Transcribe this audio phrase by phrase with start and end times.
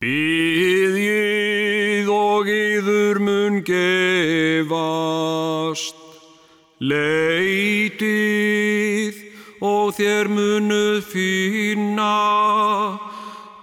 [0.00, 0.96] Býðið
[2.08, 4.72] og yður mun gefast,
[6.80, 8.08] leitið
[9.60, 12.16] og þér munuð finna,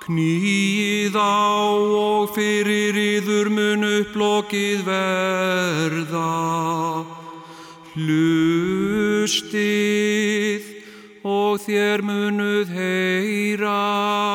[0.05, 1.73] knýð á
[2.05, 6.37] og fyrir yður mun upplokið verða.
[7.97, 9.41] Hlustið
[11.25, 14.26] og þér munuð heyra.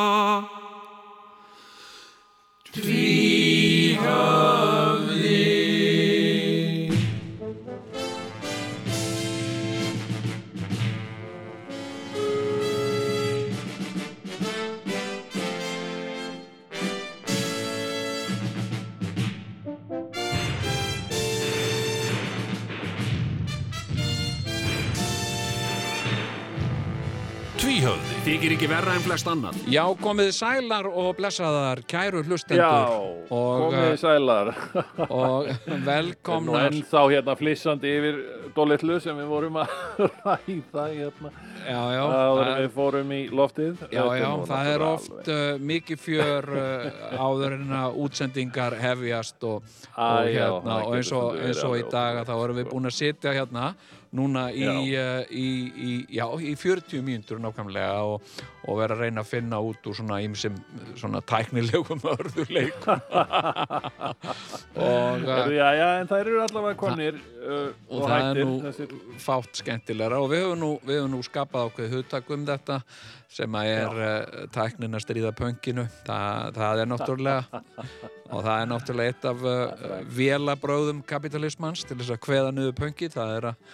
[28.63, 29.55] Ekki verra en flest annað.
[29.67, 32.93] Já, komið sælar og blessaðar, kæru Já, hlustendur
[33.27, 34.51] og, komið uh, sælar.
[35.09, 36.69] og Nú velkomnar.
[36.69, 38.21] ennþá hérna flissandi yfir
[38.55, 39.73] Dolitlu sem við vorum að
[40.25, 41.31] ræða hérna.
[41.63, 43.83] Já, já, Áður en við fórum í loftið.
[43.93, 46.87] já, já, það er oft uh, mikið fjör uh,
[47.23, 51.63] áður en að útsendingar hefjast og, Æ, og, já, hérna, það og eins og, eins
[51.67, 52.73] og í dag þá erum við sko.
[52.77, 53.73] búin að sitja hérna
[54.13, 55.01] núna í, Já.
[55.01, 58.21] uh, í, í, já, í 40 mínútur nákvæmlega og,
[58.69, 60.53] og vera að reyna að finna út úr svona ímsim
[60.99, 63.01] svona tæknilegum örðuleikum
[64.77, 68.42] og uh, Já, já, en það eru allavega konir uh, og og það er.
[68.45, 72.79] Nú fátt skemmtilegra og við höfum nú, við nú skapað ákveð hugtak um þetta
[73.33, 77.63] sem að er uh, tæknin að stríða pönginu það, það er náttúrulega
[78.29, 83.11] og það er náttúrulega eitt af uh, vélabráðum kapitalismans til þess að kveða niður pöngi
[83.13, 83.65] það er að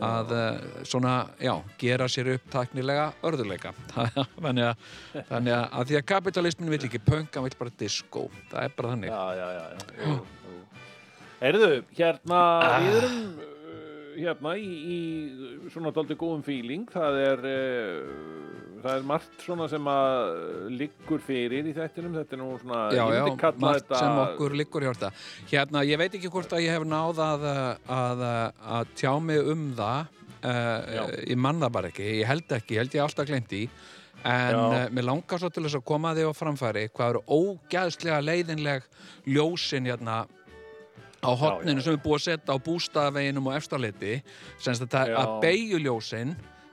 [0.00, 3.74] að uh, svona, já, gera sér upp tæknilega örðuleika
[4.44, 4.86] þannig að,
[5.28, 8.26] þannig að, að því að kapitalismin vil ekki pöng, hann vil bara disco.
[8.50, 9.12] Það er bara þannig.
[9.12, 10.16] Já, já, já.
[11.42, 12.40] Heyrðu, hérna,
[12.86, 13.20] við erum
[14.16, 16.88] hérna í, í svona daldi góðum feeling.
[16.92, 20.32] Það er, uh, það er margt svona sem að
[20.80, 22.16] liggur fyrir í þettinum.
[22.20, 24.00] Þetta er nú svona, Já, já, margt þetta...
[24.02, 25.12] sem okkur liggur hjá þetta.
[25.52, 27.48] Hérna, ég veit ekki hvort að ég hef náð að,
[28.00, 28.26] að,
[28.78, 32.84] að tjá mig um það, uh, ég man það bara ekki, ég held ekki, ég
[32.84, 33.64] held ég alltaf glemt í,
[34.28, 38.20] en uh, mér langar svo til þess að koma því á framfæri hvað eru ógæðslega
[38.22, 38.86] leiðinleg
[39.26, 40.22] ljósin hérna
[41.22, 43.54] á hotninu sem er búið að setja á bústaðaveginum og
[44.58, 45.18] sagt að, Já.
[45.22, 46.32] að beigjuljósin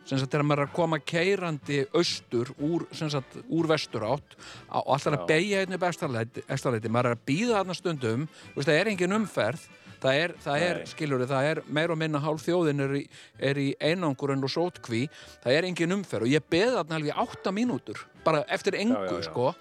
[0.10, 4.34] sem sagt þegar maður er að koma keirandi austur úr, sagt, úr vesturátt
[4.74, 8.26] á- og alltaf að beigja efstaleiti, efstaleiti, maður er að býða þarna stundum
[8.58, 9.70] það er engin umferð
[10.02, 13.06] það er, það er skilur það er meir og minna hálf þjóðin er í,
[13.38, 15.06] er í einangurinn og sótkví
[15.44, 18.98] það er engin umferð og ég beði þarna alveg í átta mínútur, bara eftir engu
[18.98, 19.30] Já, já, já.
[19.30, 19.54] sko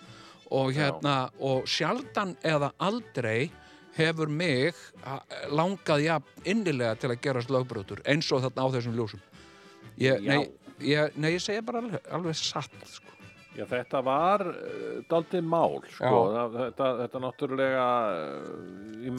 [0.48, 3.50] og hérna, og sjaldan eða aldrei
[3.98, 4.78] hefur mig
[5.50, 9.22] langað ja, innilega til að gerast lögbröður eins og þarna á þessum ljósum
[9.98, 10.32] ég, Já.
[10.32, 10.48] nei,
[10.86, 13.14] ég, nei, ég segja bara alveg, alveg satt sko.
[13.58, 16.20] Já, þetta var uh, daldið mál, sko.
[16.30, 16.42] Já.
[16.54, 19.14] Þetta, þetta náttúrulega uh, í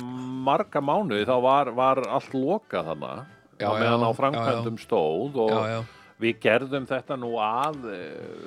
[0.47, 3.13] marga mánuði þá var, var allt lokað þarna
[3.59, 5.79] Já, meðan já, á framkvæmdum stóð og já, já,
[6.19, 7.85] við gerðum þetta nú að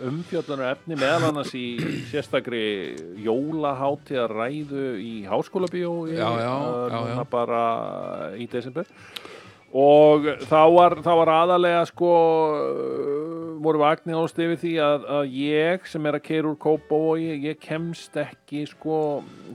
[0.09, 1.66] umfjöldunar efni meðal annars í
[2.10, 2.60] sérstakri
[3.25, 7.28] jólaháttíðar ræðu í háskólabíó í, Já, já, já, núna já.
[7.32, 7.62] bara
[8.37, 8.84] í desember
[9.72, 12.12] og þá var, þá var aðalega sko
[13.62, 16.99] uh, voru vagnir ást yfir því að, að ég sem er að keira úr kópa
[16.99, 18.97] og ég, ég kemst ekki sko,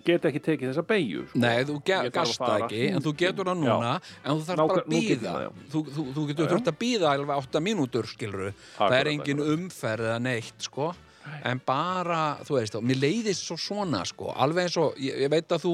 [0.08, 1.42] get ekki tekið þessa beigju sko.
[1.44, 3.64] Nei, þú gast ekki, en þú getur það Já.
[3.68, 3.92] núna
[4.24, 5.50] en þú þarf Nákvæm- bara að býða já.
[5.74, 6.54] þú, þú, þú getur Já, já.
[6.56, 10.94] þurft að býða alveg átta mínútur, skilur það er engin umferð eða neitt, sko
[11.48, 15.32] en bara, þú veist, og mér leiðist svo svona, sko, alveg eins og ég, ég
[15.32, 15.74] veit að þú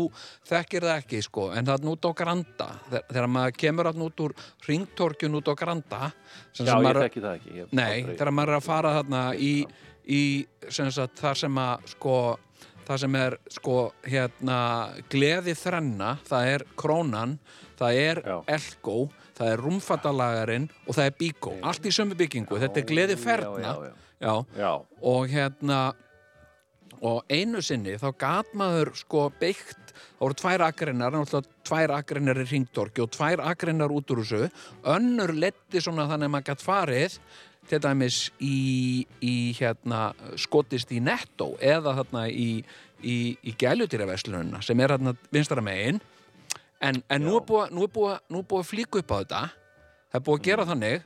[0.49, 3.99] þekkir það ekki, sko en það er nút á Granda, þegar, þegar maður kemur að
[4.03, 4.35] nút úr
[4.67, 6.11] ringtorkjun út á Granda
[6.53, 8.93] sem Já, ég maður- þekki það ekki ég, Nei, aldrei- þegar maður er að fara
[9.01, 9.53] þarna í,
[10.07, 10.23] í
[10.69, 12.15] sem sagt, það sem að sko,
[12.83, 14.59] það sem er sko, hérna,
[15.09, 17.37] gleði þrenna það er krónan
[17.79, 18.37] það er Já.
[18.57, 18.97] elgó
[19.33, 21.53] það er rúmfattalagarinn og það er bíkó.
[21.65, 23.71] Allt í sömu byggingu, þetta er gleði ferna
[24.23, 24.71] já, já,
[25.03, 25.83] og hérna
[27.03, 32.39] og einu sinni þá gat maður sko byggt það voru tvær akreinar, náttúrulega tvær akreinar
[32.39, 34.47] í ringdorki og tvær akreinar út úr þessu.
[34.93, 37.17] Önnur letti svona þannig að maður gat farið
[37.69, 42.49] til dæmis í, í hérna skotist í netto eða þarna í,
[43.03, 46.01] í, í gælutýraverslununa sem er þarna vinstara megin.
[46.83, 49.43] En, en nú er búið, er er að flíka upp á þetta.
[50.11, 51.05] Það er búið að gera þannig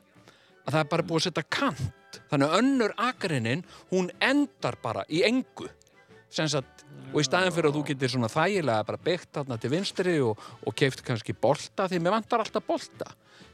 [0.65, 5.05] að það er bara búið að setja kant þannig að önnur akarinin hún endar bara
[5.09, 5.69] í engu.
[6.33, 6.83] Sem sagt,
[7.13, 10.41] og í staðin fyrir að þú getur svona þægilega bara byggt þarna til vinstri og,
[10.67, 13.07] og keift kannski bolta því mér vantar alltaf bolta.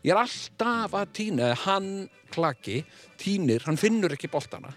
[0.04, 1.92] Ég er alltaf að týna hann
[2.34, 2.82] klaki,
[3.22, 4.74] týnir hann finnur ekki boltana.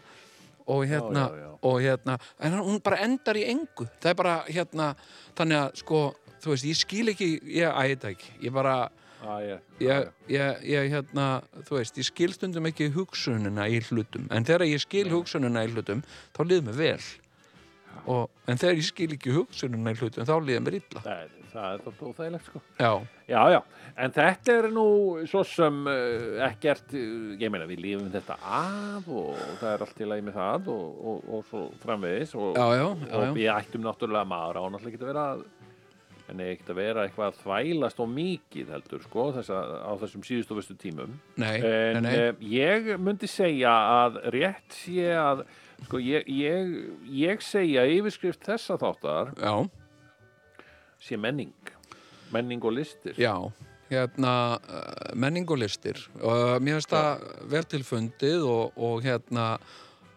[0.66, 1.50] Og hérna, já, já.
[1.62, 3.86] og hérna en hún bara endar í engu.
[4.02, 4.92] Það er bara hérna,
[5.38, 6.00] þannig að sko
[6.42, 8.32] þú veist, ég skil ekki, ég æta ekki.
[8.44, 8.76] Ég bara,
[9.26, 11.28] Ah, ég, ég, ég, ég hérna,
[11.66, 15.72] þú veist, ég skil stundum ekki hugsununa í hlutum en þegar ég skil hugsununa í
[15.74, 16.04] hlutum
[16.36, 17.06] þá liður mér vel.
[18.06, 21.02] Og, en þegar ég skil ekki hugsununa í hlutum þá liður mér illa.
[21.02, 22.60] Það það er þetta óþægilegt sko.
[22.78, 22.90] já,
[23.26, 23.58] Já, já,
[24.04, 24.86] en þetta er nú
[25.30, 30.02] svo sem uh, ekkert, uh, ég meina við lífum þetta af og það er allt
[30.02, 34.30] í lagi með það og, og, og svo framvegis og, já, já, við ættum náttúrulega
[34.30, 35.26] maður á náttúrulega ekki að vera
[36.30, 40.24] en ekkert að vera eitthvað að þvælast og mikið heldur sko þessa, á þessum
[40.58, 41.14] vestu tímum.
[41.38, 42.16] Nei, en nei, nei.
[42.16, 45.44] eh, ég myndi segja að rétt sé að
[45.86, 46.74] sko ég, ég,
[47.12, 49.54] ég segja yfirskrift þessa þáttar já,
[50.98, 51.54] sé menning.
[52.34, 53.14] Menning og listir.
[53.20, 53.36] Já
[53.90, 56.00] hérna, uh, menning og listir.
[56.18, 59.56] Og mér finnst það vel til fundið og, og hérna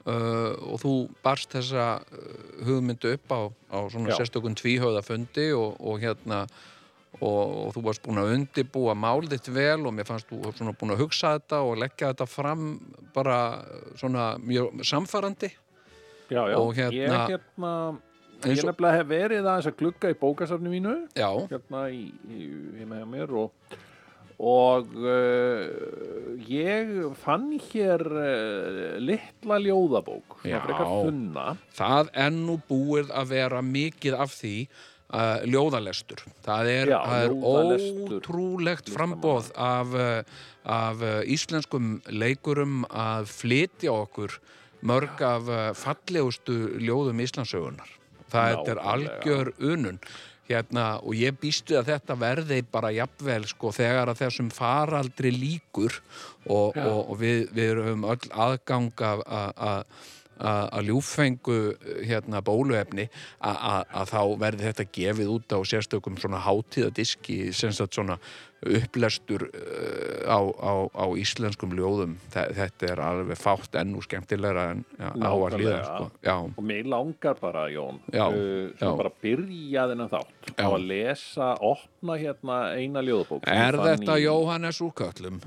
[0.09, 0.95] uh, og þú
[1.25, 3.39] barst þessa uh, hugmyndu upp á,
[3.71, 4.19] á svona Já.
[4.19, 6.43] sérstökum tvíhauða fundi og, og hérna
[7.19, 10.75] og, og þú varst búin að undibúa mál þitt vel og mér fannst þú svona
[10.77, 12.67] búin að hugsa þetta og leggja þetta fram
[13.15, 13.39] bara
[13.99, 15.49] svona mjög samfærandi
[16.29, 16.57] já, já.
[16.57, 17.73] og hérna- ég hérna
[18.39, 22.05] ég eins og, nefnilega hef verið aðeins að glugga í bókasafni mínu já, hérna í,
[22.29, 23.77] í heima hjá mér og
[24.39, 25.65] og uh,
[26.47, 30.61] ég fann hér uh, litla ljóðabók Já.
[31.75, 36.23] það er nú búið að vera mikið af því uh, ljóðalestur.
[36.47, 39.93] Það er, Já, er ljóðalestur ótrúlegt framboð af,
[40.63, 44.39] af íslenskum leikurum að flytja okkur
[44.87, 47.99] mörg af fallegustu ljóðum Íslandsögunar
[48.29, 48.91] það er Nákvæmlega.
[48.93, 49.99] algjör unun
[50.49, 55.99] hérna, og ég býstu að þetta verði bara jafnvel sko þegar að þessum faraldri líkur
[56.49, 59.83] og, og, og við, við erum öll aðgang af- að
[60.39, 61.57] að- að ljúffengu
[62.07, 63.09] hérna bóluefni
[63.43, 68.17] að- þá verði þetta gefið út á sérstökum svona hátíðadiski sem svona
[68.59, 74.81] upplestur uh, á, á, á íslenskum ljóðum Þe, þetta er alveg fátt ennú skemmtilegra en
[74.99, 76.09] já, á að hlýða sko.
[76.27, 78.79] já, og mér langar bara Jón Já, uh, já.
[78.81, 80.59] sem bara byrja þennan þátt Já.
[80.59, 85.39] á að lesa, opna hérna eina ljóðabók sem er þetta í- Jóhannes úr köllum?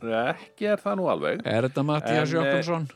[0.00, 2.90] ekki er það nú alveg er þetta Mattias En, eh, Jökulsson?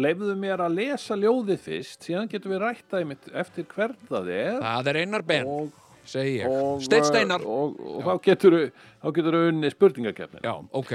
[0.00, 4.60] Leifðu mér að lesa ljóðið fyrst síðan getum við rættaði mitt eftir hvern það er.
[4.62, 5.72] Það er Einar Ben, og,
[6.08, 6.48] segi ég.
[6.48, 7.44] og, Steinn Steinar.
[7.44, 8.58] og, og þá getur
[9.02, 10.94] þá getur unni spurningakefnin já, ok,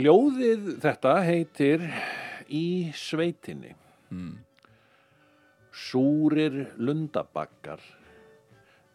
[0.00, 1.86] ljóðið þetta heitir
[2.48, 2.66] í
[2.98, 3.74] sveitinni.
[4.14, 4.42] Hmm.
[5.74, 7.80] súrir lundabakkar.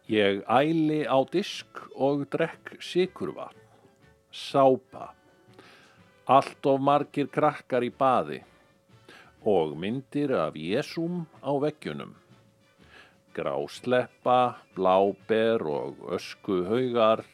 [0.08, 3.60] Ég æli á disk og drekk sikurvatn
[4.32, 5.10] sápa.
[6.30, 8.40] Allt of margir krakkar í baði
[9.44, 12.14] og myndir af Jésúm á veggjunum.
[13.32, 17.24] Grásleppa, bláber og öskuhaugar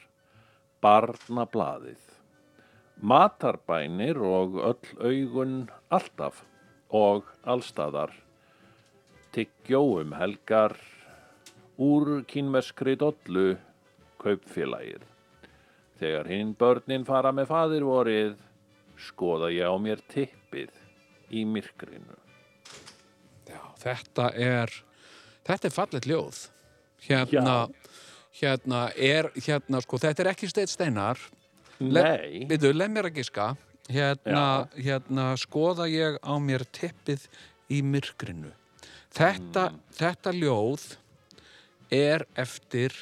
[0.82, 1.98] barnablaðið.
[3.02, 6.44] Matarbænir og öll augun alltaf
[6.90, 8.14] og allstaðar
[9.34, 10.76] tyggjó um helgar
[11.76, 13.56] úr kínverskri dollu
[14.22, 15.02] kaupfélagið.
[15.98, 18.36] Þegar hinn börnin fara með fadir vorið
[18.96, 20.85] skoða ég á mér tippið
[21.30, 22.18] í myrkrinu.
[23.46, 24.72] Já, þetta er
[25.46, 26.42] þetta er fallet ljóð.
[27.06, 27.56] Hérna,
[28.40, 31.20] hérna er hérna, sko, þetta er ekki Steinn Steinar.
[31.78, 33.50] Nei, Við leið mér að giska.
[33.92, 37.28] Hérna, hérna skoða ég á mér teppið
[37.70, 38.50] í myrkrinu.
[39.16, 40.96] Þetta, þetta ljóð
[41.94, 42.96] er eftir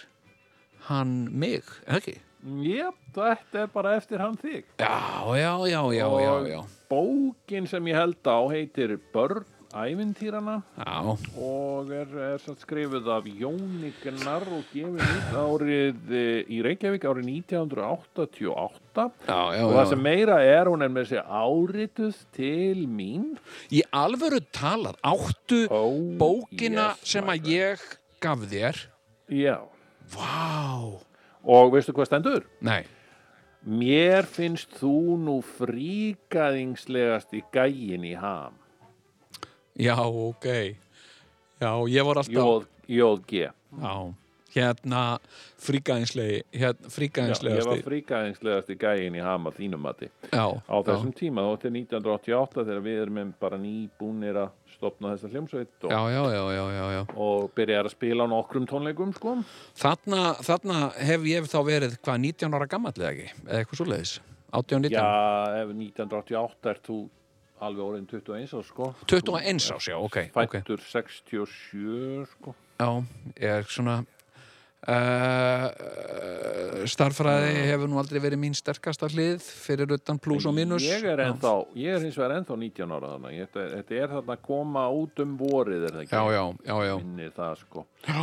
[0.90, 2.18] hann mig, ekki?
[2.44, 4.66] Jep, þetta er bara eftir hann þig.
[4.78, 5.00] Já,
[5.38, 6.60] já, já, já, já, já.
[6.90, 13.90] Bókin sem ég held á heitir Börn ævintýrana Já, og er, er skrifuð af Jóni
[14.02, 20.04] Gunnar og gefið út árið eh, í Reykjavík árið 1988 já, já, og það sem
[20.06, 23.32] meira er hún er með þessi árituð til mín.
[23.74, 27.88] Í alvöru talað, áttu oh, bókina yes, sem að ég
[28.22, 28.84] gaf þér?
[29.32, 29.56] Já,
[30.14, 31.00] Vá,
[31.44, 32.46] og veistu hvað stendur?
[32.60, 32.82] nei.
[33.64, 38.58] Mér finnst þú nú fríkaðingslegast í gægin í ham.
[39.80, 40.76] Já, ok.
[41.62, 43.48] Já, ég var alltaf Jóð, G.
[43.80, 43.94] Já,
[44.52, 45.00] hérna
[45.64, 50.10] fríkaðinslegi hérna, Já, ég var fríkaðingslegast í gæin í hama þínum mati.
[50.28, 54.52] Já, á þessum tíma, þá til 1988 þegar við erum bara nýbúnir að
[54.84, 57.02] stopna þessa hljómsveit og, já, já, já, já, já.
[57.16, 59.34] og byrjar að spila á nokkrum tónleikum sko.
[59.80, 63.90] Þarna, þarna hef ég þá verið hvað 19 ára gamall eða ekki, eða eitthvað svo
[63.90, 64.14] leiðis
[64.54, 65.04] 18, 19, Já,
[65.64, 66.98] ef 1988 er þú
[67.64, 68.90] alveg orðin 21 árs sko.
[69.10, 72.54] 21 árs, já, ok, Fættur 67 sko.
[72.78, 72.90] Já,
[73.40, 74.02] ég er svona
[74.88, 80.84] uh, starffræði hefur nú aldrei verið mín sterkasta hlið fyrir utan pluss og mínus.
[80.86, 84.36] Ég er ennþá, ég er hins vegar ennþá 19 ára þannig Þetta, þetta er þarna
[84.38, 86.14] að koma út um vorið er það ekki?
[86.14, 87.86] Já, já, já, já, það sko.
[88.08, 88.22] Já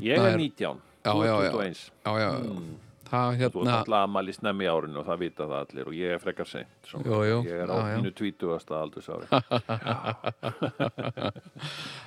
[0.00, 1.52] Ég er 19, Já, já, já.
[1.52, 2.91] 21 Já, já, Mm.
[3.12, 5.96] Það Þú ert hérna alltaf ammæli snemmi í árinu og það vita það allir og
[5.98, 6.90] ég er frekar seint.
[6.92, 7.96] Jú, jú, Ég er á já, já.
[8.00, 8.76] mínu 20.
[8.80, 9.26] aldursári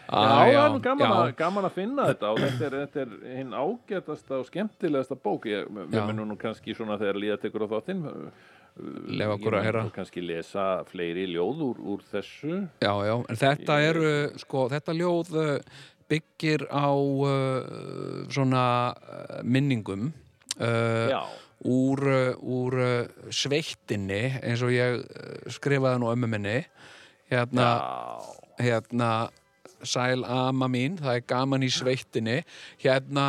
[0.09, 1.13] Já, er nú gaman, já.
[1.21, 5.47] að, gaman að finna þetta og þetta er, þetta er hinn ágætasta og skemmtilegasta bók
[5.49, 6.05] ég, við Já.
[6.09, 8.03] munum nú kannski svona þegar líða tekur á þáttinn
[9.07, 9.81] Leyfa okkur að heyra.
[9.95, 14.09] kannski lesa fleiri ljóð úr, úr þessu Já, já, en þetta eru,
[14.41, 15.53] sko, þetta ljóð uh,
[16.11, 20.11] byggir á uh, svona uh, minningum
[20.59, 21.21] uh, Já,
[21.65, 22.01] úr,
[22.41, 26.59] úr uh, sveittinni, eins og ég uh, skrifaði nú ömmu minni,
[27.31, 29.09] hérna, já, hérna,
[29.85, 32.39] sæl ama mín, það er gaman í sveittinni,
[32.81, 33.25] hérna,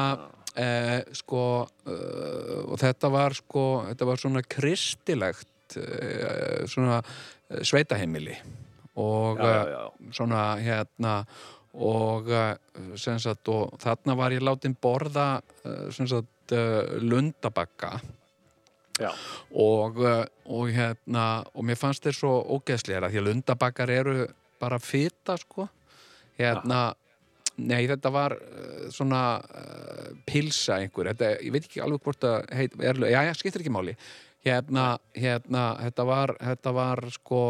[0.56, 7.02] eh, sko, uh, og þetta var, sko, þetta var svona kristilegt, uh, svona
[7.62, 8.38] sveitaheimili.
[8.97, 11.18] Og já, uh, já, svona hérna
[11.76, 12.30] og
[12.97, 15.42] sagt og þarna var ég látin borða
[15.92, 17.97] sagt uh, lundabakka
[19.00, 19.11] já,
[19.50, 24.29] og, uh, og hérna og mér fannst þeir svo ógeðslega því að lundabakkar eru
[24.61, 25.69] bara fita sko.
[26.38, 26.95] Hérna
[27.57, 31.12] nei þetta var uh, svona uh, pilsa einhver.
[31.12, 33.97] Þetta, ég veit ekki alveg hvort að heit, er, já, já, skiptir ekki máli.
[34.47, 37.41] Hérna, hérna, þetta var þetta var sko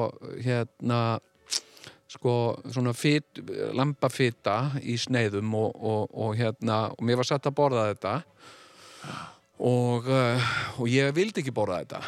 [0.40, 1.00] hérna
[2.16, 2.32] sko
[2.70, 3.40] svona fit,
[3.76, 8.14] lambafita í sneiðum og, og, og hérna og mér var satt að borða þetta
[9.56, 10.48] og, uh,
[10.80, 12.00] og ég vildi ekki borða þetta.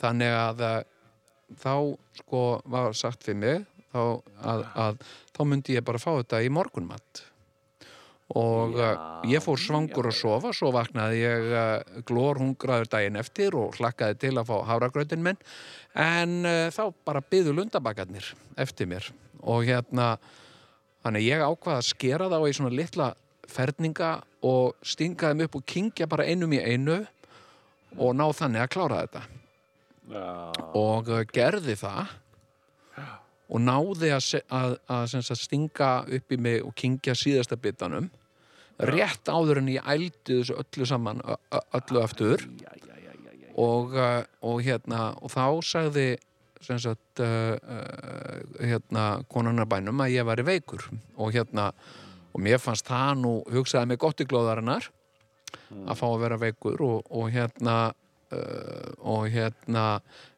[0.00, 0.76] Þannig að uh,
[1.62, 1.74] þá
[2.20, 4.02] sko var sagt fyrir mig þá,
[4.42, 5.00] að, að,
[5.36, 7.24] þá myndi ég bara fá þetta í morgunmatt
[8.34, 11.44] og Já, uh, ég fór svangur að sofa svo vaknaði ég
[12.08, 15.38] glórhungraður daginn eftir og hlakkaði til að fá háragrautin minn.
[15.94, 19.06] En uh, þá bara byðu lundabakarnir eftir mér.
[19.46, 20.16] Og hérna
[21.06, 23.12] þannig ég ákvaða að skera þá í svona litla
[23.52, 24.12] ferninga
[24.46, 27.00] og stinga þeim upp og kingja bara einum í einu
[27.96, 29.24] og ná þannig að klára þetta.
[30.06, 30.28] Já,
[30.78, 32.14] og uh, gerði það
[33.46, 38.08] og náði að, að, að, sagt, stinga upp í mig og kingja síðasta bitanum
[38.76, 42.44] rétt áður en ég ældi þessu öllu saman öllu aftur.
[43.56, 46.08] Og, uh, og hérna og þá sagði
[46.60, 50.84] sagt uh, uh, hérna konunarbænum að ég væri veikur.
[51.16, 51.70] Og hérna
[52.36, 54.90] og mér fannst það nú hugsaði mig gott í glóðarinnar
[55.86, 57.76] að fá að vera veikur og, og hérna
[58.34, 59.86] uh, og hérna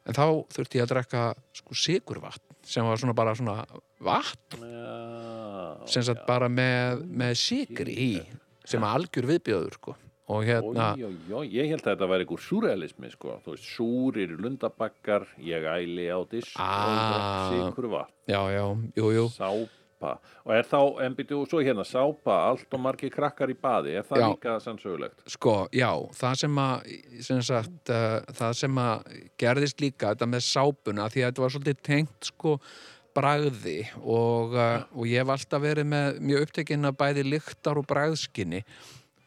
[0.07, 0.25] en þá
[0.55, 1.23] þurfti ég að drekka
[1.59, 3.63] sko sigurvatn sem var svona bara svona
[4.03, 4.61] vatn.
[4.61, 8.11] Já, sem sagt bara með, með sigri í
[8.67, 9.95] sem er algjör viðbjöður sko.
[10.29, 13.39] Og hérna Ój, ój, ój, ég held að þetta væri einhver súrealismi sko.
[13.41, 18.65] þú veist, súrir lundabakkar ég æli á disk og sikur vatn, já, já,
[18.99, 19.25] jú, jú
[19.99, 20.19] sápa.
[20.45, 23.97] Og er þá, en byrju, og svo hérna sápa, allt og margir krakkar í baði
[23.97, 24.27] er það Já.
[24.29, 25.23] líka sannsögulegt?
[25.27, 30.45] Sko, já, það sem að sem sagt, uh, það sem að gerðist líka þetta með
[30.47, 32.59] sápuna því að þetta var svolítið tengt sko
[33.15, 37.87] bragði og, uh, og ég hef alltaf verið með mjög upptekinn að bæði lyktar og
[37.89, 38.63] bragðskinni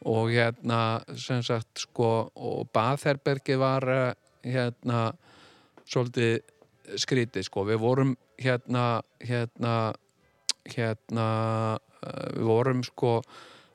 [0.09, 4.07] og hérna sem sagt sko og baðherbergið var uh,
[4.43, 5.13] hérna
[5.87, 6.41] svolítið
[6.99, 7.63] skrítið sko.
[7.69, 9.93] Við vorum hérna hérna
[10.71, 11.27] hérna
[11.79, 13.17] uh, við vorum sko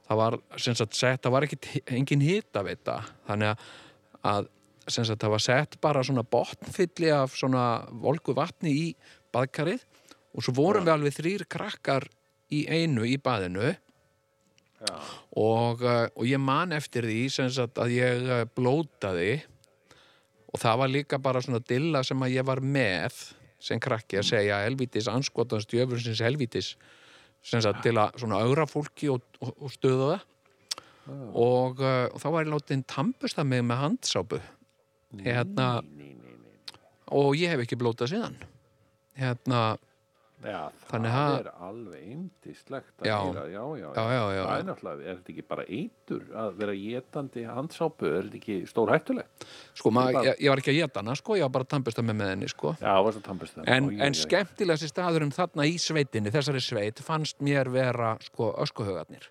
[0.08, 3.01] það var sem sagt sett, það var ekki engin hitaveita.
[3.27, 3.65] Þannig
[4.27, 4.51] að,
[4.88, 8.86] sem sagt það var sett bara svona botnfylli af svona volgu vatni í
[9.36, 9.84] baðkarið
[10.38, 12.08] og svo vorum við alveg þrýr krakkar
[12.53, 13.75] í einu í baðinu.
[14.77, 14.94] Já.
[15.41, 19.39] og, uh, og ég man eftir því sem sagt að ég uh, blótaði
[20.53, 23.17] og það var líka bara svona dilla sem að ég var með
[23.60, 26.76] sem krakki að segja helvítis anskotans djöfursins helvítis
[27.46, 30.26] sem sagt til að svona augra fólki og, og, og stöða það.
[31.08, 34.40] Og, uh, og þá var ég látið tampusta mig með handsápu.
[35.24, 35.68] Hérna
[37.16, 38.36] og ég hef ekki blótað síðan.
[39.18, 39.62] Hérna
[40.46, 44.44] Já, Þannig það að- er alveg yndislegt að heyra, já, já, Já, já, já.
[44.46, 48.58] Það er náttúrulega, er þetta ekki bara eitur að vera getandi handsápu, er þetta ekki
[48.70, 49.48] stór hættulegt?
[49.74, 51.70] Sko, maður, Bara- ég, ég var ekki að geta hana, sko, ég var bara að
[51.74, 52.75] tampast með með henni, sko.
[52.79, 53.63] Já, varst að tampast það.
[53.67, 59.25] En, en skemmtilegasti staðurinn þarna í sveitinni, þessari sveit, fannst mér vera, sko, öskuhaugarnir.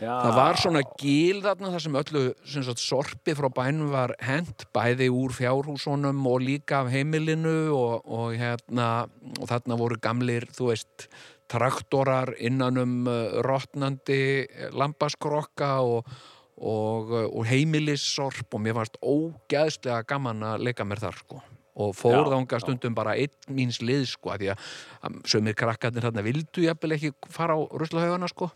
[0.00, 4.64] Það var svona gíl þarna þar sem öllu sem sagt, sorpi frá bænum var hent
[4.72, 8.88] bæði úr fjárhúsunum og líka af heimilinu og, og, hérna,
[9.36, 11.10] og þarna voru gamlir, þú veist,
[11.50, 16.08] traktorar innan um uh, rotnandi lambaskrokka og,
[16.56, 21.42] og, uh, og heimilissorp og mér fannst ógæðslega gaman að leika mér þar, sko.
[21.80, 24.64] Og fór þánga stundum bara einn míns lið sko af því að
[25.06, 28.50] að sömur krakkarnir þarna vildu jafnvel ekki fara á ruslahaugana sko.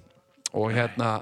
[0.54, 1.20] Og hérna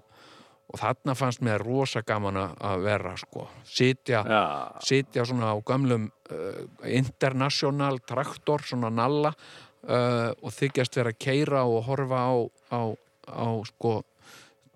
[0.72, 4.42] og þarna fannst mér rosa gaman að- vera sko, sitja Já,
[4.80, 11.64] sitja svona á gamlum uh, international traktor svona nalla uh, og þykjast vera að keira
[11.68, 12.32] og horfa á,
[12.72, 12.80] á,
[13.28, 13.98] á sko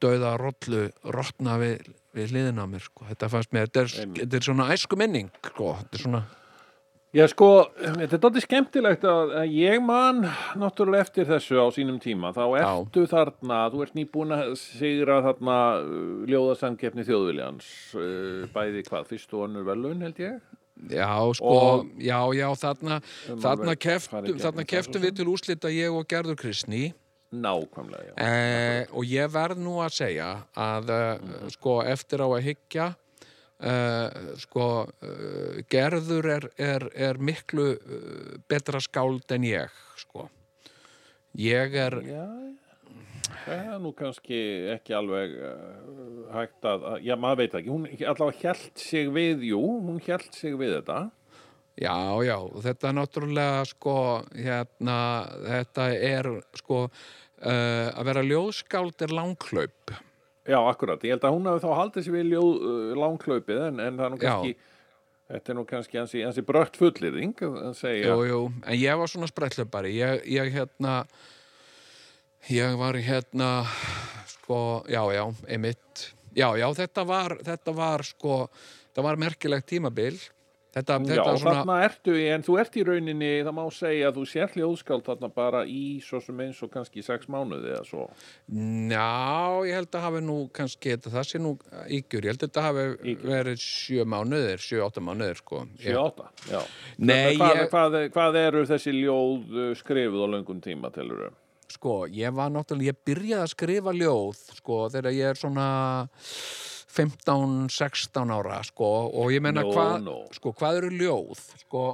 [0.03, 0.83] dauða rollu
[1.17, 3.07] rottna við, við hliðina á mér sko.
[3.09, 6.23] þetta fannst mér, þetta er, þetta er svona æsku minning sko, þetta er svona
[7.15, 7.47] Já, sko,
[7.79, 10.25] þetta er dóttir skemmtilegt að, að ég man
[10.59, 12.33] náttúrulega eftir þessu á sínum tíma.
[12.35, 12.65] Þá Já.
[12.67, 19.33] ertu þarna, þú ert nýbúin að sigra þarna uh, ljóðasangefni þjóðviljans, uh, bæði hvað, fyrst
[19.39, 20.43] og önnur velun held ég?
[20.93, 21.09] Já,
[21.39, 23.01] sko, já, já, þarna,
[23.33, 26.91] Um þarna keftum, þarna keftum við til úslita ég og Gerður Kristný
[27.33, 28.15] Nákvæmlega, já.
[28.23, 32.91] eh, og ég verð nú að segja að uh, sko, eftir á að hyggja
[33.65, 40.29] uh, sko, uh, Gerður er, er, er miklu uh, betra skáld en ég, sko.
[41.37, 42.25] Ég er, Já,
[43.45, 44.39] það er nú kannski
[44.73, 45.35] ekki alveg
[46.33, 50.57] hægt að, já, maður veit ekki, hún allavega hjælt sig við, jú, hún hjælt sig
[50.57, 51.03] við þetta.
[51.77, 53.99] já, já, þetta er náttúrulega, sko,
[54.33, 54.99] hérna,
[55.45, 56.87] þetta er, sko,
[57.37, 59.97] að vera ljóðskáld er langklaup.
[60.47, 63.81] Já, akkurat, ég held að hún hafi þá haldið sér við ljóð, uh, langklaupið en,
[63.83, 64.27] en það er nú Já.
[64.27, 64.53] kannski,
[65.33, 68.13] þetta er nú kannski ansi, ansi brött fullirðing að segja.
[68.13, 71.01] Jú, jú, en ég var svona sprettlöpari ég, ég hérna
[72.53, 73.51] ég var hérna
[74.31, 74.61] sko,
[74.93, 76.11] já, já, einmitt.
[76.37, 78.41] Já, já, þetta var þetta var sko,
[78.91, 80.21] þetta var merkilegt tímabil
[80.77, 84.11] þetta, Já, þetta og svona þarna ertu, en þú ert í rauninni, það má segja
[84.11, 87.87] að þú sér hljóðskáld þarna bara í svo sem eins og kannski sex mánuði eða
[87.89, 88.05] svo.
[88.93, 89.07] Já,
[89.67, 91.55] ég held að hafi nú kannski, þetta, það sé nú
[91.99, 92.85] ígjur, ég held að þetta hafi
[93.15, 93.31] Ýkjur.
[93.33, 95.65] verið sjö mánuðir, sjö, átta mánuðir, sko.
[95.81, 96.61] Ég- 7-8, já.
[96.99, 101.35] Nei, hvað, ég- hvað, hvað eru þessi ljóð uh, skrifuð á löngum tíma, telur þau?
[101.77, 105.65] Sko, ég var náttúrulega, ég byrjaði að skrifa ljóð, sko, þegar ég er svona
[106.97, 110.17] 15-16 ára, sko, og ég menna Nú, hvað, nú.
[110.37, 111.87] sko, hvað eru ljóð, sko,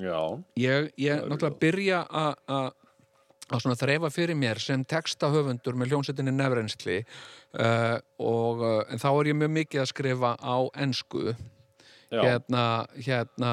[0.00, 0.20] Já,
[0.56, 1.60] ég, ég náttúrulega ljóð?
[1.60, 7.02] byrja að þreifa fyrir mér sem textahöfundur með hljónsettinni nefrensli
[7.60, 11.34] uh, og uh, en þá er ég mjög mikið að skrifa á ensku.
[12.14, 13.52] Já, hérna, hérna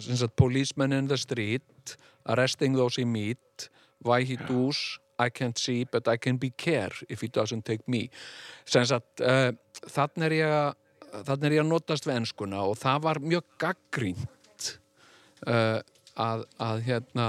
[0.00, 3.68] sagt, policeman in the street arresting those he meet
[4.02, 7.86] why he does I can't see but I can be care if he doesn't take
[7.86, 8.08] me.
[8.64, 9.52] Sagt, uh,
[9.86, 10.76] þannig er ég að
[11.24, 14.68] þannig er ég að notast við enskuna og það var mjög gaggrínt
[15.46, 15.80] uh,
[16.18, 17.28] að, að hérna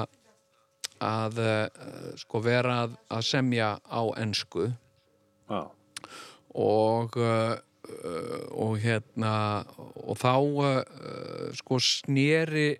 [0.99, 4.67] að uh, sko vera að, að semja á ensku.
[5.49, 5.61] Já,
[6.59, 7.55] og uh,
[8.53, 9.65] og hérna
[10.05, 10.35] og þá
[11.57, 12.75] sko sneri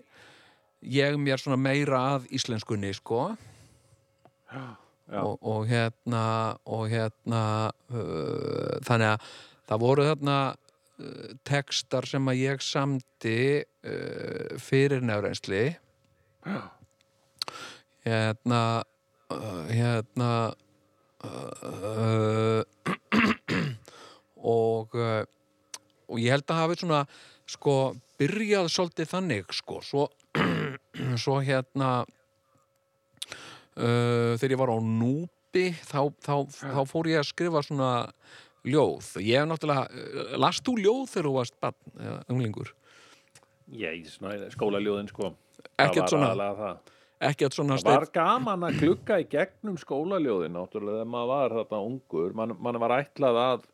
[0.86, 3.32] ég mér svona meira að íslenskunni sko.
[4.52, 4.78] Já,
[5.18, 6.24] og, og hérna
[6.70, 7.42] og hérna
[7.90, 9.30] uh, þannig að
[9.70, 15.64] það voru þarna uh, textar sem að ég samdi uh, fyrir nefrensli
[16.46, 16.62] já,
[18.06, 18.62] hérna
[19.34, 20.30] uh, hérna
[21.26, 22.62] uh,
[24.54, 25.22] og uh,
[26.10, 27.02] og ég held að hafi svona
[27.50, 27.74] sko
[28.20, 29.80] byrjað svolítið þannig sko.
[29.84, 30.06] Svo,
[31.22, 31.90] svo hérna
[33.80, 37.90] uh, þegar ég var á núpi þá, þá, þá fór ég að skrifa svona
[38.68, 39.10] ljóð.
[39.24, 42.72] Ég hef náttúrulega, uh, last þú ljóð þegar þú varst barn, eða unglingur?
[43.80, 45.34] Ég, svona, skólaljóðin, sko.
[45.80, 46.76] Ekkert svona-
[47.20, 51.80] ekkert svona Það var gaman að klukka í gegnum skólaljóðin náttúrulega þegar maður var þarna
[51.90, 52.32] ungur.
[52.34, 53.68] Mann man var ætlað að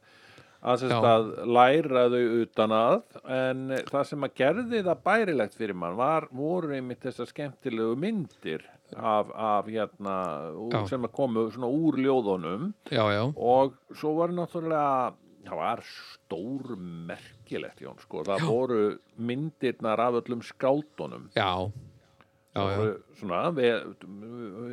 [0.66, 2.96] að, að læra þau utan að
[3.36, 8.64] en það sem að gerði það bærilegt fyrir mann var, voru einmitt þessar skemmtilegu myndir
[8.94, 10.16] af, af hérna
[10.72, 10.86] Já.
[10.88, 15.14] sem komu svona úr ljóðunum já, já, og svo var náttúrulega
[15.46, 18.80] það var stór merkilegt Jón sko, það voru
[19.18, 21.70] myndirnar af öllum skáldunum já,
[22.56, 22.94] Já, já.
[23.18, 23.82] svona við,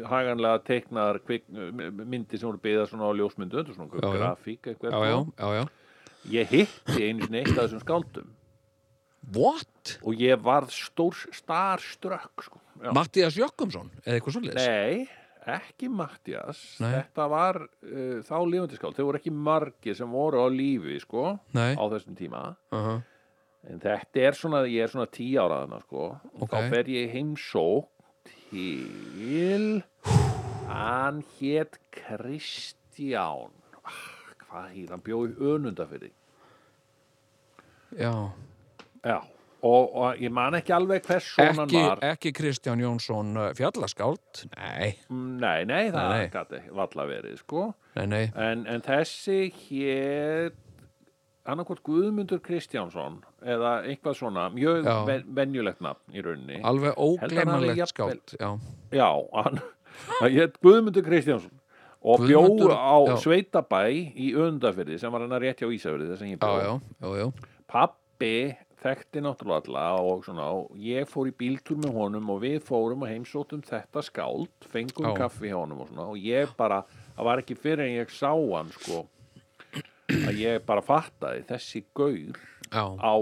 [0.07, 4.13] haganlega teiknaðar kvik, myndir sem voru byggðar svona á ljósmyndu þetta svona Já, já.
[4.17, 5.65] grafík eitthvað já, já, já, já
[6.39, 8.29] ég hitti einu sinni eitt af þessum skáldum
[9.35, 9.97] What?
[10.03, 12.59] og ég varð stór starströkk sko.
[12.91, 15.07] Mattias Jökkumsson, eða eitthvað svolítið Nei,
[15.55, 20.47] ekki Mattias þetta var uh, þá lifandi skáld þau voru ekki margir sem voru á
[20.51, 22.55] lífi sko, á þessum tíma.
[22.71, 23.01] Uh -huh.
[23.69, 26.51] en þetta er svona, ég er svona tí ára þarna sko, og Ok.
[26.51, 27.89] þá fer ég heimsók
[28.49, 29.83] til
[30.67, 33.51] hann hét Kristján.
[33.83, 33.91] Ah,
[34.49, 35.01] hvað hýr, hann?
[35.01, 36.11] Bjóði önundafyrði
[37.97, 38.31] já.
[39.03, 39.19] Já,
[39.63, 42.01] og, og ég man ekki alveg hvers svona ekki, var.
[42.13, 46.65] ekki Kristján Jónsson uh, fjallaskáld Nei, Mm, nei, nei, það Nei, nei.
[46.81, 47.69] valla verið sko.
[47.95, 48.23] Nei, nei.
[48.35, 50.51] En, en þessi hér
[51.43, 56.61] annarkvort Guðmundur Kristjánsson eða eitthvað svona mjög ven, venjulegt nafn í rauninni.
[56.63, 58.51] Alveg jafnvel- skáld Já,
[58.95, 59.59] Já, hann,
[60.63, 61.59] Guðmundur Kristjánsson
[62.03, 63.15] og bjó Guðmundur- á já.
[63.23, 66.53] Sveitabæ í Öndafyrði sem var hann rétt hjá Ísafyrði þess að ég bjó.
[66.59, 66.71] Já,
[67.03, 67.27] já, já.
[67.71, 68.33] Pappi
[68.83, 73.05] þekkti náttúrulega alla og svona og ég fór í bíltúr með honum og við fórum
[73.05, 75.15] og heimsóttum þetta skáld fengum Já.
[75.23, 76.83] kaffi hjá honum og svona og ég bara,
[77.15, 79.05] það var ekki fyrir en ég sá hann sko
[80.13, 82.37] að ég bara fattaði þessi gaur
[82.69, 82.83] já.
[82.83, 83.13] á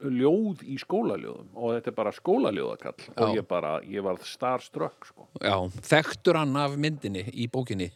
[0.00, 5.28] ljóð í skólaljóðum og þetta er bara skólaljóðakall og ég bara, ég var starströkk sko
[5.42, 5.58] já.
[5.90, 7.90] Þekktur hann af myndinni í bókinni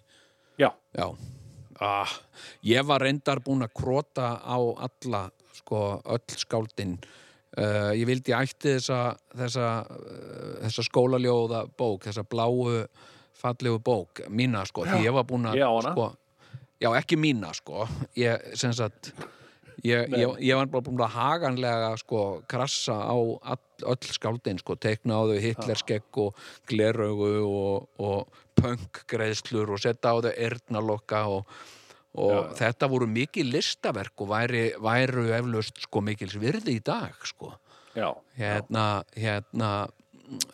[0.59, 1.15] Já, Já
[1.81, 2.11] ah,
[2.67, 5.29] Ég var reyndar búin að krota á alla
[5.59, 6.99] sko, öll skáldin.
[7.59, 12.85] Uh, Ég vildi ætti þessa þessa, uh, þessa skólaljóða bók þessa bláu
[13.39, 16.11] fallegu bók mína sko, því ég var búin að sko,
[16.79, 17.89] Já, ekki mína sko.
[18.15, 19.13] Ég, sem sagt
[19.87, 24.75] Ég, ég, ég var bara búin að haganlega sko krassa á all, öll skáldin sko,
[24.75, 31.61] tekna á þau hitlerskegg og gleraugu og, og punkgreðslur og setja á þau eyrnalokka og,
[32.19, 37.53] og þetta voru mikið listaverk og væri, væru eflaust sko mikils virði í dag sko.
[37.99, 39.71] Já, hérna, hérna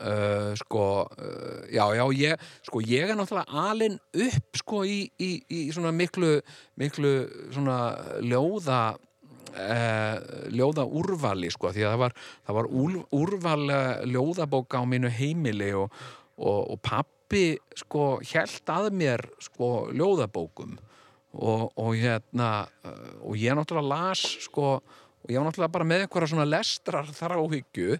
[0.01, 5.31] uh, sko uh, já, já, ég sko, ég er náttúrulega alin upp sko í, í,
[5.49, 6.39] í svona miklu
[6.81, 7.15] miklu
[7.55, 7.79] svona
[8.23, 10.17] ljóða uh,
[10.55, 15.13] ljóða úrvali sko, því að það var, það var úr, úrval uh, ljóðabóka á mínu
[15.13, 15.93] heimili og,
[16.39, 17.47] og, og pappi
[17.79, 20.79] sko hjælt að mér sko ljóðabókum
[21.35, 22.51] og, og hérna
[22.87, 24.69] uh, og ég náttúrulega las sko
[25.25, 27.97] og ég var náttúrulega bara með einhverja svona lestrar þar áhyggju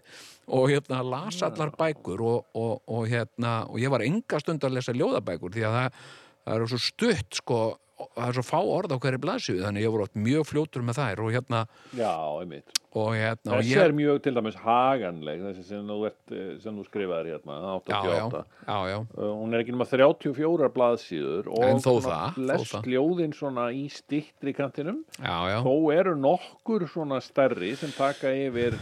[0.55, 4.77] og hérna las allar bækur og, og, og hérna og ég var enga stund að
[4.77, 6.05] lesa ljóðabækur því að það,
[6.45, 7.59] það eru svo stutt sko
[8.05, 10.99] það er svo fá orð á hverju blaðsíðu þannig ég voru oft mjög fljótur með
[11.01, 11.61] þær og hérna
[11.95, 16.51] já, einmitt og hérna Þessi er mjög til dæmis haganleg þessi sem þú, ert, eh,
[16.63, 20.69] sem þú skrifaðir hérna já, 88 já, já, já, Uh, hún er ekki nema 34
[20.75, 21.91] blaðsíður og En þó
[23.35, 25.03] svona í stittri kantinum.
[25.19, 28.77] Já, já, þó eru nokkur svona stærri sem taka yfir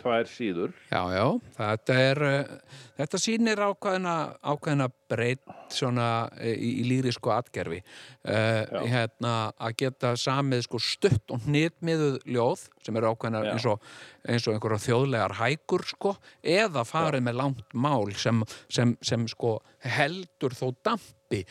[0.00, 0.72] tvær síður.
[0.90, 1.24] Já, já,
[1.56, 2.54] þetta er uh,
[2.98, 10.14] þetta sýnir ákveðina ákveðina breytt svona uh, í, í lýrisku atgerfi uh, hérna að geta
[10.20, 13.52] samið sko stutt og hnitmiðuð ljóð sem eru ákveðina Já.
[13.54, 13.86] eins og,
[14.24, 19.58] eins og einhverja þjóðlegar hækur sko, eða farið með langt mál sem, sem, sem sko
[19.84, 21.44] heldur þó dampi eh,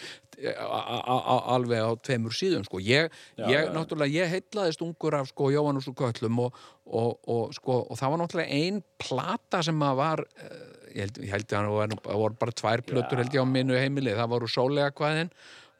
[0.57, 2.79] a- a- alveg á tveimur síðum sko.
[2.79, 3.73] ég, Já, ég já.
[3.73, 6.53] náttúrulega, ég heitlaðist ungur af sko Jóhannes og Köllum og,
[6.85, 10.65] og, og, sko, og það var náttúrulega ein plata sem að var eh,
[10.95, 14.15] ég held, ég held að það voru, bara tvær plötur held ég á mínu heimili,
[14.17, 15.31] það voru sólega kvæðin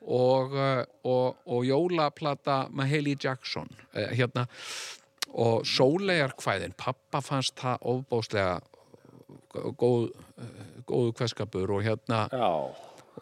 [0.08, 4.48] og, eh, og, og jólaplata með Haley Jackson eh, hérna
[5.30, 8.60] og sólegar kvæðin, pappa fannst það ofbóðslega
[9.78, 10.08] góð,
[10.90, 12.50] góðu kveðskapur og hérna já,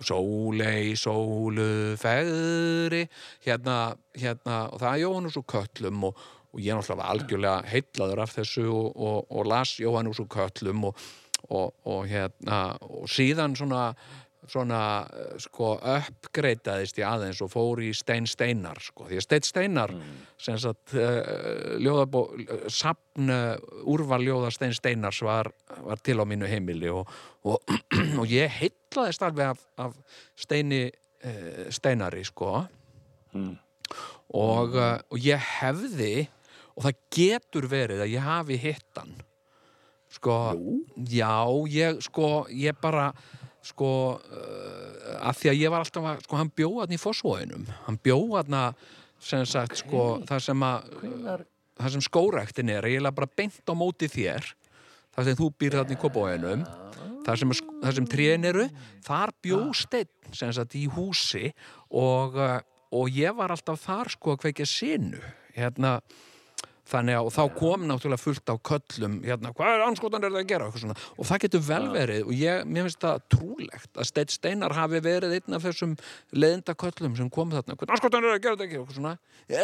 [0.06, 3.06] sólei, sólu, feðri
[3.46, 6.22] hérna, hérna og það er Jóhannes og Köllum og,
[6.54, 10.88] og ég er náttúrulega algjörlega heitlaður af þessu og, og, og las Jóhannes og Köllum
[10.92, 11.04] og,
[11.50, 13.92] og, og hérna og síðan svona
[14.48, 14.82] svona
[15.12, 19.94] eh, sko uppgreitaðist ég aðeins og fór í Stein Steinar sko, því að Stein Steinar
[20.42, 22.24] sem sagt uh, ljóðabó
[22.72, 23.56] sapn uh,
[23.90, 25.50] úrval ljóða Stein Steinars var,
[25.84, 27.10] var til á mínu heimili og,
[27.48, 27.76] og,
[28.22, 28.52] og ég
[28.88, 29.96] heitlaðist alveg af, af
[30.40, 32.66] Steini uh, Steinari sko.
[33.36, 36.28] Og, uh, og ég hefði
[36.78, 39.16] og það getur verið að ég hafi hitt hann
[40.12, 40.36] sko,
[41.10, 43.10] já, ég sko, ég bara
[43.66, 47.68] sko, uh, að því að ég var alltaf að, sko, hann bjóð hann í fósvóinum
[47.88, 48.58] hann bjóð hann
[49.20, 51.46] sem sagt, sko, það sem að
[51.78, 54.48] það sem skóræktin er, eiginlega bara beint á móti þér
[55.18, 56.66] þar sem þú býr þarna í Kópavóinum
[57.26, 58.68] þar sem, þar sem trén eru
[59.06, 61.50] þar bjó steinn sem sagt í húsi
[61.90, 62.60] og, uh,
[62.94, 65.22] og ég var alltaf þar sko að kveikja sinu
[65.58, 66.00] hérna.
[66.88, 70.52] Þannig að þá kom náttúrulega fullt á köllum hérna, hvað er anskotan er það að
[70.54, 70.68] gera?
[71.20, 75.02] Og það getur vel verið og ég, mér finnst það trúlegt að Steinn Steinar hafi
[75.04, 75.98] verið einn af þessum
[76.32, 77.76] leðinda köllum sem kom þarna.
[77.76, 78.80] Hvað anskotan er það að gera þetta ekki?
[78.80, 79.14] Eitthvað svona,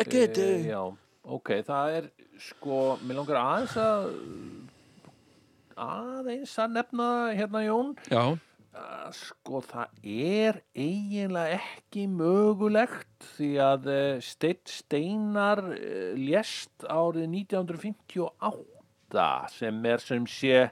[0.02, 0.82] ekki e, þetta Já,
[1.40, 2.12] ok, það er
[2.50, 4.12] sko, mér langar aðeins að
[5.80, 7.08] aðeins að nefna
[7.38, 7.94] hérna Jón.
[8.12, 8.24] Já,
[9.14, 19.28] sko það er eiginlega ekki mögulegt því að uh, Steinn Steinar uh, lést árið 1958
[19.54, 20.70] sem er sem sé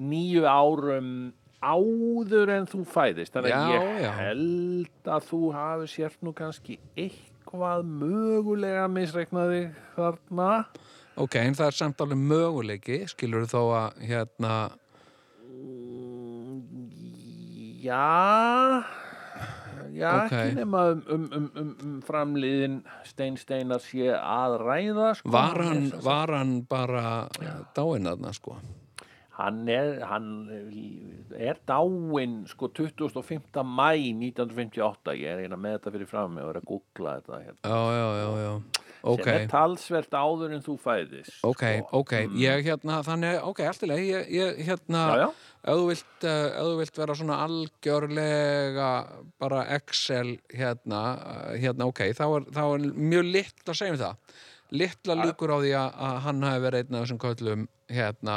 [0.00, 3.32] nýju árum áður en þú fæðist.
[3.34, 4.12] Þannig að ég já.
[4.20, 9.62] held að þú hafi sért nú kannski eitthvað mögulega misreiknaði
[9.96, 10.50] þarna
[11.20, 14.54] ok, en það er samt alveg möguleiki skilur þó að hérna
[17.80, 18.84] Já,
[19.96, 20.32] já Ok.
[20.36, 25.32] ekki nema um, um, um, um, um framliðin Stein Steinar sé að ræða sko.
[25.32, 27.06] var hann, var hann bara
[27.76, 28.58] dáinn þarna sko
[29.40, 30.26] Hann er, hann
[31.32, 33.62] er dáinn sko 25.
[33.64, 37.62] mæ 1958 ég er eina með þetta fyrir fram og er að googla þetta hérna.
[37.64, 38.52] já, já, já, já
[39.02, 42.00] ok, sem er talsvert áður en þú fæðist ok, sko.
[42.02, 45.28] ok ég hérna, þannig, ok, allt í leið ég, ég hérna, Já, já.
[45.64, 48.90] ef þú vilt uh, ef þú vilt vera svona algjörlega
[49.40, 54.00] bara Excel hérna, uh, hérna, ok, þá er, þá er mjög litt að segja um
[54.04, 54.38] það
[54.70, 58.36] litla líkur á því að, að hann hafi verið einn af þessum köllum hérna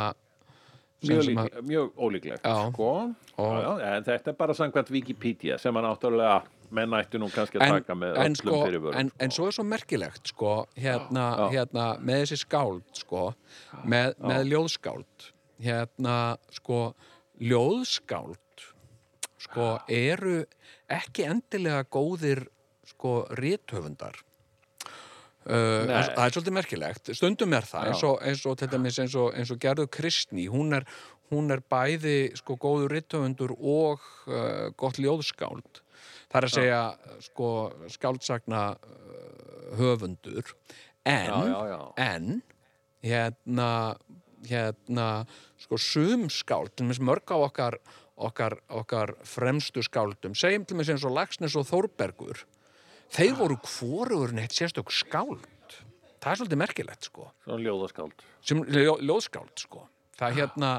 [1.04, 2.90] mjög, lík, mjög ólíklegt sko.
[3.38, 6.42] Og- já, já, þetta er bara samkvæmt Wikipedia sem að náttúrulega
[6.74, 9.24] menn ættu nú kannski að taka með en, öllum sko, fyrirvörum en, sko.
[9.26, 13.30] en svo er svo merkilegt sko, hérna, hérna með þessi skáld sko,
[13.86, 15.30] með, með ljóðskáld
[15.64, 16.18] hérna
[16.54, 16.80] sko
[17.44, 18.68] ljóðskáld
[19.44, 20.42] sko eru
[20.92, 22.46] ekki endilega góðir
[22.94, 24.16] sko rithöfundar.
[25.44, 27.10] Uh, það er svolítið merkilegt.
[27.18, 30.88] Stundum er það, eins og, eins og eins og, eins og gerðu Kristný hún er,
[31.34, 35.83] hún er bæði sko góður rithöfundur og uh, gott ljóðskáld
[36.34, 36.82] það er að segja
[37.28, 37.50] sko
[37.94, 40.50] skáldsagna uh, höfundur.
[41.04, 42.42] En, Já, já, en
[43.04, 43.70] hérna
[44.48, 45.08] hérna
[45.60, 47.78] sko sum skáld til dæmis mörg á okkar
[48.16, 52.44] okkar, okkar fremstu skáldum segjum til dæmis eins og Lagsnes og Þórbergur
[53.14, 55.44] þeir voru hvorugur neitt sérstök skáld.
[56.24, 57.26] Það er svolítið merkilegt sko.
[57.44, 58.22] Svona ljóðaskáld.
[58.48, 59.84] Sem ljó, ljóðskáld sko
[60.20, 60.72] það hérna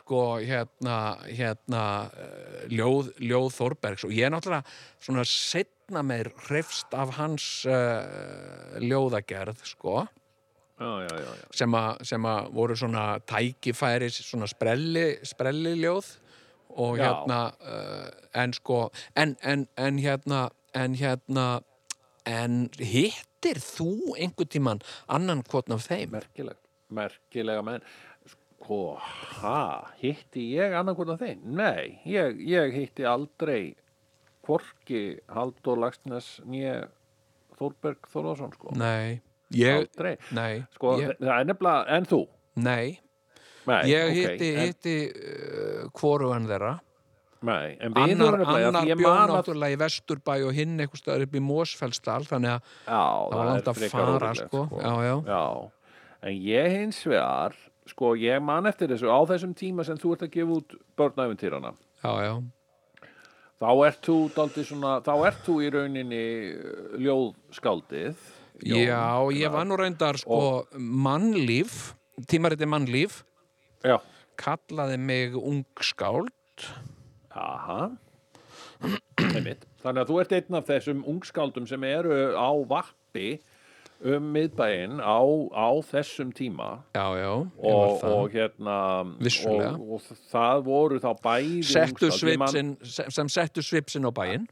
[0.00, 0.96] sko hérna
[1.28, 4.06] hérna uh, ljóð, ljóð Þórbergs.
[4.08, 4.64] Og ég er náttúrulega
[5.02, 10.06] svona setna meir hrefst af hans uh, ljóðagerð sko.
[10.80, 11.48] Já, já, já, já.
[12.08, 16.08] sem, að voru svona tækifæris svona sprelli, sprelli ljóð
[16.80, 18.06] og hérna uh,
[18.40, 21.60] en sko en, en, en hérna en hérna
[22.24, 26.14] en hittir þú einhvern tíman annan kvotn af þeim?
[26.16, 26.56] Merkileg,
[26.88, 27.84] merkilega menn
[28.70, 29.00] Sko,
[29.42, 31.40] ha, hitti ég annarkvort af þeim?
[31.58, 33.72] Nei, ég, ég hitti aldrei
[34.46, 36.84] hvorki Halldór Lagsnes nýja
[37.58, 38.70] Þórberg Þórðarsson, sko.
[38.78, 39.16] nei,
[39.58, 40.12] ég Aldrei.
[40.30, 42.20] nei, Sko, ég, það er nefnilega, en þú?
[42.62, 43.00] nei
[43.66, 46.70] Nei, ég ok, hitti, en, hitti uh, þeirra
[47.50, 50.32] Nei, en við annar, vorum nefnilega, annar því ég bjó man að náttúrulega í Vesturbæ
[50.46, 54.14] og hinn eitthvað stöður upp í Mósfellsdal þannig að Já, það var langt að fara
[54.14, 54.62] ólíklegt, sko.
[54.78, 55.14] Já, já.
[55.26, 55.42] Já,
[56.30, 60.26] en ég hins vegar, sko, ég man eftir þessu á þessum tíma sem þú ert
[60.26, 61.72] að gefa út börnæfintýrana.
[63.60, 64.18] Þá ert þú
[64.64, 68.28] svona, þá ert þú í rauninni uh, ljóðskáldið.
[68.60, 68.84] Jón.
[68.84, 71.94] Já, ég var nú reyndar sko mannlíf,
[72.28, 73.22] tímariti mannlíf
[73.80, 73.96] Já,
[74.40, 76.66] kallaði mig ungskáld
[77.32, 77.88] aha.
[79.20, 83.38] Þannig að þú ert einn af þessum ungskáldum sem eru á vappi
[84.00, 85.20] um miðbæinn á,
[85.52, 86.68] á þessum tíma.
[86.96, 92.08] Já, já, var og, og hérna og, og það voru þá bæði Settu.
[92.08, 94.48] Ég man- svipsin, sem, sem settu svipsin á bæinn.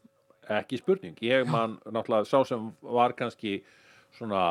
[0.48, 3.58] Ekki spurning, ég man náttúrulega sá sem var kannski
[4.16, 4.44] svona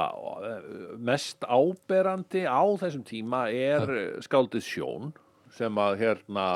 [0.45, 0.67] eh,
[1.01, 5.13] mest áberandi á þessum tíma er skáldið Sjón
[5.57, 6.47] sem að hérna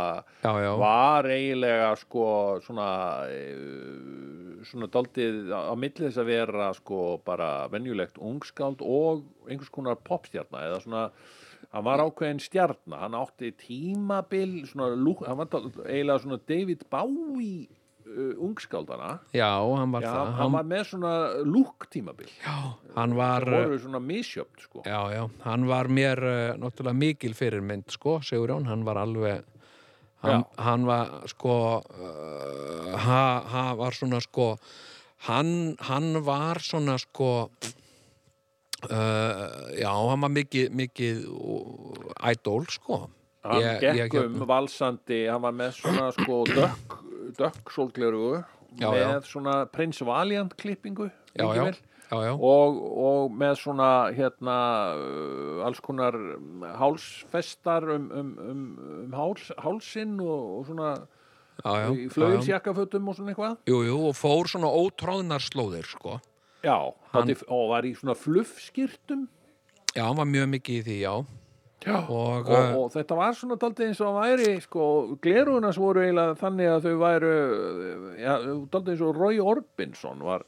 [0.43, 2.25] Já, já, var eiginlega sko
[2.65, 2.87] svona
[3.33, 10.01] eh, svona daldið á milli þess að vera sko bara venjulegt ungskáld og einhvers konar
[10.05, 11.05] popstjarna eða svona
[11.71, 14.91] hann var ákveðin stjarna, hann átti tímabil svona,
[15.27, 15.51] hann var
[15.87, 17.69] eiginlega svona David Bowie
[18.41, 20.31] ungskáldana já, hann var Já, það.
[20.39, 21.13] hann var með svona
[21.47, 22.55] lúk tímabil já,
[22.95, 24.83] hann var Það voru svona misjöfn sko.
[24.85, 29.43] Já, já, hann var mér uh, náttúrulega mikil fyrirmynd sko, Sigurjón, hann var alveg
[30.21, 34.55] hann, hann var sko uh, ha, ha, var svona sko
[35.29, 37.31] hann, hann var svona sko
[38.89, 43.03] uh, já, hann var mikið mikið uh, idol sko.
[43.41, 46.97] Hann Ég- gekk ég um hérna- valsandi, hann var með svona sko dökk,
[47.38, 48.44] dökk sólglerugu
[48.80, 51.65] með svona Prins Valiant klippingu já, já,
[52.12, 54.58] já, já, og, og með svona hérna
[55.67, 56.15] alls konar
[56.80, 58.62] hálsfestar um, um, um,
[59.06, 60.94] um háls, hálsinn og, og svona
[61.62, 63.58] í flögilsjakkafötum og svona eitthvað.
[63.70, 66.15] Jú, jú, og fór svona ótráðnar slóðir sko.
[66.65, 69.28] Já, Hann- og var í svona fluffskýrtum
[69.91, 71.13] Já, hann var mjög mikið í því, Já.
[71.89, 74.88] Og, og, uh, og þetta var svona daldið eins og væri sko,
[75.24, 77.32] glerugunas voru eiginlega þannig að þau væru
[78.22, 78.36] ja,
[78.70, 80.46] daldið eins og Roy Orbison var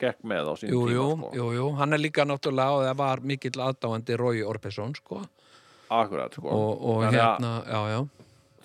[0.00, 1.30] gekk með á sín Jú, tíma jú, sko.
[1.36, 5.20] jú, jú, hann er líka náttúrulega og það var mikill aðdáandi Rói Orbison, sko
[5.92, 6.48] akkurat sko.
[6.50, 8.00] og, og hérna, já, já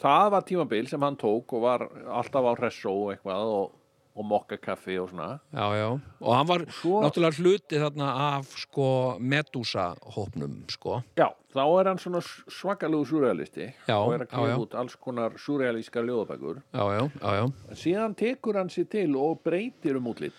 [0.02, 3.78] það var tímabil sem hann tók og var alltaf á hressó og eitthvað og,
[4.16, 5.40] og mokka kaffi og svona.
[5.54, 5.88] Já, já,
[6.22, 11.02] og hann var Svo- náttúrulega hluti þarna af sko Medusa-hópnum, sko.
[11.18, 12.22] Já, þá er hann svona
[12.52, 16.62] svakalegu surrealisti og er að kemja út alls konar surrealíska ljóðabækur.
[16.74, 20.34] Já, já, já, já, en síðan tekur hann sér til og breytir um útlit.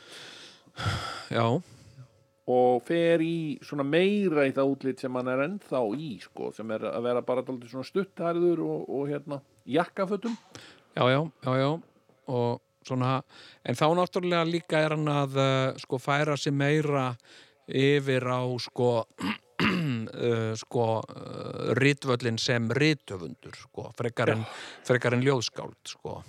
[1.30, 1.46] Já,
[2.52, 6.70] og fer í svona meira í það útlit sem hann er ennþá í sko, sem
[6.74, 10.36] er að vera bara svona stutthærður og, og hérna jakkafötum.
[10.96, 11.70] Já, já, já, já.
[12.28, 13.20] Og svona,
[13.64, 15.46] en þá náttúrulega líka er hann að uh,
[15.82, 17.12] sko færa sig meira
[17.68, 24.44] yfir á sko uh, sko uh, ritvöllin sem rithöfundur sko, frekar en,
[24.86, 26.20] frekar en ljóðskáld sko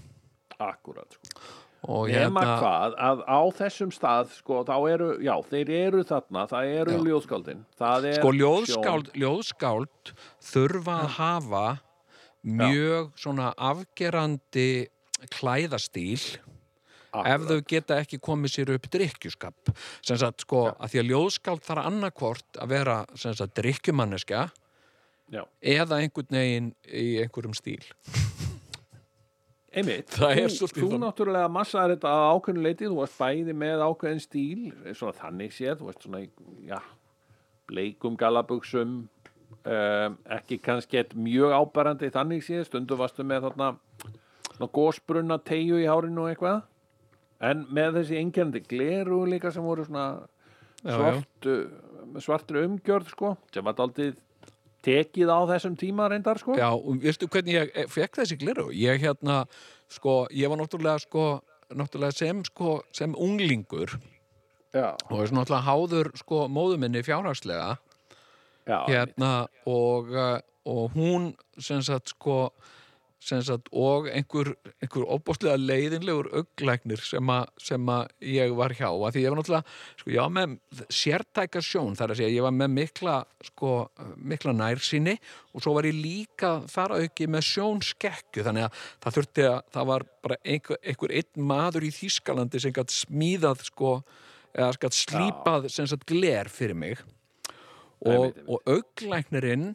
[0.62, 2.04] akkurat sko.
[2.08, 6.76] nema hérna, hvað, að á þessum stað sko, þá eru, já, þeir eru þarna það
[6.78, 7.02] eru Já.
[7.10, 10.14] ljóðskáldin það er sko ljóðskáld, ljóðskáld
[10.52, 11.66] þurfa að hafa
[12.44, 14.88] mjög svona afgerandi
[15.32, 16.54] klæðastíl sjón
[17.22, 21.66] ef þau geta ekki komið sér upp drikkjuskap sem sagt sko að því að ljóðskáld
[21.68, 24.48] þarf annarkvort að vera sem sagt drikkjumanneska
[25.34, 27.84] já, eða einhvern veginn í einhverjum stíl.
[29.74, 30.14] Einmitt.
[30.18, 34.60] Þú, þú náttúrulega massaðar þetta á ákveðinu leiti þú varst bæði með ákveðin stíl
[34.94, 36.22] svona þannig séð, þú varst svona
[36.68, 36.78] já,
[37.70, 43.72] bleikum galabuxum um, ekki kannski mjög ábærandi þannig séð, stundu varstu með þarna
[44.64, 46.62] svona gósbrunna tegju í hárinu og eitthvað.
[47.44, 50.24] En með þessi einkennandi gleru líka sem voru svona
[50.84, 54.16] svart, uh, svartri umgjörð sko, sem var daldið
[54.84, 56.56] tekið á þessum tíma reyndar sko.
[56.60, 58.70] Já, og veistu hvernig ég eh, fekk þessi gleru?
[58.76, 59.46] Ég hérna,
[59.92, 61.42] sko, ég var náttúrulega sko,
[61.74, 63.96] náttúrulega sem sko, sem unglingur
[64.74, 67.76] já, og svona náttúrulega háður sko móðuminni fjárhagslega.
[68.64, 69.34] Já, hérna
[69.68, 72.54] og, uh, og hún sem sagt sko
[73.24, 74.52] sagt og einhver,
[74.84, 78.90] einhver opbóstlega leiðinlegur auglæknir sem, a, sem að ég var hjá.
[78.90, 82.46] Að því ég var náttúrulega, sko ég var með sértæka sjón þar að segja, ég
[82.46, 83.16] var með mikla
[83.50, 83.72] sko,
[84.18, 85.16] mikla nærsýni
[85.54, 89.58] og svo var ég líka þar að auki með sjónskekju, þannig að það þurfti að
[89.78, 93.96] það var bara einhver, einhver einn maður í Þýskalandi sem gætt smíðað sko,
[94.54, 97.02] eða gætt slípað sem sagt gler fyrir mig.
[98.04, 99.72] Og, og auglæknirinn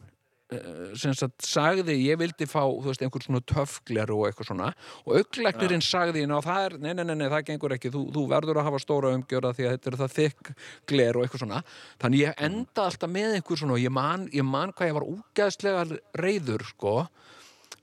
[0.97, 4.69] sem sagt sagði ég vildi fá veist einhver svona töfgler og eitthvað svona.
[5.05, 7.91] Og auglæknirinn sagði ná það er, nei, nei, nei, nei, það gengur ekki.
[7.93, 10.51] Þú, þú verður að hafa stóra umgjöra því að þetta er það þykk
[10.89, 11.61] gler og eitthvað svona.
[12.01, 15.09] Þannig ég enda alltaf með einhver svona og ég man, ég man hvað ég var
[15.13, 15.85] úgeðslega
[16.23, 16.95] reyður sko.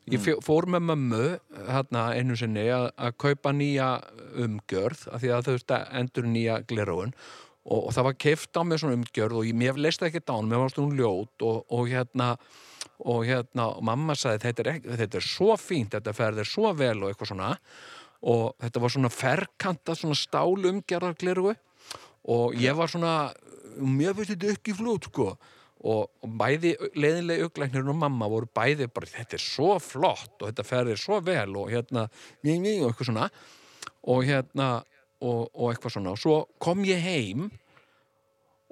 [0.06, 1.24] Ég fjó- fór með mömmu
[1.66, 3.88] hérna einu sinni að, að kaupa nýja
[4.38, 7.14] umgjörð af því að þau endur nýja gleraugun
[7.66, 10.48] og, og það var keift á mig svona umgjörð og ég, mér leist ekki hann,
[10.50, 12.36] mér varst hún ljót og, og hérna
[13.04, 17.02] og hérna, mamma sagði þetta er, ekki, þetta er svo fínt, þetta ferðir svo vel
[17.02, 17.50] og eitthvað svona.
[18.26, 21.52] Og þetta var svona ferkanta, svona stál umgjörðar gleraugu
[22.32, 23.12] og ég var svona
[23.76, 25.34] mér finnst þetta ekki fljót sko.
[25.86, 30.48] Og, og bæði leiðinlega auglæknirinn og mamma voru bæði bara þetta er svo flott og
[30.48, 32.06] þetta ferðir svo vel og hérna
[32.40, 33.28] ný, ný, og eitthvað svona.
[34.08, 34.70] Og hérna
[35.20, 36.14] og, og eitthvað svona.
[36.14, 37.48] Og svo kom ég heim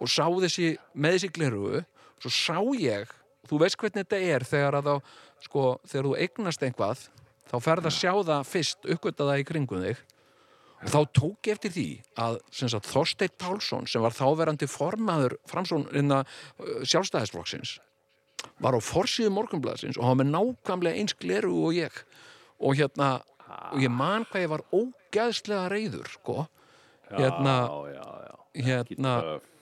[0.00, 1.84] og sá þessi með þessi glerugu
[2.22, 3.10] svo sá ég,
[3.48, 5.12] þú veist hvernig þetta er þegar að þá,
[5.44, 7.06] sko, þegar þú eignast einhvað
[7.50, 10.02] þá ferð að sjá það fyrst uppgöta það í kringum þig.
[10.84, 11.88] Og þá tók ég eftir því
[12.20, 17.78] að sagt, Þorsteinn Pálsson sem var þáverandi formaður framsón innan uh, sjálfstæðisflokksins
[18.60, 21.94] var á forsíðu morgunblaðsins og hafa með nákvæmlega eins gleru og ég.
[22.60, 23.14] Og hérna
[23.72, 24.64] og ég man hvað ég var
[25.14, 26.44] ógeðslega reyður sko.
[27.14, 28.36] Hérna, já, já, já.
[28.66, 29.12] hérna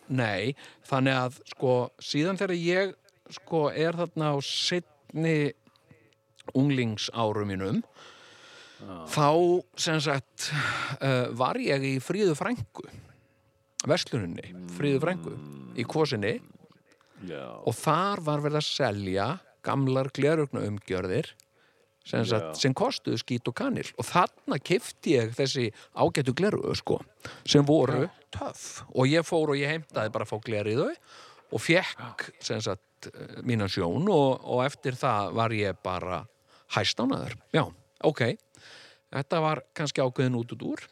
[0.08, 0.54] nei,
[0.88, 2.94] þannig að sko síðan þegar ég
[3.32, 5.36] sko er þarna á setni
[6.58, 7.82] unglingsárum mínum
[9.12, 9.28] þá
[9.78, 10.48] sem sagt
[10.98, 12.88] uh, var ég í fríðu frængu
[13.86, 15.36] versluninni, fríðu frængu
[15.78, 16.36] í kvosinni.
[17.26, 19.26] Já, og þar var verið að selja
[19.62, 21.30] gamlar glerugna umgjörðir
[22.04, 22.24] sem,
[22.58, 23.86] sem kostuðu skít og kanil.
[23.98, 27.00] Og þarna kifti ég þessi ágætu glerugu sko,
[27.48, 28.82] sem voru töff.
[28.94, 30.90] Og ég fór og ég heimtaði bara að fá gler í þau
[31.52, 36.22] og fekk sem sagt eh, mína sjón og, og eftir það var ég bara
[36.72, 37.66] hæstánaður já,
[38.08, 38.24] ok.
[39.12, 40.86] Þetta var kannski ákveðin út út úr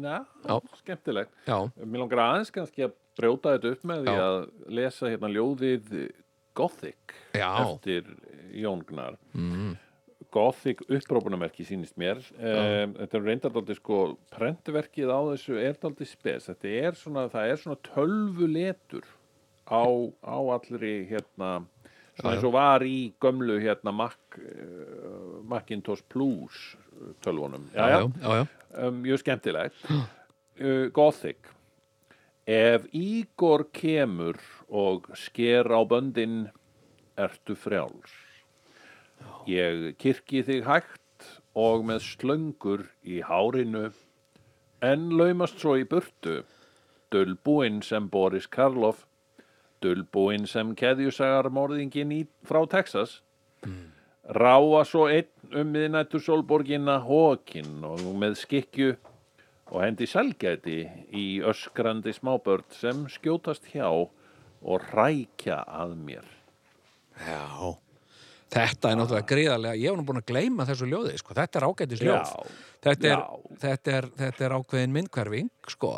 [0.00, 1.34] já, skemmtilegt.
[1.44, 4.24] Já, Mér langar aðeins kannski að brjóta þetta upp með því Já.
[4.26, 4.40] að
[4.78, 5.94] lesa hérna ljóðið
[6.56, 7.50] Gothic Já.
[7.64, 8.08] eftir
[8.56, 9.74] Jón Gnar mm.
[10.34, 12.20] Gothic upprópunamerki sýnist mér.
[12.38, 13.98] Um, þetta er reyndardaldi sko
[14.34, 16.48] prentverkið á þessu er daldi spes.
[16.50, 19.08] Þetta er svona, það er svona tölvuletur
[19.66, 19.84] á,
[20.22, 21.50] á allri hérna
[22.18, 26.74] svona eins og var í gömlu hérna Mac, uh, Macintosh Plus
[27.24, 27.66] tölvunum.
[27.74, 28.46] Já, já, já, já.
[28.86, 29.84] um, mjög skemmtilegt.
[29.90, 31.52] Uh, Gothic.
[32.50, 36.48] Ef Ígor kemur og sker á böndin
[37.20, 38.19] ertu frjáls
[39.50, 41.26] ég kirki þig hægt
[41.58, 43.90] og með slöngur í hárinu.
[44.80, 46.42] En laumast svo í burtu.
[47.10, 49.06] Dulbúinn sem Boris Karloff.
[49.82, 53.20] Dulbúinn sem keðjusagar morðingin í, frá Texas.
[54.30, 58.92] Ráa svo einn um miðnættur sólborgina hókin og með skikju
[59.70, 60.80] og hendi selgæti
[61.16, 66.26] í öskrandi smábörn sem skjótast hjá og rækja að mér.
[67.26, 67.74] Já,
[68.50, 71.66] þetta er náttúrulega gríðarlega, ég var nú búin að gleyma þessu ljóði, sko, þetta er
[71.68, 72.30] ágætis ljóð.
[72.34, 73.56] Já, Þetta er, já.
[73.62, 75.90] þetta, er, þetta er ákveðin myndhverfing, sko.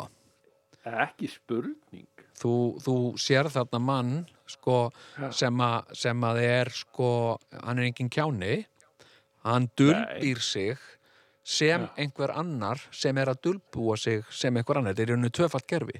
[0.83, 2.07] Ekki spurning.
[2.43, 4.11] Þú, þú sér þarna mann,
[4.51, 4.77] sko,
[5.31, 7.09] sem, a, sem að er, sko,
[7.63, 8.57] hann er engin kjáni,
[9.47, 10.81] hann dulbýr sig
[11.43, 15.31] sem einhver annar sem er að dulbúa sig sem einhver annar, þetta er í rauninu
[15.35, 15.99] tvöfalt gerfi.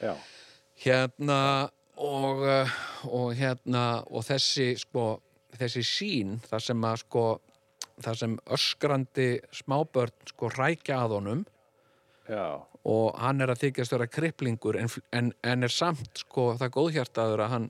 [0.00, 0.12] Já,
[0.84, 1.40] hérna
[1.98, 2.74] og, uh,
[3.08, 5.06] og hérna og þessi sko
[5.56, 7.24] þessi sín þar sem að sko
[8.04, 11.46] þar sem öskrandi smábörn sko rækja að honum
[12.28, 16.74] já, og hann er að þykjast vera kriplingur en, en, en er samt sko það
[16.76, 17.68] góðhjartaður að hann,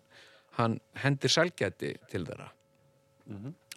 [0.59, 2.51] hann hendir selgæti til þeirra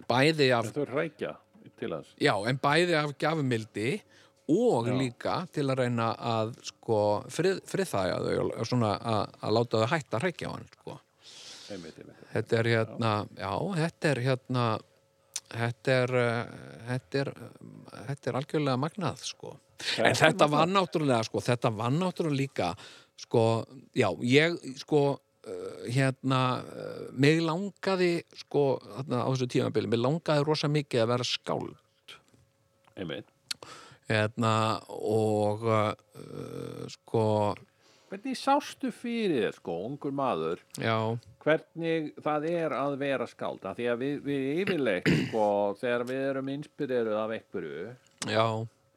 [0.07, 1.35] bæði af þau rækja
[1.79, 2.13] til hans.
[2.21, 3.91] Já, en bæði af gjafumildi
[4.51, 6.99] og líka til að reyna að sko
[7.31, 10.97] frið, friðþæja þau og svona að, að láta þau hætta hreikja á hann sko.
[11.71, 12.23] Einmitt, einmitt.
[12.31, 13.51] Þetta er hérna, já,
[13.81, 14.65] þetta er hérna
[15.51, 17.49] þetta er, uh, þetta er uh,
[18.07, 19.57] þetta er algjörlega magnað sko.
[20.03, 22.69] En þetta var náttúrulega sko, þetta var náttúrulega líka
[23.19, 23.43] sko,
[23.97, 26.41] já, ég sko uh, hérna
[27.11, 28.13] mig langaði
[28.43, 32.15] sko þarna, á þessu tímabili, mig langaði rosa mikið að vera skáld
[32.99, 33.31] Einmitt.
[34.09, 34.53] hérna
[35.01, 35.91] og uh,
[36.93, 37.25] sko
[38.11, 40.97] Hvernig sástu fyrir þér, sko, ungur maður, já,
[41.45, 43.63] hvernig það er að vera skáld?
[43.77, 45.45] Því að við, við yfirleitt, sko,
[45.79, 47.85] þegar við erum inspireruð af einhverju,
[48.27, 48.45] já,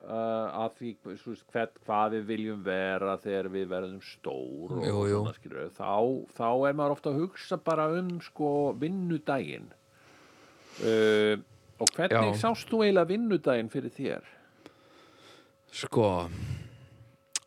[0.05, 0.91] uh, að því
[1.21, 5.23] svo, hvern, hvað við viljum vera þegar við verðum stór Jú, jú.
[5.23, 5.95] svona skilur þá,
[6.37, 8.51] þá er maður ofta að hugsa bara um sko
[8.81, 9.71] vinnudaginn
[10.83, 11.35] uh,
[11.79, 12.43] og hvernig Já.
[12.49, 14.31] sást þú eiginlega vinnudaginn fyrir þér?
[15.75, 16.09] sko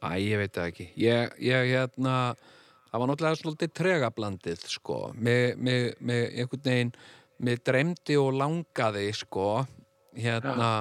[0.04, 0.88] æ, ég veit það ekki.
[1.02, 2.16] Ég, ég hérna
[2.92, 6.96] það var náttúrulega svolítið tregablandið sko, með, með, með einhvern veginn
[7.48, 9.50] með dreymdi og langaði sko,
[10.18, 10.72] hérna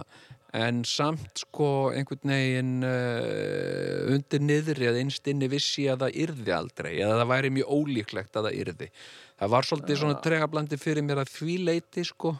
[0.57, 6.55] en samt sko einhvern veginn uh, undir niðri eða innst inni vissi að það yrði
[6.57, 8.91] aldrei eða það væri mjög ólíklegt að það yrði.
[9.37, 12.37] Það var svolítið svona tregablandi fyrir mér að því leiti sko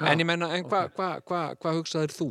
[0.00, 2.28] en ég menna, en hvað hva, hva, hva hugsaðir þú?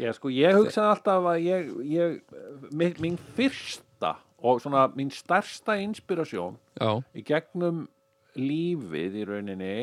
[0.00, 6.56] Já, sko, ég hugsaði alltaf að ég, ég mín fyrsta og svona mín stærsta inspirasjón
[7.14, 7.84] í gegnum
[8.36, 9.74] lífið í rauninni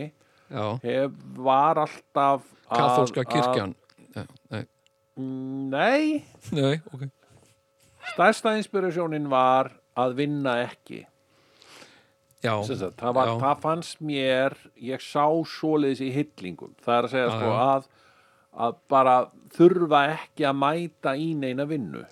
[0.83, 3.75] hef, var alltaf að- kirkjan.
[4.49, 4.65] Nei,
[5.19, 6.23] Nei,
[6.55, 7.03] nei, ok.
[8.13, 9.69] Stærsta inspirasjónin var
[9.99, 11.03] að vinna ekki
[12.39, 17.15] Já, sagt, það, var, það fannst mér ég sá svoleiðis í hyllingum það er að
[17.15, 17.57] segja Já, sko já.
[17.65, 17.89] að
[18.59, 19.17] að bara
[19.55, 22.05] þurfa ekki að mæta í neina vinnu.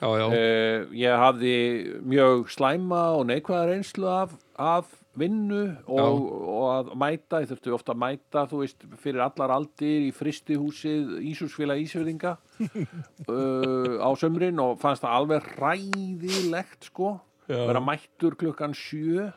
[0.00, 1.56] Já, já, Uh, ég hafði
[2.08, 7.92] mjög slæma og neikvæða reynslu af, af vinnu og, og að mæta, ég þurfti ofta
[7.92, 14.80] að mæta þú veist, fyrir allar aldir í fristihúsið Ísúsfélag Ísverðinga uh, á sömrin og
[14.80, 17.18] fannst það alveg ræðilegt sko.
[17.50, 19.30] Vera mættur klukkan sjö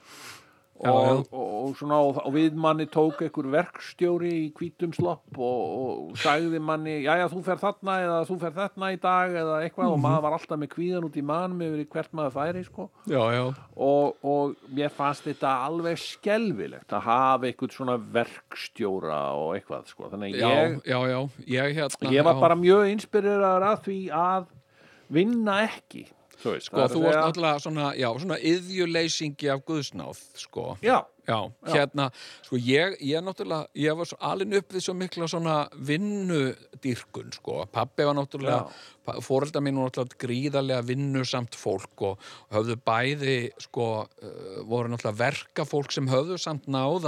[0.84, 1.12] Já, og, já.
[1.32, 5.60] og, og svona og, við manni tók einhver verkstjóri í hvítum slopp og,
[6.10, 9.86] og sagði manni, jæja þú fer þarna eða þú fer þarna í dag eða eitthvað.
[9.86, 9.94] Mhm.
[9.94, 12.88] og maður var alltaf með kvíðan út í mann með hvert maður færi sko.
[13.06, 13.44] Já, já,
[13.88, 20.10] og, og mér fannst þetta alveg skelfilegt að hafa einhvern svona verkstjóra og eitthvað sko.
[20.12, 21.20] Þannig já, ég, já, já,
[21.54, 22.44] ég hérna ég var já.
[22.48, 24.52] bara mjög inspireraður að því að
[25.14, 26.08] vinna ekki
[26.44, 30.66] þú veist, Sko, það þú varst náttúrulega svona, já, svona yðjuleysingi af guðsnáð, sko.
[30.84, 31.38] já, Já,
[31.72, 32.10] hérna,
[32.44, 35.54] sko, ég, ég náttúrulega, ég var alin upp við svo mikla svona
[35.88, 37.62] vinnudýrkun, sko.
[37.72, 38.66] Pappi var náttúrulega,
[39.24, 45.68] fórelda mín var náttúrulega gríðarlega vinnusamt fólk og höfðu bæði, sko, uh, voru náttúrulega verka
[45.70, 47.08] fólk sem höfðu samt náð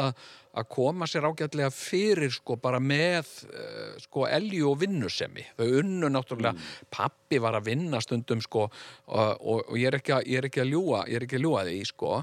[0.56, 5.44] að koma sér ágætlega fyrir sko bara með uh, sko elju og vinnusemi.
[5.60, 6.56] Þau unnu náttúrulega,
[6.88, 10.64] pappi var að vinna stundum sko og, og, og ég, er að, ég er ekki
[10.64, 12.18] að ljúa ég er ekki að ljúa því sko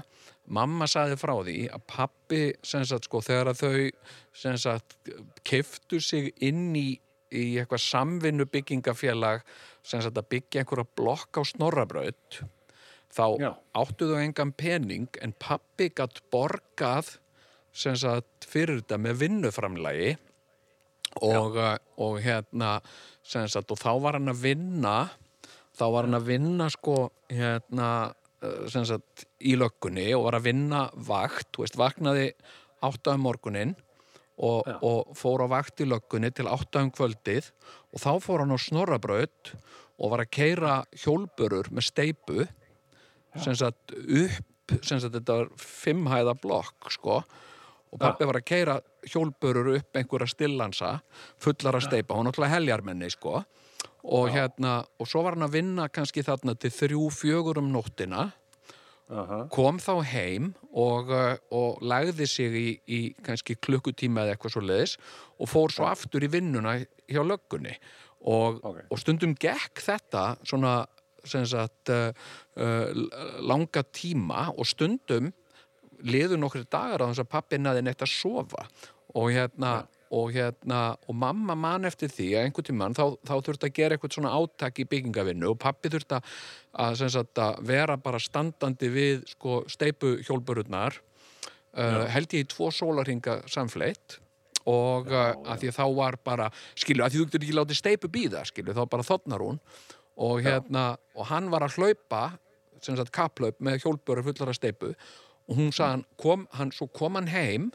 [0.51, 3.77] mamma sagði frá því að pappi sem sagt sko þegar að þau
[4.43, 5.11] sem sagt
[5.47, 6.87] keftu sig inn í
[7.33, 9.41] í eitthvað samvinnu byggingafélag
[9.85, 12.43] sem sagt að byggja einhverja blokk á snorrabraut
[13.13, 13.49] þá Já.
[13.77, 17.15] áttu þau engan pening en pappi gatt borgað
[17.73, 20.13] fyrir þetta með vinnuframlægi
[21.25, 21.57] og,
[22.01, 24.97] og hérna og þá var hann að vinna
[25.77, 26.97] þá var hann að vinna sko
[27.33, 27.89] hérna
[28.73, 32.31] sagt í löggunni og var að vinna vakt, veist, vaknaði
[32.83, 33.75] átta um morgunin
[34.37, 34.77] og, Já.
[34.81, 37.51] og fór á vakt í löggunni til átta um kvöldið
[37.93, 39.53] og þá fór hann á snorrabraut
[39.99, 42.47] og var að keira hjólburur með steipu
[43.39, 47.21] sem sagt upp sem sagt þetta var fimmhæða blokk sko
[47.93, 50.95] og pappi var að keira hjólburur upp einhverja stillansa
[51.41, 53.43] fullar að steipa, hún náttúrulega heljarmenni sko
[54.03, 58.31] og hérna, og svo var hann að vinna kannski þarna til þrjú fjögur um nóttina.
[59.13, 64.53] Aha, kom þá heim og, uh, og lagði sig í, í kannski klukkutíma eða eitthvað
[64.55, 64.93] svo leiðis
[65.37, 67.75] og fór svo aftur í vinnuna hjá löggunni.
[68.23, 68.79] Og, Ok.
[68.87, 70.85] og stundum gekk þetta svona
[71.23, 72.11] sagt uh,
[72.55, 73.03] uh,
[73.43, 75.31] langa tíma og stundum
[76.03, 78.65] liðu nokkri dagar á þess að pappi naði neitt að sofa.
[79.13, 79.83] Og hérna
[80.13, 83.95] og hérna, og mamma man eftir því að einhvern tímann þá, þá þurfti að gera
[83.95, 86.35] eitthvað svona átak í byggingavinnu og pappi þurfti að,
[86.83, 93.41] að, að vera bara standandi við sko, steipu hjólbururnar uh, held ég í tvo sólarhinga
[93.49, 94.19] samfleitt
[94.69, 96.47] og já, að því þá var bara
[96.79, 99.57] skilju, að því þú getur ekki látið steipu býða skilju, þá bara þotnar hún.
[100.23, 102.21] Og hérna, og hann var að hlaupa
[102.83, 106.87] sem sagt kapplaup með hjólburur fullar af steipu og hún sagði hann, kom, hann, svo
[106.93, 107.71] kom hann heim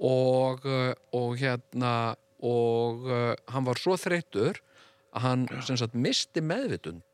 [0.00, 1.94] og, uh, og hérna
[2.40, 4.60] og uh, hann var svo þreyttur
[5.12, 7.04] að hann sem sagt misti meðvitund.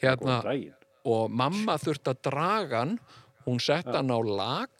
[0.00, 0.40] Hérna
[1.08, 2.96] og mamma þurfti að draga hann.
[3.42, 4.70] Hún sett hann á lag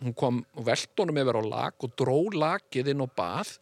[0.00, 3.54] hún kom velt honum yfir á lag og dró lagið inn á bað.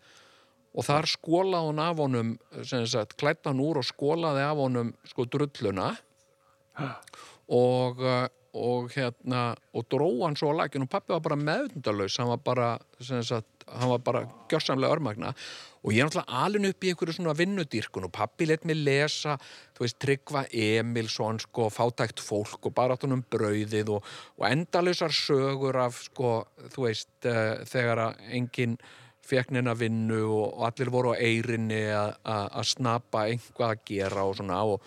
[0.79, 4.93] Og þar skólaði hún af honum sem sagt, klætt hann úr og skólaði af honum
[5.09, 5.95] sko drulluna.
[7.49, 12.17] Og, uh, og hérna og dró hann svo á laginu og pappi var bara meðvindalaus
[12.19, 12.69] hann var bara,
[13.01, 15.35] sagt, hann var bara gjörsamlega örmagna.
[15.85, 19.37] Og ég er náttúrulega alin upp í einhverju svona vinnudýrkun og pappi let mig lesa
[19.77, 25.79] þú veist, Tryggva Emilsson sko, fátækt fólk og bara áttunum brauðið og, og endalausar sögur
[25.85, 26.33] af sko,
[26.75, 28.79] þú veist, uh, þegar að engin
[29.29, 34.25] feknina vinnu og, og allir voru á eirinni að- að að snapa einhvað að gera
[34.25, 34.63] og svona.
[34.65, 34.81] Og,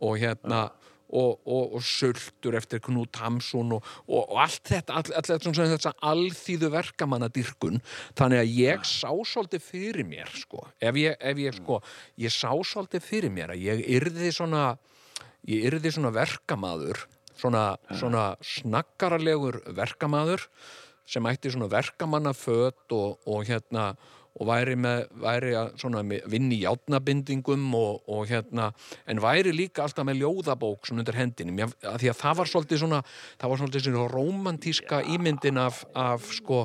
[0.00, 0.70] og hérna
[1.10, 5.42] og, og, og sultur eftir Knút Hamsun og, og, og allt þetta all, all, all,
[5.46, 7.80] svona, þessa alþýðu verkamannadýrkun.
[8.18, 11.80] Þannig að ég sá svolítið fyrir mér sko, ef ég, ef ég sko
[12.20, 14.64] ég sá svolítið fyrir mér að ég yrði svona
[15.48, 17.06] ég yrði svona verkamaður
[17.40, 17.64] svona,
[17.96, 20.46] svona snakkaralegur verkamaður
[21.10, 23.92] sem ætti svona verkamannaföt og, og hérna
[24.38, 28.68] og væri með, væri að svona með vinn í játnabindingum og, og hérna,
[29.10, 32.50] en væri líka alltaf með ljóðabók svona undir hendinni, Mér, að því að það var
[32.52, 33.00] svolítið svona,
[33.40, 36.60] það var svolítið svona romantíska ímyndin af, af sko,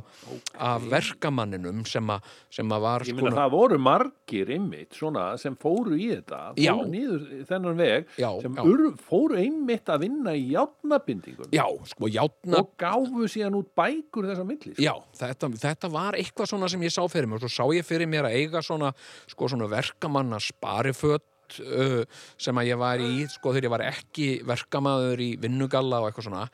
[0.61, 5.25] af verkamanninum sem að, sem að var Ég sko meina það voru margir einmitt svona
[5.41, 6.71] sem fóru í þetta, Já.
[6.77, 8.63] fóru nýður þennan veg Já, sem já.
[8.71, 14.29] ur, fóru einmitt að vinna í játnabindingum já, sko, játna og gáfu síðan út bækur
[14.29, 14.73] þess að milli.
[14.75, 14.85] sko.
[14.85, 17.87] Já, þetta, þetta var eitthvað svona sem ég sá fyrir mér og svo sá ég
[17.87, 18.91] fyrir mér að eiga svona,
[19.31, 22.01] sko, svona verkamanna spariföt uh,
[22.37, 26.29] sem að ég var í, sko, þegar ég var ekki verkamaður í vinnugalla og eitthvað
[26.29, 26.49] svona.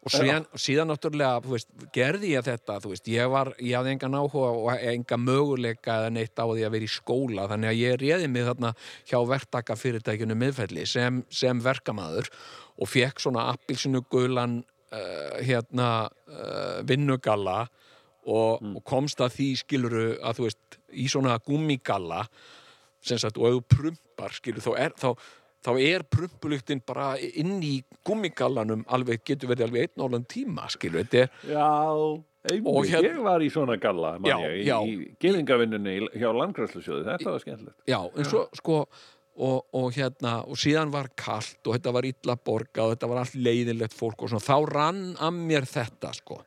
[0.00, 4.46] Og síðan, síðan náttúrulega, veist, gerði ég þetta, veist, ég var, ég hafði engan áhuga
[4.56, 8.30] og enga möguleika eða neitt á því að vera í skóla, þannig að ég réði
[8.32, 8.70] mig þarna
[9.10, 12.32] hjá verktaka fyrirtækjunu miðfelli sem, sem verkamaður
[12.80, 17.66] og fekk svona appilsinu gulan uh, hérna uh, vinnugalla
[18.26, 22.24] og, og komst að því skiluru að þú veist, í svona gummigalla
[23.00, 25.08] sem sagt, og ef þú prumpar skilur, þá er, þá,
[25.64, 31.06] þá er prumpulyktin bara inn í gummigallanum alveg, getur verið alveg einn álan tíma skilur,
[31.06, 31.70] þetta er Já,
[32.40, 34.76] Og einmitt, hérna- ég var í svona galla Já, ég, já.
[34.88, 37.76] í, gefingavinnunni hjá Landgræslusjóði, þetta var skemmtilegt.
[37.88, 38.78] Já, en svo sko
[39.40, 43.20] og, og hérna, og síðan var kalt og þetta var illa borgað og þetta var
[43.22, 46.40] allt leiðilegt fólk og svona, þá rann að mér þetta sko,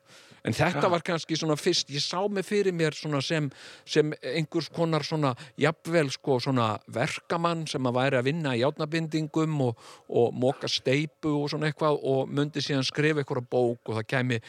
[0.44, 3.48] en þetta var kannski svona fyrst, ég sá mig fyrir mér svona sem,
[3.88, 9.60] sem einhvers konar svona jafnvel sko svona verkamann sem að væri að vinna í játnabindingum
[9.68, 14.10] og, og móka steipu og svona eitthvað og myndi síðan skrifa eitthvað bók og það
[14.14, 14.40] kæmi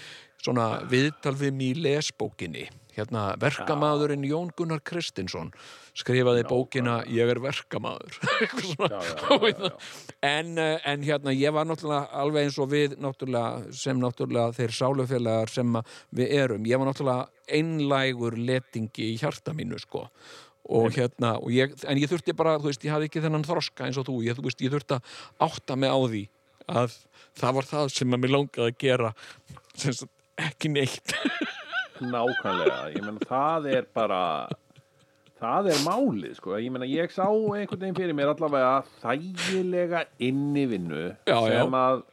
[0.43, 5.51] svona viðtal við mig í lesbókinni hérna verkamaðurinn Jón Gunnar Kristinsson
[5.95, 8.17] skrifaði bókina Ég er verkamaður.
[8.75, 9.69] Já, já, já, já.
[10.25, 14.75] en, eh, en hérna ég var náttúrulega alveg eins og við náttúrulega sem náttúrulega þeir
[14.79, 15.77] sálufélagar sem
[16.15, 17.29] við erum, ég var náttúrulega
[17.59, 20.07] einlægur letingi í hjarta mínu sko.
[20.65, 23.85] Og hérna, og ég, en ég þurfti bara þú veist, ég hafði ekki þennan þroska
[23.85, 24.15] eins og þú.
[24.25, 25.11] Ég, þú veist, ég þurfti að
[25.45, 26.23] átta mig á því
[26.65, 26.95] að
[27.37, 29.11] það var það sem að mér langaði að gera
[29.75, 31.13] sem sagt, ekki neitt
[32.03, 34.21] Nákvæmlega, ég menn það er bara
[35.39, 41.05] það er málið sko, ég menna ég sá einhvern veginn fyrir mér allavega þægilega innivinnu
[41.27, 41.61] Já, já.
[41.61, 42.03] sem að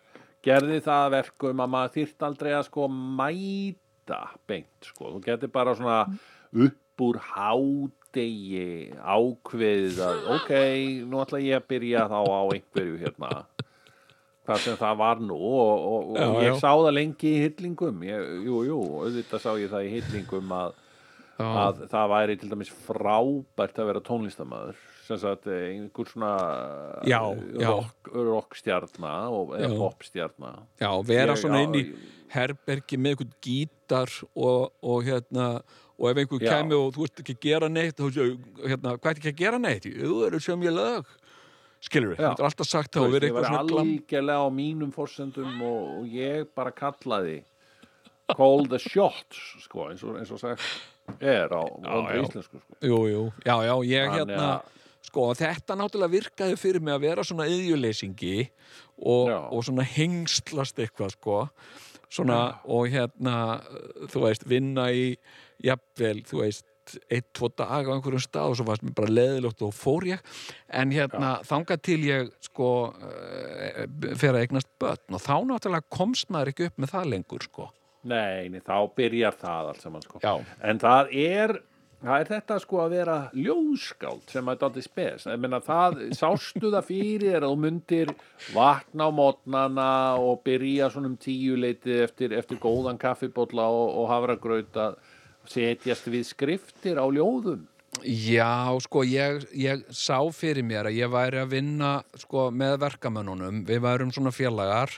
[0.42, 4.20] gerði það að verkum að maður þyrft aldrei að sko mæta
[4.50, 6.00] beint sko, þú getur bara svona
[6.66, 10.52] upp úr hádegi ákveðið að ok,
[11.10, 13.30] nú ætla ég að byrja þá á einhverju hérna
[14.46, 16.60] hvað sem það var nú og, og, og Já, ég já.
[16.60, 20.72] sá það lengi í hyllingum ég, jú, jú, auðvitað sá ég það í hyllingum að,
[21.42, 26.32] að það væri til dæmis frábært að vera tónlistamæður sem sagt eh, einhver svona
[27.58, 30.52] rock, rockstjarna og, eða popstjarna.
[30.80, 31.84] Já, vera Ég- svona inn í
[32.32, 35.48] herbergi með einhvern gítar og, og hérna
[35.98, 39.10] og ef einhver kemi og þú ert ekki að gera neitt þá séu, hérna, hvað
[39.12, 39.88] er ekki að gera neitt?
[39.90, 41.10] Það eru sem ég lög
[41.82, 46.12] skilur við, þetta er alltaf sagt verið ég var algjörlega á mínum forsendum og, og
[46.14, 47.40] ég bara kallaði
[48.32, 50.62] call the shots sko, eins, og, eins og sagt
[51.20, 52.22] er á já.
[52.22, 52.78] íslensku sko.
[52.80, 57.06] Jú, jú, já, já, ég Þannig hérna að- sko, þetta náttúrulega virkaði fyrir mig að
[57.08, 58.36] vera svona yðjuleysingi
[59.02, 61.38] og, og svona hengslast eitthvað, sko.
[62.12, 63.34] Svona, og hérna
[64.12, 65.16] þú veist, vinna í
[65.64, 66.66] jafnvel, þú veist
[67.08, 70.24] eitt, tvo dag á einhverjum stað og svo varst mér bara leðilegt og fór ég
[70.68, 73.84] en hérna, þangað til ég sko, uh,
[74.18, 77.68] fer að eignast börn og þá náttúrulega komst maður ekki upp með það lengur, sko
[78.02, 80.18] Nei, nei, þá byrjar það allt saman sko.
[80.24, 80.32] Já.
[80.66, 81.52] En það er
[82.02, 86.72] það er þetta sko að vera ljóðskáld sem að þetta spes ég meina það, sástu
[86.72, 88.12] það fyrir þér að þú myndir
[88.56, 94.10] vakna á mótnana og byrja svona um tíu leiti eftir, eftir góðan kaffibólla og, og
[94.10, 94.98] hafragraut að
[95.50, 97.68] setjast við skriftir á ljóðum?
[98.02, 103.62] Já, sko, ég, ég sá fyrir mér að ég væri að vinna sko, með verkamönnunum,
[103.68, 104.94] við værum svona félagar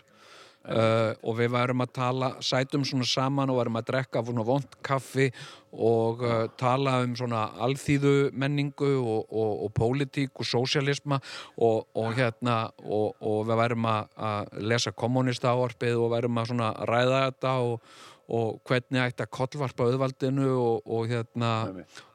[0.71, 4.79] uh, og við værum að tala, sætum svona saman og værum að drekka svona vond
[4.87, 5.29] kaffi
[5.75, 11.21] og uh, tala um svona alþýðu menningu og, og, og pólitík og sósialisma
[11.59, 16.75] og, og hérna og, og við værum að, lesa kommunista ávarpið og værum að svona
[16.89, 21.53] ræða þetta og og hvernig ætti að kollvarpa auðvaldinu og, og hérna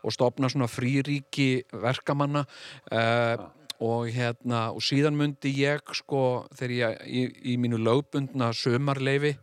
[0.02, 2.46] og stopna svona fríríki verkamanna.
[2.92, 3.50] Uh,
[3.80, 7.22] og hérna og síðan myndi ég sko þegar ég í,
[7.54, 9.38] í mínu lögbundna sömarleifi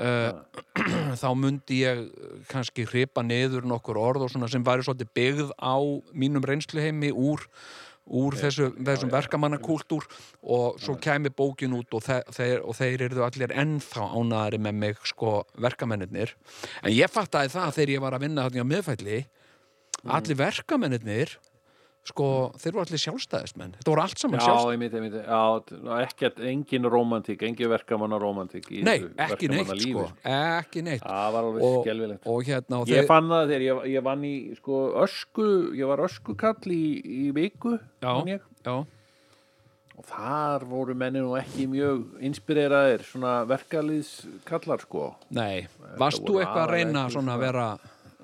[0.00, 0.32] uh,
[1.20, 2.06] þá myndi ég
[2.48, 5.76] kannski hripa niður nokkur orð og svona sem væri svolítið byggð á
[6.16, 7.44] mínum reynsluheimi úr
[8.06, 10.06] úr þessu, þessum verkamannakúltúr
[10.42, 14.78] og svo kæmi bókin út og, þe þeir, og þeir eru allir ennþá ánæðari með
[14.82, 16.36] mig sko verkamennirnir.
[16.84, 19.18] En ég fattaði það þegar ég var að vinna þarna á miðfælli
[20.06, 21.36] allir verkamennirnir
[22.06, 22.26] sko,
[22.60, 23.74] þeir voru allir sjálfstæðismenn.
[23.78, 24.96] Þetta voru allt saman Já, sjálfstæðismenn
[26.06, 31.02] ekkert, engin romantík, engin verkamanna romantík í Nei, ekki neitt verkamannalífi, sko, ekki neitt.
[31.06, 32.26] Það var alveg og, skelfilegt.
[32.26, 36.04] og hérna og Ég fann það þegar ég, ég vann í sko, ösku, ég var
[36.06, 38.12] öskukall í, í viku Já.
[38.66, 38.76] já,
[39.96, 45.06] og þar voru menni nú ekki mjög inspireraðir svona verkalýðskallar sko.
[45.36, 45.66] Nei,
[45.98, 47.68] varst þú eitthvað að reyna svona að svona- vera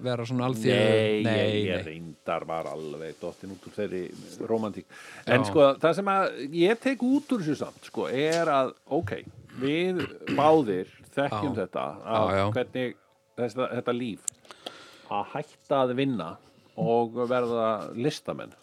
[0.03, 1.84] vera svona alþjóð Nei, nei, ég, ég nei.
[1.90, 4.03] reyndar var alveg dottin út úr þeirri
[4.49, 4.86] romantík
[5.26, 5.49] en Já.
[5.51, 6.26] sko, það sem að
[6.62, 9.12] ég tek út úr þessu samt, sko, er að ok,
[9.62, 10.05] við
[10.38, 11.59] báðir þekkjum Já.
[11.62, 11.84] þetta
[12.16, 12.97] að hvernig
[13.36, 14.32] þetta, þetta líf
[15.12, 16.30] að hætta að vinna
[16.80, 18.55] og verða listamenn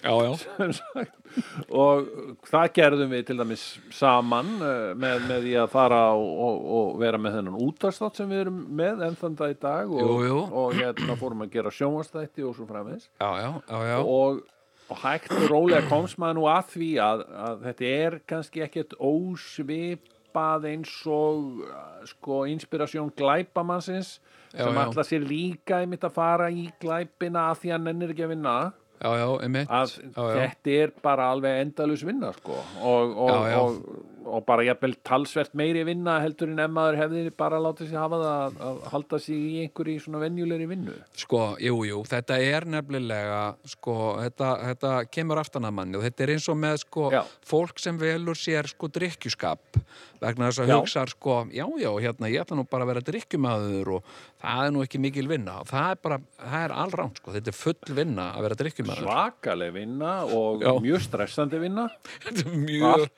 [0.00, 1.06] já, já,
[1.82, 2.06] og
[2.48, 6.94] það gerðum við til dæmis saman eh, með, með því að fara og, og, og
[7.02, 10.16] vera með þennan útastátt sem við erum með enn þann dag í dag og, Jú,
[10.28, 10.40] jú.
[10.62, 13.98] og hérna fórum að gera sjónvastætti og svo framins já, já, já, já.
[14.00, 14.42] og,
[14.90, 18.96] og hægt og rólega komst maður nú að því að, að þetta er kannski ekkert
[18.98, 24.16] ósvipað eins og uh, sko inspirasjón glæpamannsins
[24.50, 28.24] sem ætla sér líka einmitt að fara í glæpina að því að hann nennir ekki
[28.26, 28.54] að vinna
[29.00, 29.26] já, já,
[29.64, 32.58] að já, þetta er bara alveg endalus vinna sko.
[32.80, 33.78] Og, og, og,
[34.26, 38.18] og bara jafnvel talsvert meiri vinna heldur en ef maður hefði bara látið sér hafa
[38.20, 42.66] það að, að halda sig í einhverju svona venjulegri vinnu Sko, jú, jú, þetta er
[42.70, 43.40] nefnilega,
[43.74, 47.20] sko, þetta, þetta kemur aftan að manni og þetta er eins og með, sko, Já.
[47.50, 49.80] fólk sem velur sér, sko, drikkjuskap
[50.20, 53.92] vegna þess að hugsa, sko, já, já, hérna, ég ætla nú bara að vera drikkjumaður
[53.96, 54.10] og
[54.42, 57.52] það er nú ekki mikil vinna og það er bara, það er allránt, sko, þetta
[57.54, 59.08] er full vinna að vera drikkjumaður.
[59.08, 60.74] svakaleg vinna og Já.
[60.84, 61.88] mjög stressandi vinna
[62.68, 63.08] mjög,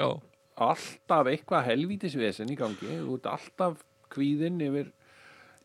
[0.00, 0.08] já,
[0.56, 2.88] alltaf eitthvað helvítisvesen í gangi.
[2.88, 3.80] Þú ert alltaf
[4.12, 4.92] kvíðinn yfir,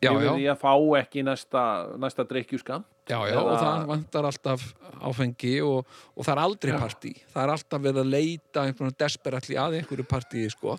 [0.02, 0.72] já, yfir já, því að fá
[1.02, 1.62] ekki næsta,
[2.02, 4.64] næsta drikkjuskam já, já, og það vantar alltaf
[5.02, 9.58] áfengi og, og það er aldrei partí, það er alltaf verið að leita einhvern desperatli
[9.58, 10.76] að einhverju partíi, sko,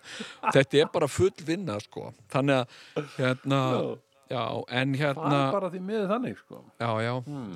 [0.48, 3.62] þetta er bara full vinna, sko, þannig að, hérna,
[4.32, 4.44] já,
[4.80, 6.62] en það hérna, er bara því miður þannig sko.
[6.80, 7.14] já, já,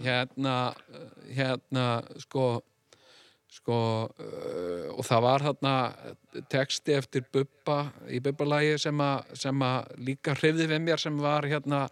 [0.07, 0.57] hérna,
[1.39, 1.87] hérna,
[2.25, 2.49] sko,
[3.47, 3.77] sko,
[4.11, 5.73] uh, og það var þarna
[6.51, 7.77] texti eftir Bubba
[8.11, 11.87] í Bubbalagi sem, að- líka hrifði við mér sem var hérna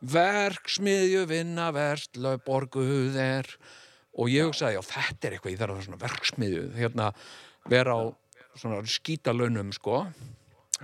[0.00, 3.46] verksmiðju vinna verst borguð er.
[4.18, 7.08] Og ég hugsaði, já þetta er eitthvað ég þarf að vera svona verksmiðju hérna
[7.70, 8.00] vera á
[8.58, 10.04] svona skítalaunum sko.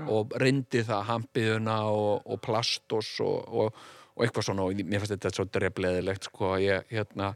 [0.07, 3.79] Og reyndi það hampiðuna og, og plastos og, og,
[4.15, 7.31] og eitthvað svona og mér fannst þetta svo drefleðilegt sko ég, hérna,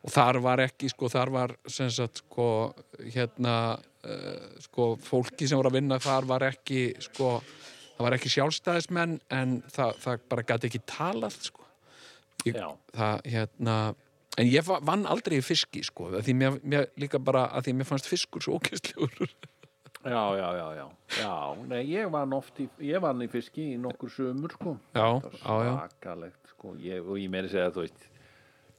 [0.00, 2.46] og þar var ekki sko þar var sem sagt sko
[3.12, 8.32] hérna uh, sko fólki sem voru að vinna þar var ekki sko það var ekki
[8.32, 11.66] sjálfstæðismenn en það, það bara gæti ekki talað sko.
[12.48, 12.56] Ég,
[12.96, 13.74] það hérna
[14.40, 17.74] en ég va- vann aldrei í fiski sko því mér, mér líka bara að því
[17.76, 19.12] mér fannst fiskur svo ókistlegur
[20.00, 20.86] já, já, já, já,
[21.18, 21.34] já
[21.68, 24.78] nei, ég vann oft í, ég vann í fiski í nokkur sömur sko.
[24.96, 26.72] Já, Það já, já, svakalegt sko.
[26.80, 28.08] Ég, og ég meiri segja þú veist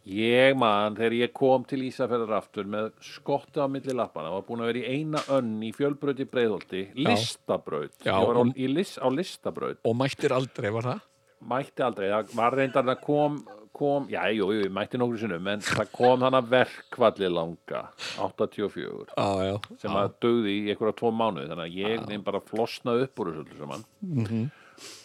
[0.10, 4.64] ég man þegar ég kom til Ísafjörðar aftur með skottu á milli lappana var búin
[4.66, 7.94] að vera í eina önn í fjölbraut í Breiðholti listabraut.
[8.04, 9.78] Já, ég var á, og- í lis, á listabraut.
[9.86, 11.02] Og mættir aldrei var það?
[11.42, 13.38] Mætti aldrei, það var reyndar að kom,
[13.74, 17.80] kom já, jú, jú, ég mætti nokkur sinnum en það kom hana verkvalli langa
[18.22, 22.42] 84 já, já, sem að dögði í einhverja tvo mánuði þannig að ég þeim bara
[22.46, 24.52] flosnaði upp úr þessu öllu saman.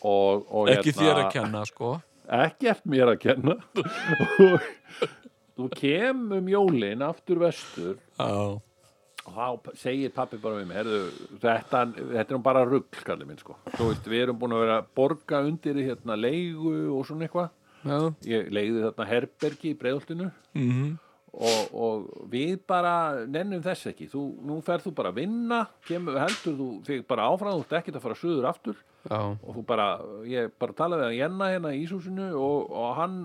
[0.05, 1.95] Og, og ekki hérna- þér að kenna sko
[2.27, 3.59] ekkert mér að kenna.
[5.57, 7.95] Og þú kem um jólin aftur vestur.
[8.19, 8.59] Já,
[9.27, 10.99] og þá segir pappi bara við mig herðu,
[11.43, 13.57] þetta, þetta er nú bara rugg kallið minn sko.
[13.73, 17.27] Svo, veist, við erum búin að vera að borga undir í hérna, leigu og svona
[17.27, 17.51] eitthvað.
[17.87, 20.95] Já, ég leiði þarna herbergi í breiðoltinu mhm.
[21.37, 24.07] Og, og við bara nennum þess ekki.
[24.09, 27.75] Þú, nú ferð þú bara að vinna kemur, heldur þú þig bara áfram þú ert
[27.77, 28.79] ekkert að fara suður aftur
[29.11, 29.87] og þú bara,
[30.27, 33.19] ég bara talaði að Jenna hérna í Ísúsinu og, og hann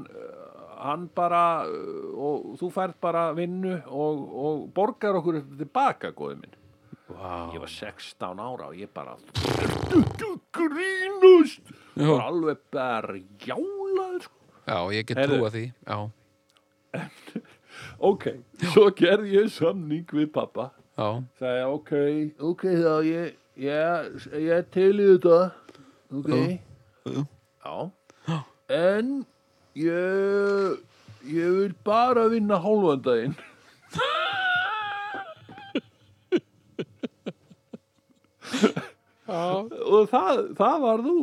[0.81, 1.43] hann bara
[2.17, 6.57] og þú færð bara vinnu og, og borgar okkur tilbaka góði minn
[7.11, 7.51] Vá.
[7.53, 9.17] ég var 16 ára og ég bara
[10.55, 11.61] grínust
[11.95, 12.07] Já.
[12.07, 14.37] var alveg bara jálaður sko.
[14.65, 15.37] já, ég get Heyrðu.
[15.37, 15.97] trúa því já,
[18.11, 18.25] ok,
[18.71, 21.09] svo gerði ég samning við pappa já,
[21.39, 21.91] sagði ok,
[22.51, 23.35] ok þá ég,
[23.67, 25.39] ég, ég er til í þetta
[26.11, 26.31] ok.
[27.61, 27.75] Já,
[28.69, 29.13] en
[29.77, 30.81] ég
[31.27, 33.35] ég vil bara vinna hálfan daginn.
[39.31, 41.17] Og það, það var þú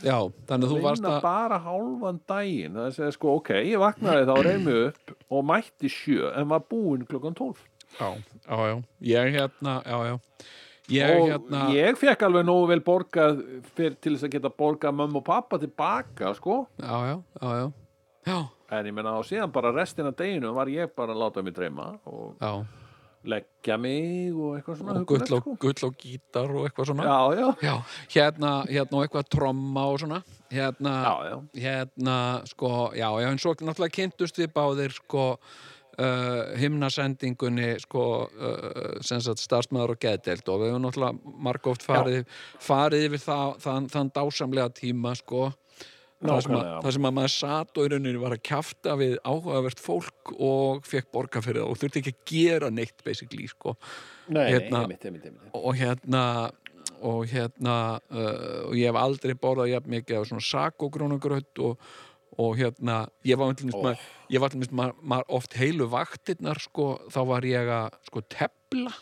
[0.00, 0.16] já
[0.48, 2.76] þannig að þú varst að bara hálfan daginn.
[2.76, 6.30] Það er að segja sko ok, ég vaknaði þá reyð mig upp og mætti sjö
[6.32, 7.60] en var búinn klukkan tólf.
[7.98, 8.14] Já,
[8.46, 8.74] já, já,
[9.10, 10.16] ég hérna já, já,
[10.94, 13.42] ég og hérna ég fekk alveg nógu vel borgað
[13.76, 16.62] fyrir, til þess að geta borgað mömmu og pappa tilbaka sko.
[16.80, 17.70] Já, já, já,
[18.28, 18.38] já.
[18.68, 21.94] En ég menna á síðan bara restina deginu var ég bara að láta mig dreyma
[22.08, 22.50] og já,
[23.28, 27.06] leggja mig og eitthvað svona og gull og, gull og gítar og eitthvað svona.
[27.08, 27.74] Já, já, Já,
[28.14, 30.20] hérna, hérna og eitthvað tromma og svona.
[30.52, 30.92] Hérna,
[31.56, 32.18] hérna,
[32.48, 35.24] sko, já, já, en svo náttúrulega kynntust við báðir, sko,
[35.98, 42.26] uh, himnasendingunni, sko, uh, sagt, starfsmæður og geðdeild og við höfum náttúrulega margóft farið,
[42.62, 45.48] farið yfir það, þann, þann dásamlega tíma, sko,
[46.22, 49.18] það sem, að, það sem að maður satt og í rauninni var að kjafta við
[49.22, 53.76] áhugavert fólk og fekk borga fyrir það og þurfti ekki að gera neitt, basically, sko.
[54.28, 55.52] Nei, Hérna- nei, einmitt, einmitt.
[55.54, 56.24] og hérna
[57.04, 57.74] og hérna
[58.10, 61.90] uh, og ég hef aldrei borðað jafn mikið af svona sakogrónugröð og,
[62.38, 63.82] og hérna ég var Ó.
[63.90, 64.06] oh.
[64.30, 68.22] ég var til minnst maður ma oft heilu vaktirnar sko, þá var ég að sko
[68.30, 68.94] tepla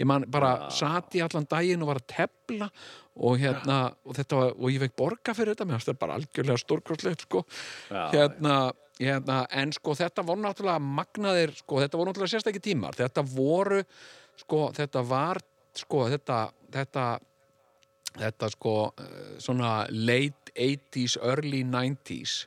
[0.00, 2.70] ég man bara sat í allan daginn og var að tepla
[3.14, 6.16] og hérna og þetta var, og ég fekk borga fyrir þetta mér fannst þetta bara
[6.18, 7.44] algjörlega stórkostlegt sko.
[7.90, 8.56] Já, hérna,
[8.98, 13.84] hérna, en sko þetta voru náttúrulega magnaðir, sko þetta voru náttúrulega sérstakki tímar, þetta voru
[14.40, 15.42] sko þetta var
[15.78, 16.40] sko þetta,
[16.74, 17.06] þetta
[18.18, 22.44] þetta sko eh, svona late 80s, early 90s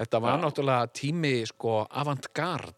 [0.00, 0.42] þetta var Já.
[0.46, 2.74] náttúrulega tími sko avantgard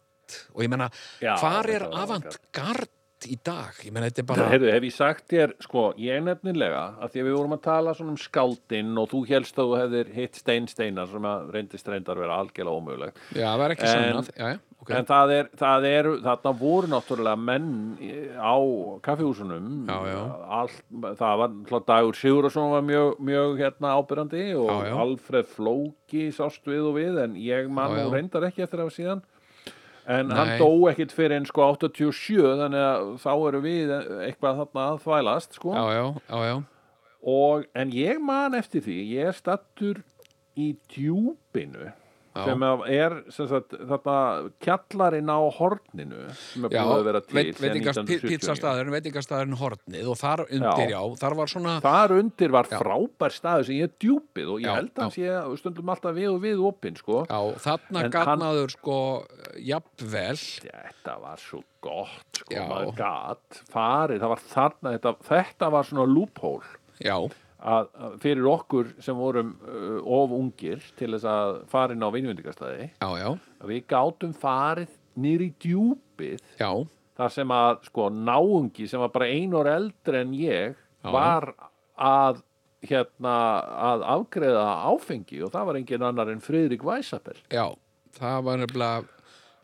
[0.55, 0.89] og ég menna,
[1.21, 2.91] Já, hvar er avantgard
[3.29, 3.77] í dag?
[3.85, 7.21] Ég menna, þetta er bara Heyrðu, hef ég sagt þér, sko, ég nefnilega, að því
[7.21, 10.35] að við vorum að tala svona um skáldinn og þú helst að þú hefðir hitt
[10.41, 13.21] stein steinar sem að reyndist reyndar vera algjörlega ómögulegt.
[13.33, 16.51] já, það var ekki En- sannað já, já, ok, En það er, það er, þarna
[16.59, 17.69] voru náttúrulega menn
[18.37, 18.55] á
[19.05, 19.69] kaffihúsunum.
[19.89, 20.19] Já, já.
[20.59, 20.81] Allt,
[21.21, 24.91] það var, hlað Dagur Sigurðarsson var mjög, mjög hérna ábyrrandi og Já.
[25.05, 28.03] Alfred Flóki sást við og við, en ég man Já, já.
[28.05, 29.23] nú reyndar ekki eftir af síðan.
[30.05, 30.35] En Nei.
[30.37, 33.93] hann dó ekkit fyrir en sko 87, þannig að þá eru við
[34.27, 35.73] eitthvað þarna að þvælast, sko.
[35.73, 36.55] já, já, já, já
[37.25, 40.03] Og, en ég man eftir því, ég er stattur
[40.53, 41.87] í djúpinu.
[42.35, 44.15] Sem er sem sagt, þetta
[44.65, 48.31] kjallarinn á horninu sem er búið að vera til veit, síðan veitingast, 1979.
[48.33, 51.15] pizzastaðurinn, veitingastæðurinn Hornið og þar undir, já, Já.
[51.21, 52.77] þar var svona Þar undir var Já.
[52.81, 56.17] frábær staður sem ég er djúpið og ég Já, held að hann sé stundum alltaf
[56.17, 57.21] við og við opinn sko.
[57.29, 58.99] Já, þarna En gatnaður sko
[59.63, 65.89] jafnvel Þetta var svo gott sko, maður gat farið, það var þarna þetta, þetta var
[65.89, 67.17] svona loophole Já,
[67.65, 67.91] að,
[68.21, 72.09] fyrir okkur sem vorum uh, of ungir til þess að fara inn á
[73.17, 73.29] já,
[73.61, 76.71] að við gátum farið nýr í djúpið já.
[77.17, 81.11] þar sem að sko náungi sem var bara ein ára eldri en ég Já.
[81.13, 81.51] var
[82.01, 82.43] að
[82.85, 83.35] hérna
[83.91, 87.69] að afgreða áfengi og það var engin annar en Friðrik Weisapel Já,
[88.17, 89.14] það var nefnilega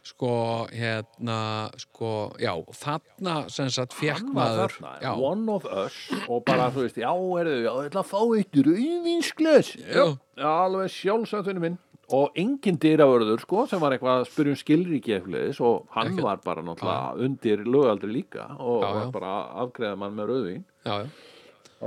[0.01, 0.31] sko,
[0.73, 5.93] hérna sko, já, þarna sem sagt fekk maður þarna, já, one of us
[6.27, 10.05] og bara þú veist, já, erðu, já, ég ætla að fá eitt rauðvinsglas já,
[10.41, 11.79] já, alveg sjálfsættunni minn.
[12.11, 16.25] Og engin dyravörður, sko, sem var eitthvað að spyrja um skilríki eitthvað og hann Ekkert.
[16.25, 18.95] var bara náttúrulega undir lögaldri líka og Já, já.
[18.97, 21.05] var bara að afgreða mann með rauðvin já, já,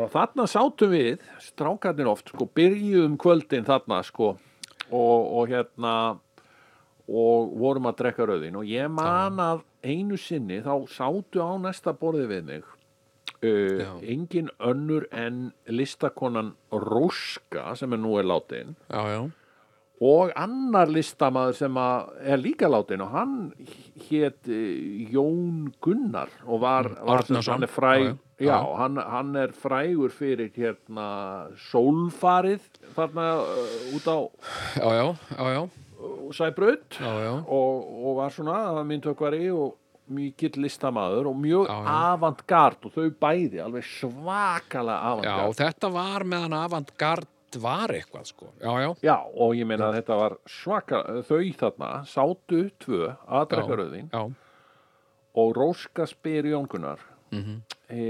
[0.01, 4.31] og þarna sátum við strákarnir oft, sko, byrjuðum kvöldin þarna, sko
[4.89, 5.93] og, og hérna
[7.09, 11.93] og vorum að drekka rauðin og ég man að einu sinni þá sátu á næsta
[11.93, 12.65] borði við mig
[13.45, 18.73] uh, engin önnur en listakonan Róska sem er nú er látin.
[18.89, 19.23] Já, já,
[20.05, 23.35] og annar listamaður sem er líka látin og hann
[24.09, 27.53] hét eh, Jón Gunnar og var, var sagt- Árnason.
[27.55, 28.07] hann er fræg
[28.43, 28.57] Já, já.
[28.81, 32.65] Hann, hann er frægur fyrir hérna sólfarið
[32.97, 34.19] þarna uh, út á
[34.75, 35.07] já, já,
[35.39, 35.71] já, já, uh,
[36.33, 39.75] Sæbraut já, já, og, og var svona myndtökvari og
[40.09, 41.95] mikill listamaður og mjög Já, já.
[42.13, 47.31] avantgard og þau bæði alveg svakalega já, avantgard þetta var meðan avantgard
[47.63, 51.91] var eitthvað, sko, já, já, Já, og ég meina að þetta var svaka, þau þarna
[52.11, 53.79] sátu tvö að drekka Já.
[53.79, 54.23] rauðin já,
[55.35, 57.01] og Róska spyr Jón Gunnar.
[57.35, 58.03] Mhm, e,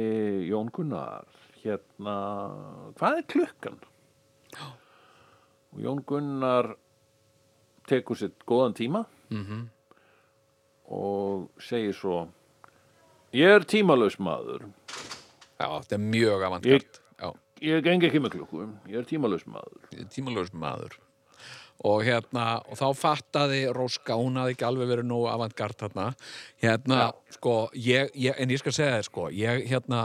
[0.51, 1.25] Jón Gunnar,
[1.63, 2.17] hérna
[2.99, 3.79] hvað er klukkan?
[5.73, 6.75] Og Jón Gunnar
[7.89, 9.67] tekur sér góðan tíma mhm,
[10.95, 12.27] og segir svo
[13.35, 14.69] ég er tímalaus maður.
[15.59, 17.31] Já, þetta er mjög avantgard, já,
[17.65, 20.07] ég geng ekki með klukku, ég er tímalaus maður.
[20.13, 20.99] Tímalös maður.
[21.85, 26.05] Og hérna, og þá fattaði Róska, hún hafði ekki alveg verið nú avantgard þarna,
[26.63, 30.05] hérna sko, ég, ég, en ég skal segja þér sko ég hérna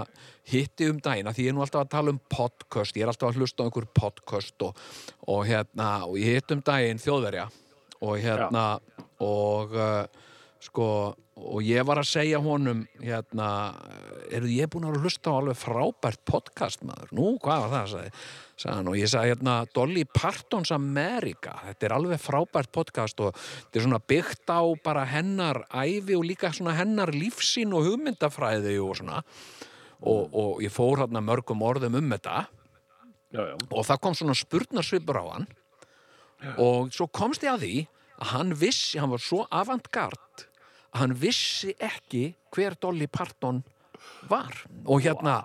[0.50, 3.30] hitti um dagina því ég er nú alltaf að tala um podcast ég er alltaf
[3.30, 4.82] að hlusta á einhver podcast og,
[5.30, 7.48] og hérna, og ég hitti um daginn þjóðverja
[8.06, 8.66] og hérna
[9.20, 10.28] og uh,
[10.64, 10.90] sko
[11.40, 13.48] og ég var að segja honum hérna,
[14.34, 17.14] eru ég búin að hlusta á alveg frábært podcast maður.
[17.16, 18.12] Nú, hvað var það, sagði,
[18.64, 21.56] sagði og ég sagði hérna, Dolly Partons America.
[21.68, 26.28] Þetta er alveg frábært podcast og þetta er svona byggt á bara hennar æfi og
[26.28, 29.24] líka svona hennar lífsín og hugmyndafræði og svona.
[30.00, 32.46] Og, og ég fór hérna mörgum orðum um þetta
[33.36, 33.56] já, já.
[33.68, 35.48] og það kom svona spurnarsvipur á hann
[36.58, 37.74] og svo komst ég að því
[38.20, 40.46] að hann vissi, hann var svo avantgard
[40.90, 43.64] að hann vissi ekki hver Dolly Parton
[44.32, 44.56] var.
[44.86, 45.40] Og hérna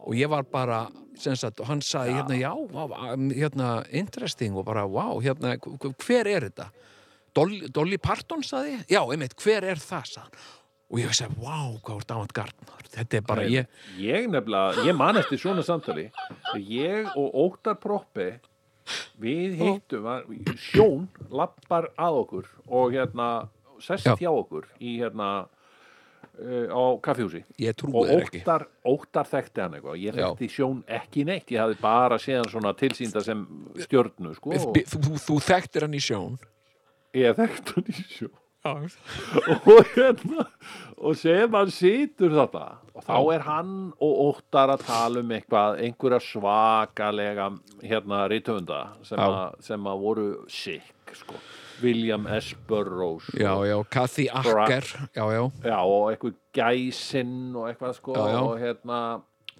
[0.00, 0.86] og ég var bara
[1.20, 2.86] sagt, hann sagði hérna já, vá,
[3.34, 4.56] hérna interesting.
[4.56, 6.70] Og bara wow, hérna, hver er þetta?
[7.36, 10.08] Dolly, Dolly Parton sagði já, einmitt, hver er það?
[10.16, 10.48] sagði
[10.90, 12.86] og ég sagði, wow, hvað er avantgard maður.
[12.90, 16.08] Þetta er bara, ég, Ég nefnilega, ég man eftir svona samtali.
[16.58, 18.32] Ég og Óttar Proppi
[19.20, 20.24] við hittum var,
[20.56, 23.30] Sjón lappar að okkur og hérna
[23.80, 24.14] sest Já.
[24.20, 25.28] hjá okkur í hérna
[26.40, 28.42] uh, á kaffjúsi ég trúi og þér ekki.
[28.42, 29.96] Óttar, Óttar þekkti hann eitthvað.
[30.02, 30.26] Ég Já.
[30.30, 31.48] þekkti Sjón ekki neitt.
[31.54, 33.46] Ég hafði bara séð hann svona tilsýnda sem
[33.86, 34.52] stjörnu sko.
[34.56, 36.38] Og Bi- þú, þú þekktir hann í sjón?
[37.16, 38.36] Ég þekkti hann í Sjón.
[38.36, 38.49] já,
[39.72, 40.44] og hérna
[41.00, 45.80] og sem hann situr þetta og þá er hann og óttar að tala um eitthvað,
[45.86, 47.48] einhverja svakalega
[47.80, 49.22] hérna rítöfunda sem,
[49.64, 51.40] sem að voru sick sko.
[51.80, 52.52] William S.
[52.68, 54.84] Burroughs já, já, Kathy Acker
[55.16, 59.00] já, já, já, og eitthvað gæsinn og eitthvað sko og hérna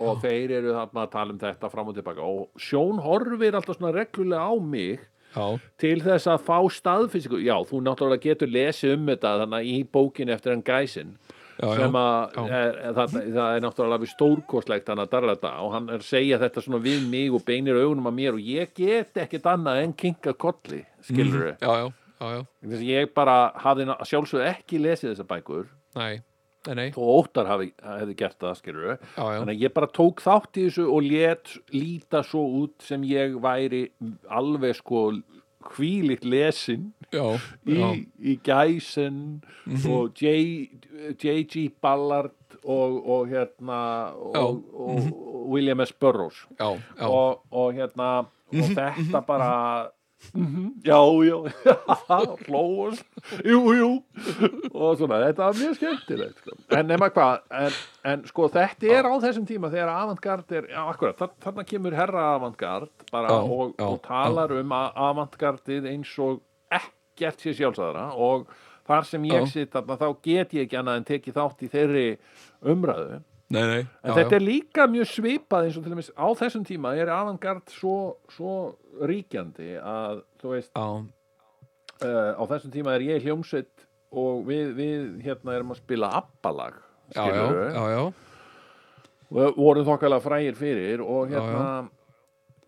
[0.00, 2.24] og þeir eru þarna að tala um þetta fram og tilbaka.
[2.24, 5.02] Og Sjón horfir alltaf svona reglulega á mig
[5.34, 5.46] já,
[5.80, 10.34] til þess að fá staðfísingu já, þú náttúrulega getur lesið um þetta þannig í bókinni
[10.34, 11.12] eftir hann gæsin
[11.60, 15.74] já, sem að er, það, það er náttúrulega við stórkostlegt hann að darra þetta og
[15.76, 18.74] hann er að segja þetta svona við mig og beinir augunum að mér og ég
[18.76, 23.36] get ekkit annað en kinka kolli skilur já, já, já, já, þess að ég bara
[23.60, 26.20] hafði sjálfsögðu ekki lesið þessa bækur nei,
[26.96, 28.90] og óttar hafi, hefði gert það skilur
[29.40, 33.38] þannig að ég bara tók þátt í þessu og let líta svo út sem ég
[33.40, 33.86] væri
[34.28, 35.06] alveg sko
[35.76, 37.24] hvílikt lesin já,
[37.68, 37.88] í, já,
[38.20, 39.42] í Gæsen
[39.92, 40.70] og J-
[41.20, 41.66] J.G.
[41.84, 42.32] Ballard
[42.64, 43.80] og, og hérna
[44.16, 45.92] og, og, og William S.
[45.92, 46.46] Burroughs.
[46.58, 48.08] Já, já, og, og hérna
[48.50, 49.50] og þetta bara
[50.34, 51.36] mhm, já, já,
[52.46, 53.00] hlóðus
[53.44, 53.90] jú, jú.
[54.70, 56.56] Og svona, þetta var mjög skemmtilegt sko.
[56.76, 57.78] en nema hvað en,
[58.12, 61.96] en sko þetta er á þessum tíma þegar avantgard er, já akkurat, þar, þarna kemur
[61.98, 67.56] herra avantgard bara Já, og, já, og talar um að avantgardið eins og ekkert sé
[67.58, 68.46] sjálfsæðara og
[68.90, 72.06] þar sem ég sitt þarna þá get ég ekki annað en tekið þátt í þeirri
[72.72, 73.20] umræðu
[73.50, 73.80] nei, nei.
[74.02, 74.38] En já, þetta já.
[74.38, 77.96] er líka mjög svipað eins og til dæmis á þessum tíma er avantgard svo,
[78.30, 78.54] svo
[79.10, 85.06] ríkjandi að þú veist já, uh, á þessum tíma er ég hljómsveit og við, við
[85.26, 86.10] hérna erum að spila
[87.14, 87.44] já, já,
[87.74, 88.02] já, já,
[89.30, 91.66] og vorum þokkalega frægir fyrir og Já, hérna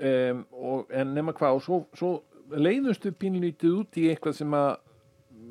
[0.02, 2.12] um, og, en nema hvað og svo, svo
[2.52, 4.70] leiðumstu pínlítið út í eitthvað sem að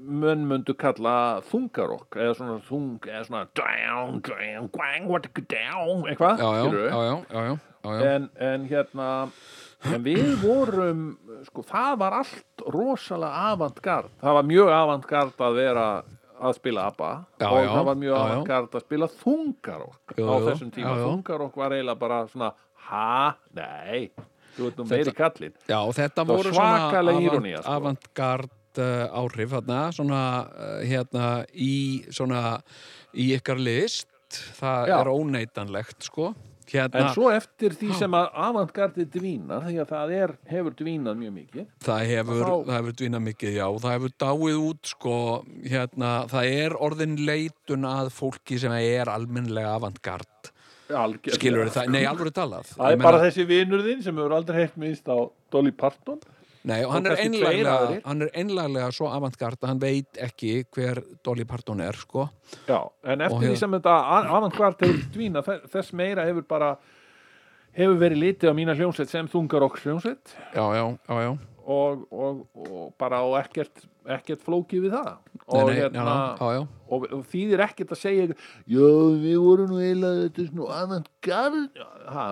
[0.01, 1.15] menn myndu kalla
[1.49, 7.51] þungarokk eða svona þung eða svona down, down, gwang, what down eitthvað, já, já.
[8.11, 9.09] en, en hérna
[9.91, 11.05] en við vorum
[11.47, 15.85] sko, það var allt rosalega avantgard, það var mjög avantgard að vera
[16.41, 20.73] að spila ABBA Já, og já, það var mjög avantgard að spila þungarokk á þessum
[20.73, 22.53] tíma, já, þungarokk var eiginlega bara svona,
[22.89, 24.09] ha, nei
[24.55, 25.53] þú veit nú meiri kallinn.
[25.69, 27.61] Já, þetta voru svona sko.
[27.71, 31.73] avantgard uh, áhrif þarna, svona uh, hérna í
[32.13, 32.61] svona
[33.13, 34.07] í ykkar list.
[34.61, 34.95] Það Já.
[35.01, 36.29] er óneitanlegt sko.
[36.71, 41.17] Hérna, en svo eftir því sem að avantgardið dvínar, því að það er, hefur dvínað
[41.19, 41.65] mjög mikið.
[41.83, 45.15] Það hefur, þá- það hefur dvínað mikið, já, það hefur dáið út sko,
[45.67, 50.51] hérna, það er orðin leitun að fólki sem er almennlega avantgard.
[51.35, 52.71] Skilur það, nei, alveg talað.
[52.77, 55.17] Það er bara meina- þessi vinur þinn sem hefur aldrei heilt minnst á
[55.51, 56.19] Dolly Parton
[56.69, 57.17] Nei, og hann er,
[58.05, 62.27] hann er einlaglega svo avantgard að hann veit ekki hver Dolly Parton er, sko.
[62.67, 63.95] Já, en eftir því sem þetta
[64.29, 66.75] avantgard hefur dvína, þess meira hefur bara
[67.77, 71.31] hefur verið litið á mína hljómsveit sem þungarokk hljómsveit Já, já, já, já.
[71.63, 73.85] og, og, og bara og ekkert,
[74.17, 76.63] ekkert flókið við það Nei, og, nei, hérna, já, já, já.
[76.95, 78.87] og, þýðir ekkert að segja já,
[79.23, 81.81] við vorum nú eiginlega þetta er svona avantgard
[82.11, 82.27] ha,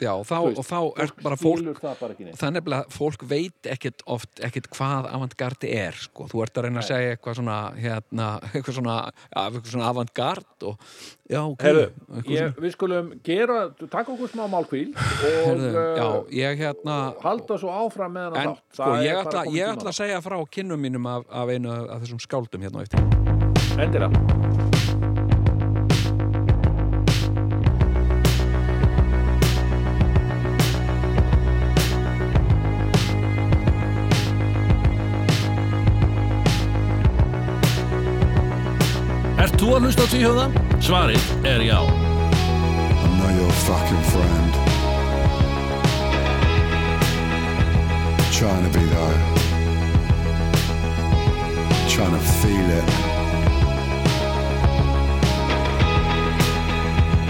[0.00, 4.70] Já, þá, veist, og þá er bara fólk, er nefnilega, fólk veit ekkit oft, ekkit
[4.72, 6.28] hvað avantgardi er, sko.
[6.30, 8.96] Þú ert að reyna að segja eitthvað svona, hérna, eitthvað svona,
[9.68, 10.88] svona avantgard og,
[11.28, 11.66] já, ok.
[11.68, 16.08] Eitthvað ég, við skulum gera, taka okkur smá málkvíl og uh, já,
[16.40, 20.00] ég hérna, halda svo áfram með hann þátt sko, Það ég ætla, ég ætla að
[20.00, 23.04] segja frá kynnum mínum af, af einu af þessum skáldum hérna eftir.
[23.80, 24.79] Endilega
[39.60, 40.46] þú að hlusta á tvíhjóða?
[40.80, 41.78] Svarið er já.
[41.84, 44.70] I'm not your fucking friend.
[48.40, 49.18] trying to be though.
[51.92, 52.88] Trying to feel it.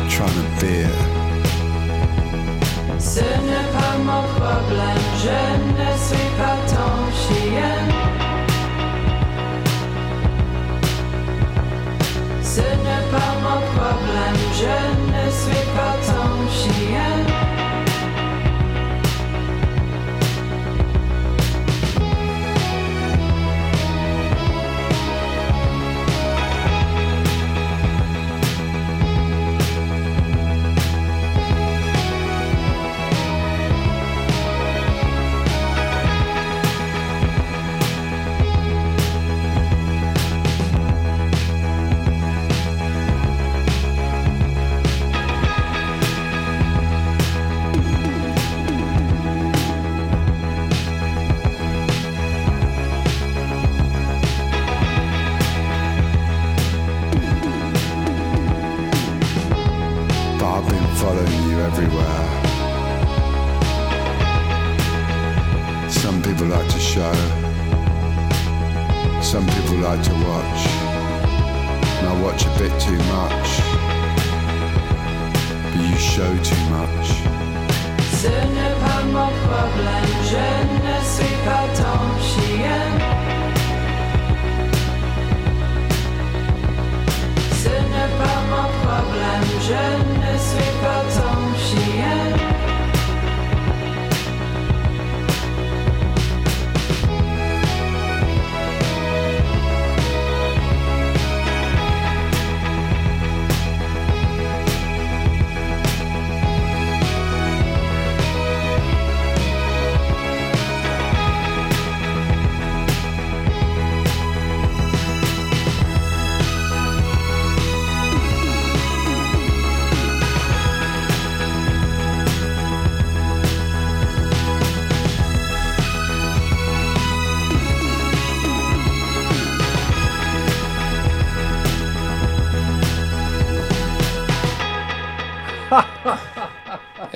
[0.09, 0.99] Trying to be it.
[3.01, 5.50] Ce n'est pas mon problème, je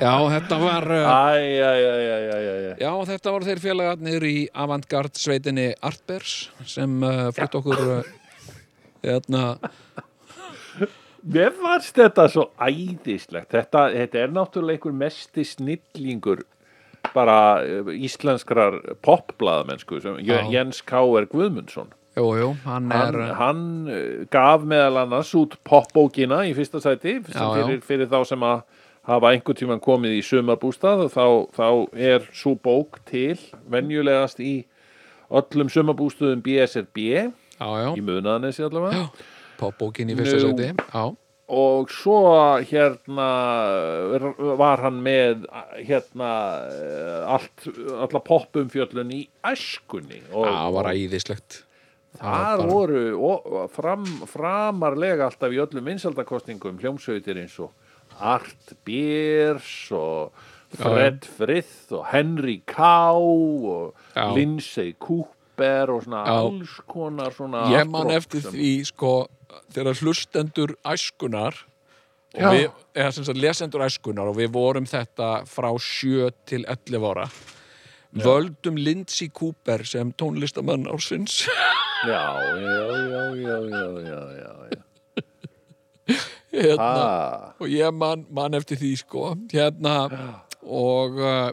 [0.05, 2.75] Já, þetta var uh, Æ, æ, æ.
[2.83, 6.35] Já, þetta voru þeir félagarnir í Avantgard sveitinni Artbers
[6.69, 8.11] sem uh, flutt okkur uh,
[9.05, 9.45] hérna,
[11.25, 13.49] Mér fannst þetta svo æðislegt.
[13.49, 16.43] Þetta, þetta er náttúrulega einhver mesti snillingur
[17.15, 18.77] bara eh, íslenskrar
[20.45, 20.51] Já.
[20.53, 21.25] Jens K.R.
[21.31, 21.89] Guðmundsson.
[22.15, 27.17] jú, jú, hann er Hann, uh, hann gaf meðal annars út popbókina í fyrsta sæti
[27.17, 27.49] Já, já.
[27.57, 28.61] fyrir, fyrir þá sem að
[29.05, 31.25] hafa einhvern tímann komið í sumarbústað og þá,
[31.55, 31.67] þá
[32.11, 33.37] er svo bók til
[33.71, 34.55] venjulegast í
[35.29, 37.27] öllum sumarbústuðum BSRB já,
[37.59, 39.09] já, í munaðanessi allavega.
[39.59, 40.71] Popbókin í fyrsta seti
[41.45, 42.17] og svo
[42.65, 43.27] hérna
[44.57, 45.45] var hann með
[45.85, 46.31] hérna
[47.35, 51.61] allt, alla poppumfjöllun í æskunni og, það var æðislegt.
[52.17, 57.73] Bara- voru framarlega alltaf í öllum vinsaldakostningum hljómsveitir eins og
[58.19, 60.31] Art Beers og
[60.75, 63.21] Fred Frith og Henry Cow
[63.71, 64.33] og Já.
[64.35, 66.39] Lindsay Cooper og svona Já.
[66.41, 69.27] alls konar svona Ég man eftir sem- því, sko,
[69.71, 71.53] þegar hlustendur æskunar
[72.35, 72.51] og Já.
[72.51, 77.29] við, eða sem sagt lesendur æskunar og við vorum þetta frá 7 til 11 ára
[78.15, 81.47] völdum Lindsay Cooper sem tónlistamann ársins
[82.07, 84.81] já, já, já, já, já, já, já, já.
[86.55, 87.53] hérna, Ah.
[87.59, 89.35] og ég man, man eftir því sko.
[89.51, 89.95] Hérna
[90.63, 91.51] og, uh,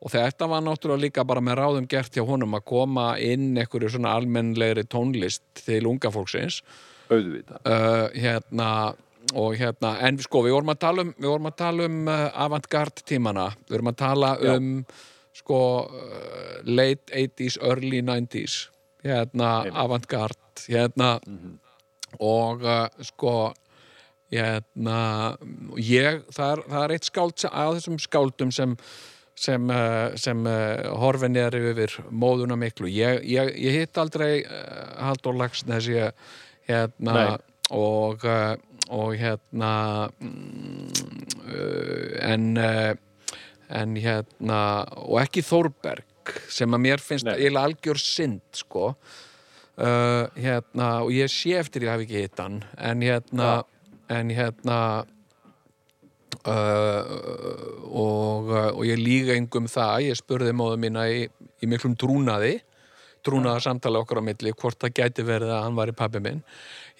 [0.00, 3.90] og þetta var náttúrulega líka bara með ráðum gert hjá honum að koma inn einhverju
[3.96, 6.62] svona almennlegri tónlist til unga fólksins.
[7.10, 7.60] Auðvitað.
[7.66, 8.94] Uh, hérna
[9.36, 12.30] og hérna, en sko við vorum að tala um við vorum að tala um uh,
[12.46, 14.54] avantgard tímana, við vorum að tala Já.
[14.56, 14.70] um
[15.36, 18.56] sko uh, late 80s, early 90s
[19.04, 19.50] hérna
[19.84, 21.18] avantgard hérna.
[22.20, 23.52] Og uh, sko
[24.30, 24.98] hérna
[25.76, 28.76] ég, það er, það er eitt skáld af þessum skáldum sem
[29.40, 32.90] sem, uh, sem uh, horfin er yfir móðuna miklu.
[32.92, 35.88] Ég, ég, ég hitt aldrei uh, Halldór Lagsnes
[36.68, 37.38] hérna
[37.72, 38.26] og,
[38.90, 39.70] og hérna
[40.20, 40.90] mm,
[42.20, 42.44] en
[43.70, 44.60] en hérna
[44.98, 48.92] og ekki Þórberg sem að mér finnst eiginlega algjör synd sko.
[49.80, 53.62] Uh, hérna og ég sé eftir ég hafi ekki hitt hann en hérna
[54.10, 54.78] en hérna
[56.46, 57.02] uh,
[57.86, 60.08] og, og ég líka engum það.
[60.10, 62.58] Ég spurði móðu mína í, í miklum trúnaði
[63.26, 66.42] trúnaða samtala okkar á milli hvort það gæti verið að hann var í pabbi minn.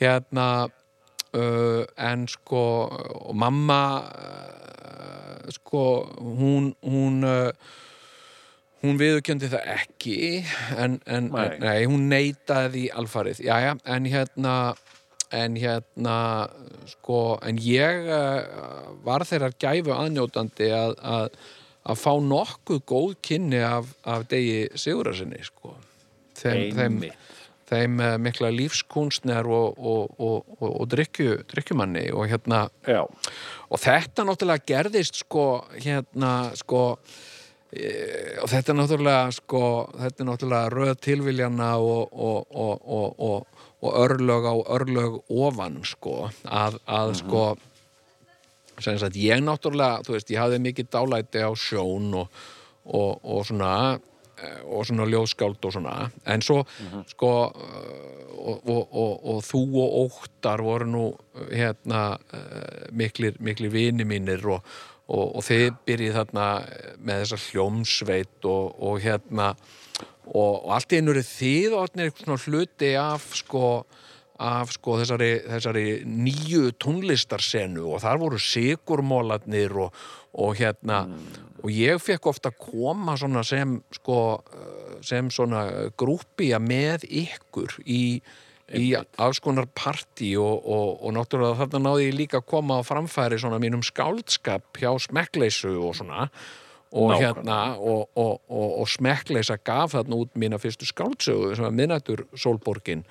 [0.01, 5.85] Hérna uh, en sko og mamma uh, sko
[6.19, 7.51] hún hún uh,
[8.81, 10.19] hún viðurkendi það ekki
[10.77, 11.59] en, en, Nei.
[11.61, 14.55] nei, hún neitaði því alfarið, jæja, en hérna
[15.31, 16.19] en hérna
[16.91, 18.43] sko, en ég uh,
[19.07, 21.39] var þeirrar gæfu aðnjótandi að, að,
[21.87, 25.77] að fá nokkuð góð kynni af, af degi Sigurarsinni sko.
[26.41, 26.99] Þeim, þeim,
[27.71, 33.05] þeim uh, mikla lífskunstner og, og, og, og, og drykju, drykkjumanni og hérna Já,
[33.71, 35.47] og þetta náttúrulega gerðist sko
[35.77, 36.83] hérna sko
[37.71, 37.91] e,
[38.43, 43.91] og þetta er náttúrulega sko þetta er náttúrulega röð tilviljana og, og, og, og, og,
[44.05, 47.45] örlög á örlög ofan sko að, að sko
[48.81, 52.41] sem sagt ég náttúrulega þú veist ég hafði mikið dálæti á sjón og,
[52.85, 53.73] og, og svona
[54.41, 55.97] eh, og svona ljóðskáld og svona.
[56.25, 56.63] En svo
[57.11, 62.05] sko eh, og, og, og, og þú og óttar voru nú eh, hérna
[62.97, 64.65] miklir, miklir vini mínir og,
[65.45, 66.49] þið byrjið þarna
[67.03, 69.55] með þessa hljómsveit og, og hérna
[70.31, 73.65] og, og allt í einu eru þið orðnir eitthvað svona hluti af sko
[74.41, 77.85] af sko þessari, þessari nýju tónlistarsenu.
[77.93, 79.97] Og þar voru sigurmólarnir og,
[80.33, 81.03] og hérna
[81.61, 84.21] og ég fekk ofta að koma svona sem sko
[85.05, 88.21] sem svona grúppía með ykkur í,
[88.77, 90.33] í alls konar partí.
[90.41, 94.81] Og, og, og náttúrulega þarna náði ég líka að koma á framfæri svona mínum skáldskap
[94.81, 96.31] hjá smekkleysu og svona
[96.93, 97.35] og Nákvæmlega.
[97.35, 102.25] hérna og, og, og, og smekkleysa gaf þarna út mína fyrstu skáldsögu sem var minnættur
[102.35, 103.05] Sólborgin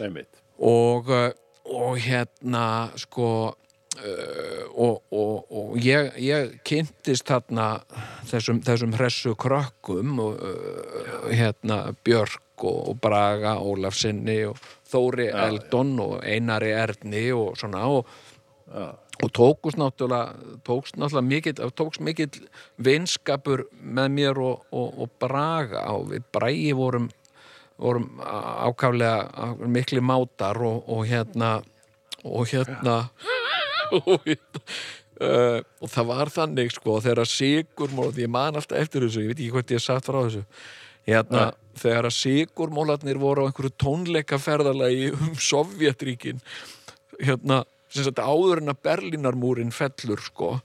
[0.00, 0.42] einmitt.
[0.58, 1.10] og,
[1.64, 3.28] og hérna sko
[4.02, 7.70] uh, og, og, og ég, ég kynntist þarna
[8.30, 14.58] þessum, þessum hressu krökkum uh, hérna Björk og, Braga Ólafsinni og
[14.88, 18.08] Þóri Eldon og Einari Erni og svona og,
[19.22, 20.34] og tókust náttúrulega
[20.66, 26.72] tókst náttúrulega mikill tókst mikill vinskapur með mér og, og, og Braga og við Bragi
[26.76, 27.08] vorum
[27.78, 28.08] vorum
[28.66, 31.58] ákaflega mikli mátar og, og hérna
[32.24, 32.96] og hérna
[33.92, 34.60] og, hérna,
[35.22, 39.32] uh, og það var þannig sko þegar sigurmól því ég man alltaf eftir þessu, ég
[39.32, 40.44] veit ekki hvort ég sagt frá þessu
[41.08, 46.42] hérna, þegar að sigurmólarnir voru á einhverju tónleikaferðalagi um Sovjetríkin
[47.22, 50.58] hérna, sem sagt áður en að Berlínarmúrin fellur sko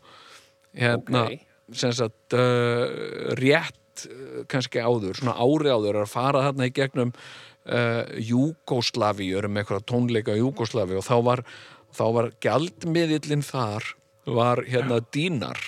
[0.75, 1.45] hérna, Ok.
[1.79, 7.13] sem sagt uh, rétt uh, kannski áður, svona ári áður að fara þarna í gegnum
[7.13, 11.45] uh, Júgóslavíu, um eitthvað tónleika Júgóslavíu og þá var,
[11.93, 13.93] þá var gjaldmiðillin þar
[14.25, 15.59] var hérna dínar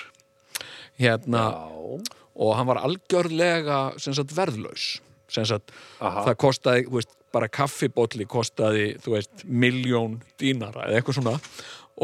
[0.99, 1.49] hérna
[2.36, 9.18] og hann var algjörlega sagt verðlaus sagt það kostaði, þú veist, bara kaffibólli kostaði, þú
[9.18, 11.36] veist, miljón dínara eða eitthvað svona.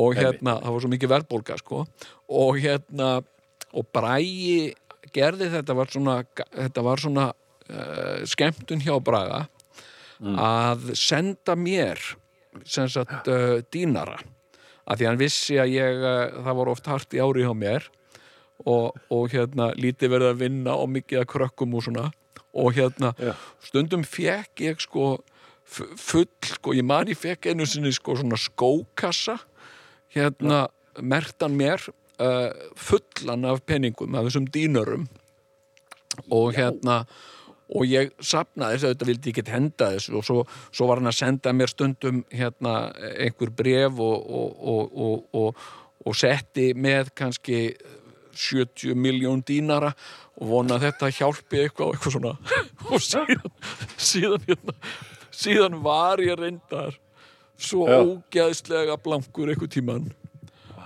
[0.02, 1.86] Og hérna, það var svo mikið verðbólga sko.
[2.42, 3.10] Og hérna,
[3.76, 4.72] og Bræi
[5.16, 6.18] gerði þetta var svona,
[6.52, 9.46] þetta var svona uh, skemmtun hjá Braga
[10.22, 11.98] að senda mér
[12.68, 14.20] sem sagt uh, dínara.
[14.86, 17.88] Að því hann vissi að ég uh, það var oft hart í ári hjá mér.
[18.62, 22.12] Og, og hérna lítið verið að vinna og mikið að krökkum og svona
[22.54, 23.34] og hérna Já.
[23.64, 25.24] stundum fekk ég sko
[25.72, 29.38] full, sko, ég man ég fekk einu sinni sko svona skókassa.
[30.12, 30.66] Hérna
[31.00, 31.84] mertan mér
[32.20, 35.08] uh, fullan af penningum af þessum dýnurum
[36.30, 37.06] og hérna
[37.72, 40.16] og ég sapnaði þess að þetta vildi ég get henda þessu.
[40.20, 40.42] Og svo,
[40.76, 42.74] svo var hann að senda mér stundum hérna
[43.16, 45.62] einhver bref og, og, og, og, og,
[46.04, 47.62] og setti með kannski
[48.38, 49.94] 70 miljón dínara
[50.40, 52.34] og vona að þetta hjálpi eitthvað og eitthvað svona.
[52.92, 53.52] Og síðan
[54.02, 54.74] síðan, hérna,
[55.32, 56.98] síðan var ég reyndar
[57.62, 58.02] svo Já.
[58.02, 60.10] ógeðslega blankur eitthvað tíman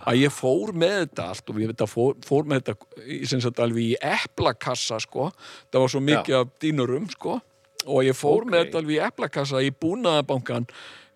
[0.06, 3.20] að ég fór með þetta allt og ég veit að fór, fór með þetta í,
[3.32, 5.32] sagt alveg í eplakassa sko,
[5.74, 7.40] það var svo mikið af dýnurum sko.
[7.86, 8.52] Og ég fór Ok.
[8.52, 10.68] með þetta alveg í eplakassa í búnaðabankan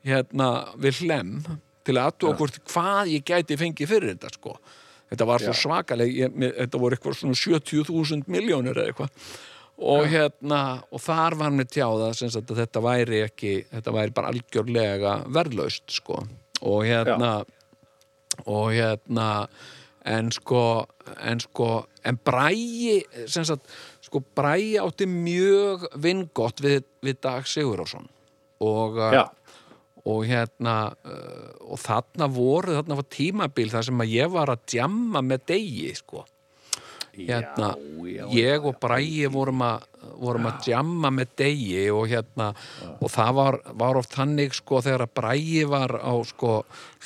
[0.06, 0.49] hérna
[0.80, 1.31] við hlem
[1.85, 4.56] til að aðtúa hvort hvað ég gæti fengið fyrir þetta sko
[5.11, 9.31] þetta var svo svakaleg ég, með, þetta voru eitthvað svona 70.000 miljónir eða eitthvað.
[9.90, 10.61] Og hérna
[10.91, 16.23] og þar var mér tjáða að þetta væri ekki þetta væri bara algjörlega verðlaust sko.
[16.68, 17.38] Og hérna
[18.45, 19.30] og hérna
[20.10, 20.64] en sko
[21.19, 21.69] en sko
[22.07, 28.07] en Bræi sko Bræi átti mjög vingott við, við Dag Sigurðarsson
[28.60, 29.23] og, Já.
[30.07, 34.65] Og hérna uh, og þarna voru þarna var tímabil þar sem að ég var að
[34.73, 36.26] djamma með degi sko.
[37.19, 37.73] Hérna,
[38.07, 39.89] já, ég og Bræi vorum að
[40.19, 42.49] vorum að djamma með degi og hérna
[42.99, 46.53] og það var, var oft þannig sko þegar að brægi var á sko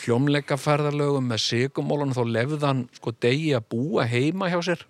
[0.04, 4.86] hljómleikaferðarlögum með sigumólun þá lefði hann sko degi að búa heima hjá sér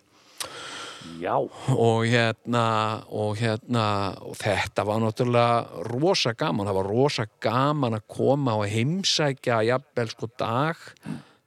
[1.20, 2.64] Já, og hérna
[3.12, 3.86] og hérna
[4.24, 10.12] og þetta var náttúrulega rosa gaman, það var rosa gaman að koma og heimsækja jafnvel
[10.14, 10.88] sko dag.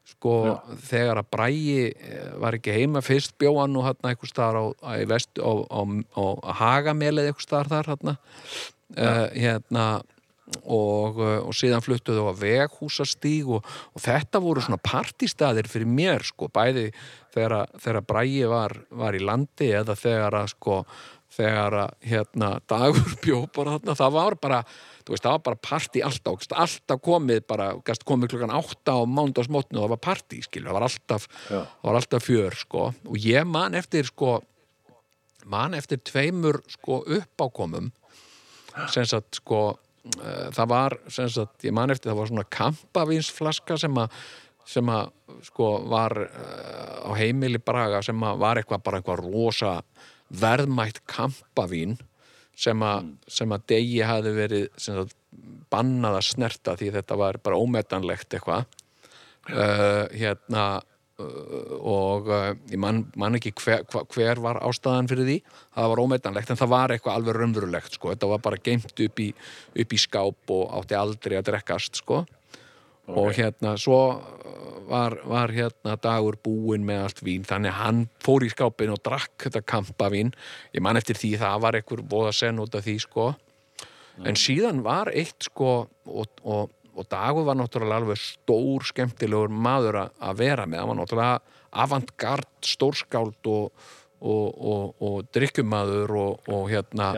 [0.07, 0.35] Sko
[0.87, 4.93] þegar að Bræi eh, var ekki heima fyrst bjóðan og hérna einhver staðar á, á,
[5.03, 5.83] á,
[6.17, 6.25] á,
[6.61, 8.17] Hagamelið einhver staðar þar hérna
[8.97, 9.87] uh, hérna
[10.63, 16.27] og, uh, og síðan fluttuðu á veghúsastíg og, og þetta voru svona partistæðir fyrir mér
[16.27, 16.89] sko, bæði
[17.35, 20.81] þegar, þegar Bræi var, var í landi eða þegar að sko
[21.37, 24.61] þegar að hérna dagur bjó bara þarna, það var bara
[25.07, 27.71] veist, það var bara partí alltaf, alltaf komið bara,
[28.09, 31.59] komið klukkan átta á mándagsmótnu og það var partí, skilur, það var alltaf Já.
[31.61, 34.39] það var alltaf fjör, sko og ég man eftir, sko
[35.47, 37.93] man eftir tveimur, sko, uppákomum
[38.93, 39.77] sem sagt, sko
[40.55, 44.21] það var, sem sagt, ég man eftir það var svona kampavínsflaska sem að
[44.67, 45.13] sem að,
[45.47, 49.75] sko, var uh, á heimili Braga sem að var eitthvað bara eitthvað rosa
[50.27, 51.95] verðmætt kampavín
[52.57, 55.15] sem að, sem að degi hafi verið sem að
[55.71, 58.67] bannað að snerta því þetta var bara ómetanlegt eitthvað.
[59.47, 60.65] Uh, hérna
[61.17, 65.37] og uh, ég man, man ekki hver, hver var ástæðan fyrir því.
[65.73, 68.13] Það var ómetanlegt en það var eitthvað alveg raunverulegt sko.
[68.13, 69.31] þetta var bara geimt upp í,
[69.81, 72.27] upp í skáp og átti aldrei að drekkast sko.
[73.07, 77.49] og hérna svo uh, var, var hérna dagur búinn með allt vín.
[77.49, 80.35] Þannig hann fór í skápin og drakk þetta kampavín
[80.77, 83.33] ég man eftir því það var einhver bóða sen út af því sko.
[84.25, 85.73] En síðan var eitt sko
[86.05, 90.99] og, og, og Dagur var náttúrulega alveg stór skemmtilegur maður að- vera með, hann var
[91.03, 91.39] náttúrulega
[91.77, 93.73] avantgard, stórskáld og,
[94.21, 97.11] og, og, og drikkjumadur og, og hérna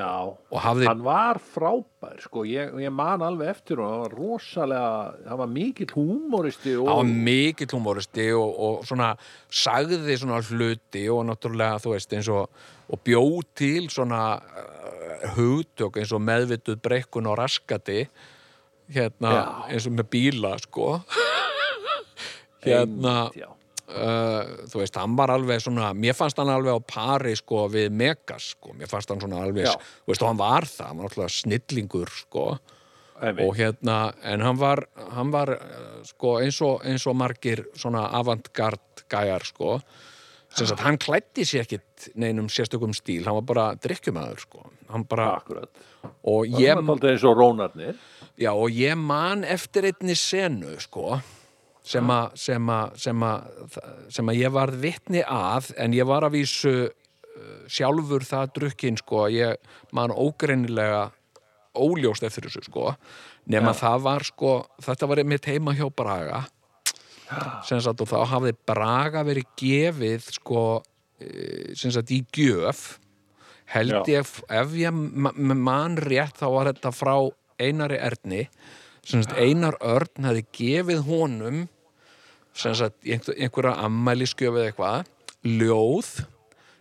[0.64, 5.40] hafði, Hann var frábær, sko, ég, ég man alveg eftir og hann var rosalega, hann
[5.42, 6.88] var mikill húmoristi og...
[6.90, 9.12] hann var mikill humoristi og, og svona
[9.48, 12.50] sagði svona hluti og náttúrulega þú veist eins og,
[12.88, 13.22] og bjó
[13.58, 18.08] til svona uh, hugtök eins og meðvituð brekkun og raskati
[18.94, 19.44] hérna Já.
[19.72, 20.88] eins og með bíla sko
[22.64, 23.48] hérna já.
[23.48, 27.92] uh, þú veist, hann var alveg svona mér fannst hann alveg á pari sko við
[27.94, 31.36] Megas sko, mér fannst hann svona alveg veist, og hann var það, hann var alltaf
[31.38, 32.48] snillingur sko
[33.18, 33.44] Einmitt.
[33.48, 33.96] og hérna,
[34.30, 34.84] en hann var
[35.14, 39.78] hann var uh, sko eins og, eins og margir svona avantgard gæjar sko
[40.56, 45.04] sem sagt, hann klætti sér ekkit neinum sérstökum stíl, hann var bara drikkjumæður sko, hann
[45.06, 45.68] bara, Akkurat.
[46.24, 47.98] og Hann ég var aldrei eins og rónarnir.
[48.38, 51.16] Já, og ég man eftir einni senu, sko,
[51.82, 53.78] sem að, sem að, sem að,
[54.14, 56.92] sem að ég varð vitni að, en ég var að vísu uh,
[57.66, 61.08] sjálfur það drukkin, sko, að ég man ógreinilega
[61.78, 62.92] óljóst eftir þessu, sko,
[63.50, 64.52] nema það var, sko,
[64.86, 66.44] þetta var mitt heima hjá Braga,
[67.66, 70.62] sem sagt, og þá hafði Braga verið gefið, sko,
[71.20, 72.86] eh, sem sagt, í gjöf,
[73.74, 74.02] held Já.
[74.20, 74.30] ég,
[74.62, 77.16] ef ég ma- ma- man rétt, þá var þetta frá
[77.58, 78.46] Einari Erni
[79.08, 81.60] sem sagt, Einar Örn hefði gefið honum
[82.58, 85.10] sem sagt, einhverja ammæliskjöf eða eitthvað,
[85.46, 86.08] ljóð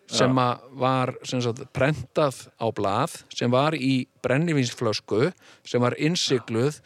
[0.08, 5.28] sem að var sem sagt, prentað á blað sem var í brennivínsflösku
[5.68, 6.80] sem var innsigluð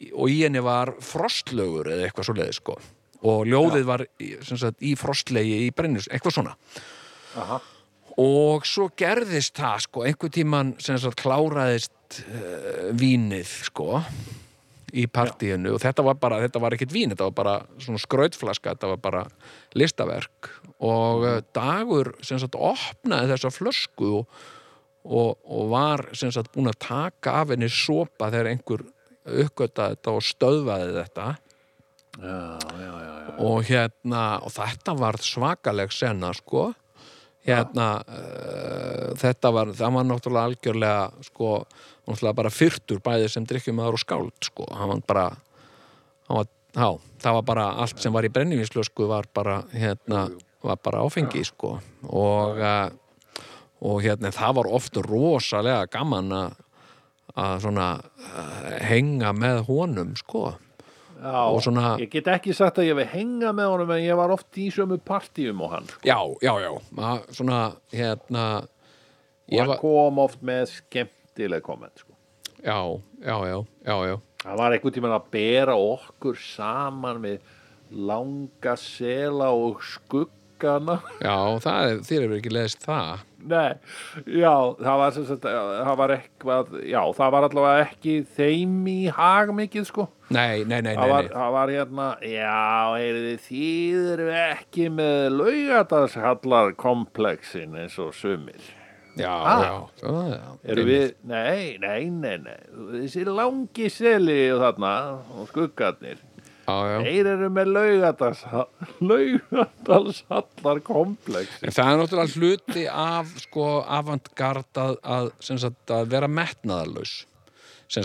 [0.00, 2.78] í- og í henni var frostlögur eða eitthvað svo leiði sko.
[3.20, 4.06] Og ljóðið var
[4.48, 6.56] sagt, í frostlegi í brennivís, eitthvað svona.
[7.36, 7.60] Aha.
[8.20, 11.92] og svo gerðist það sko, einhver tíman sagt kláraðist
[12.26, 14.02] uh, vínið sko
[14.96, 15.74] í partíinu.
[15.76, 19.02] Og þetta var bara, þetta var ekkert vín þetta var bara svona skrautflaska þetta var
[19.02, 19.24] bara
[19.78, 20.50] listaverk.
[20.86, 24.40] Og uh, dagur sem sagt opnaði þessa flösku og,
[25.04, 28.84] og, og var sem sagt búin að taka af henni sopa þegar einhver
[29.30, 31.30] uppgötaði þetta og stöðvaði þetta.
[32.20, 33.34] Já, já, já, já.
[33.46, 36.70] og hérna og þetta var svakaleg senna sko.
[37.46, 41.52] Hérna uh, þetta var, það var náttúrulega algjörlega sko,
[42.10, 45.26] náttúrulega bara fyrtur bæði sem drikkjumæður og skáld sko, hann var bara
[46.28, 46.88] hann var, já,
[47.24, 50.26] það var bara allt sem var í brennivinslösku var bara hérna,
[50.62, 51.76] var bara áfengi sko.
[52.10, 52.90] Og uh,
[53.80, 56.58] og hérna það var oft rosalega gaman að
[57.40, 60.50] að svona uh, henga með honum sko.
[61.20, 64.32] Já, svona- ég get ekki sagt að ég við henga með honum en ég var
[64.34, 65.86] oft í sömu partíum og hann.
[66.04, 67.60] Já, já, já, Ma, svona,
[67.92, 68.44] hérna,
[69.50, 70.72] Og hann var, kom oft með
[71.40, 72.12] skemmtileg komment, sko.
[72.64, 77.40] já, já, já, já, já, Það var einhvern tímann að bera okkur saman með
[77.90, 80.30] langa sela og skugg
[80.60, 83.70] skuggana Já, það er, þér hefur ekki leðist það Nei,
[84.36, 89.52] já, það var sagt, það var eitthvað, já, það var allavega ekki þeim í hag
[89.56, 90.04] mikið, sko.
[90.28, 91.32] Nei, nei, nei, Það nei, var, nei.
[91.38, 92.58] það var hérna, já,
[93.00, 98.60] heyrði, þið eru ekki með laugadalshallar komplexin eins og sumir.
[99.18, 99.62] Já, Ah.
[99.64, 100.50] já, já, já.
[100.72, 102.58] Eru við, nei, nei, nei, nei,
[103.02, 104.92] þessi langi seli og þarna,
[105.34, 106.20] og skuggarnir,
[106.70, 108.44] þeir eru með laugadals,
[109.02, 111.66] laugadalshallar komplexin.
[111.66, 116.28] En það er náttúrulega hluti af sko avantgard að, að, sagt, að vera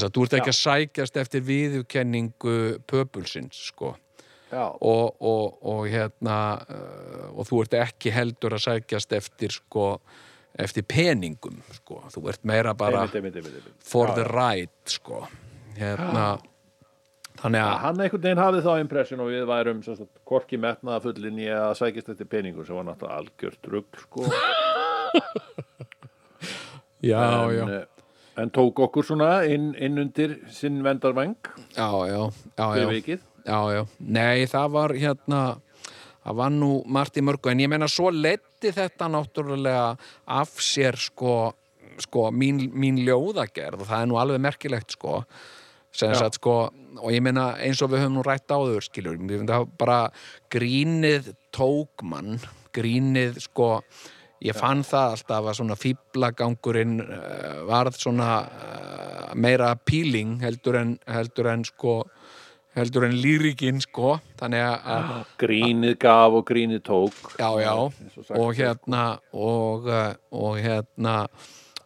[0.01, 2.57] sagt, þú ert ekki að sækjast eftir viðurkenningu
[2.89, 3.93] pöpulsins sko.
[4.55, 9.97] Og, og, og hérna uh, og þú ert ekki heldur að sækjast eftir sko
[10.59, 13.63] eftir peningum sko, þú ert meira bara einmitt, einmitt, einmitt.
[13.83, 15.25] for the right sko
[15.77, 16.25] hérna
[17.41, 19.79] þannig að Hann einhvern veginn hafði þá impression og við værum
[20.23, 24.19] hvorki metnaða fullin í að sækist eftir peningur sem var náttúrulega algjört rugg sko.
[27.11, 27.85] já, en, já, eh,
[28.41, 31.35] en tók okkur svona inn, inn undir sinn vendarvæng
[31.75, 32.21] já, já,
[32.55, 33.19] já.
[33.45, 33.83] Já, já.
[33.99, 35.39] Nei, það var hérna,
[36.25, 39.85] það var nú margt í mörgu, en ég meina svo leiti þetta náttúrulega
[40.37, 41.53] af sér sko,
[42.01, 45.21] sko mín, mín ljóðagerð og það er nú alveg merkilegt sko,
[45.95, 46.11] Já.
[46.17, 46.57] sagt sko,
[46.97, 49.99] og ég meina eins og við höfum nú rætt áður, skilur, ég finnst það bara
[50.51, 52.39] grínið tók mann,
[52.75, 53.69] grínið sko,
[54.43, 60.97] ég fann það alltaf að svona fíblagangurinn uh, varð svona uh, meira appealing heldur en,
[61.07, 62.01] heldur en sko
[62.75, 64.19] heldur en lýrikinn sko.
[64.39, 67.13] Þannig að- að Grínið gaf og grínið tók.
[67.39, 67.73] já já.
[68.35, 71.27] Og er, hérna og, uh, og hérna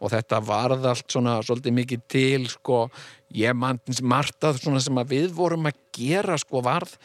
[0.00, 2.90] og þetta varð allt svona svolítið mikið til sko.
[3.34, 6.96] Ég mann margt að svona sem að við vorum að gera sko varð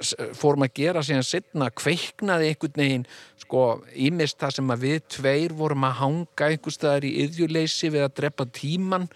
[0.00, 3.06] s- fórum að gera síðan setna kveiknaði einhvern veginn
[3.36, 8.04] sko ímist það sem að við tveir vorum að hanga einhvers staðar í yðjuleysi við
[8.08, 9.08] að drepa tíman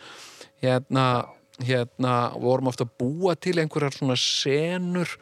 [0.62, 1.26] hérna,
[1.66, 5.16] hérna vorum ofta að búa til einhverjar svona senur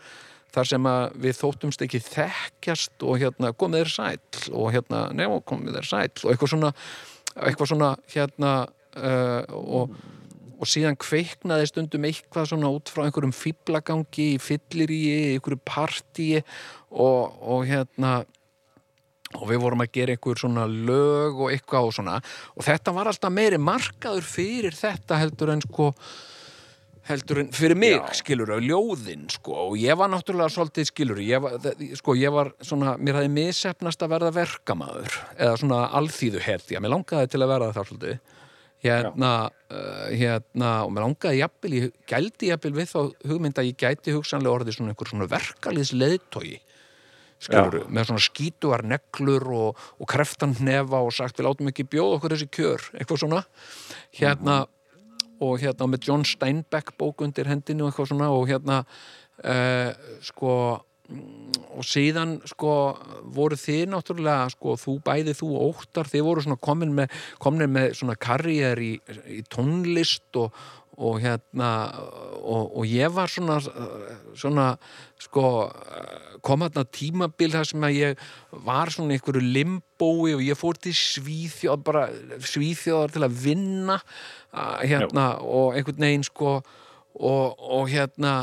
[0.54, 0.88] þar sem
[1.20, 6.24] við þóttumst ekki þekkjast og hérna komið þér sæll og hérna nefn komið þér sæll
[6.24, 6.72] og eitthvað svona
[7.38, 8.52] eitthvað svona hérna
[8.98, 9.92] uh, og,
[10.58, 16.42] og síðan kveiknaði stundum eitthvað svona út frá einhverjum fýblagangi fylliríi, einhverju partíi
[16.90, 18.22] og, og hérna
[19.36, 22.16] og við vorum að gera einhver svona lög og eitthvað og svona.
[22.56, 25.92] Og þetta var alltaf meiri markaður fyrir þetta heldur en sko
[27.08, 28.16] heldur en fyrir mig, Já.
[28.20, 31.54] skilur ljóðin, sko, og ég var náttúrulega svolítið, skilur, ég var,
[31.96, 36.92] sko, ég var svona, mér hafði misefnast að verða verkamaður, eða svona alþýðu hertja, mér
[36.92, 38.34] langaði til að verða það svolítið.
[38.84, 39.32] Hérna,
[39.74, 43.00] uh, hérna og mér langaði jafnvel, ég gældi jafnvel við þá
[43.32, 46.60] hugmynd að ég gæti hugsanlega orðið svona einhver svona verkalýðs leiðtogi
[47.42, 52.18] skilur, með svona skítuar neglur og, og kreftan hnefa og sagt við látum ekki bjóða
[52.18, 53.44] okkur þessi kjör eitthvað svona.
[54.18, 54.58] Hérna
[55.44, 59.90] og hérna með John Steinbeck bók undir hendinu og eitthvað svona og hérna uh,
[60.24, 60.52] sko
[61.08, 62.72] og síðan sko
[63.32, 67.94] voru þið náttúrulega sko þú bæði þú óttar þið voru svona komin með, komin með
[67.96, 68.90] svona karriér í,
[69.32, 70.52] í tónlist og,
[70.98, 71.70] og hérna
[72.42, 73.58] og, og ég var svona
[74.34, 74.66] svona
[75.22, 75.44] sko
[76.42, 78.26] kom hérna tímabil þar sem að ég
[78.66, 82.08] var svona í einhverju limbói og ég fór til Svíþjóð bara
[82.38, 83.98] Svíþjóðar til að vinna
[84.82, 86.58] hérna og einhvern veginn sko
[87.18, 88.34] og, og hérna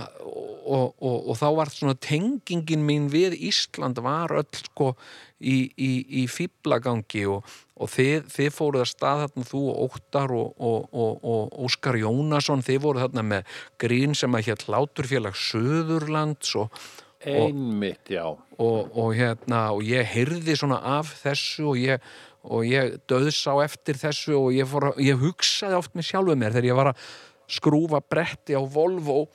[0.65, 4.91] og, og, og þá var svona tengingin mín við Ísland var öll sko
[5.39, 5.91] í, í,
[6.21, 7.45] í fýblagangi og,
[7.79, 11.99] og þið, þið fóruð að stað þarna þú og Óttar og, og, og, og Óskar
[12.01, 16.85] Jónasson þið voruð þarna með grín sem að hér Láturfélag Suðurlands og,
[17.25, 18.25] Einmitt, já.
[18.27, 22.03] og, og hérna og ég heyrði svona af þessu og ég,
[22.45, 26.53] og ég döðs á eftir þessu og ég, fór, ég hugsaði oft með sjálfu mér
[26.53, 27.07] þegar ég var að
[27.51, 29.25] skrúfa bretti á Volvo.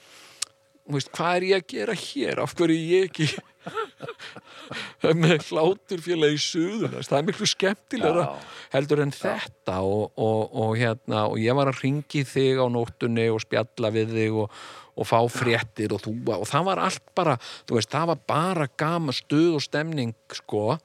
[0.91, 2.43] Veist, hvað er ég að gera hér?
[2.43, 3.28] Af hverju er ég ekki
[5.20, 8.53] með hláturfélagi suðunast, það er miklu skemmtilega Já.
[8.74, 13.27] heldur en þetta og, og, og hérna, og ég var að ringi þig á nóttunni
[13.32, 14.57] og spjalla við þig og,
[14.97, 17.37] og fá fréttir og þú, og það var allt bara,
[17.70, 20.78] veist, það var bara gama stuð og stemning, sko.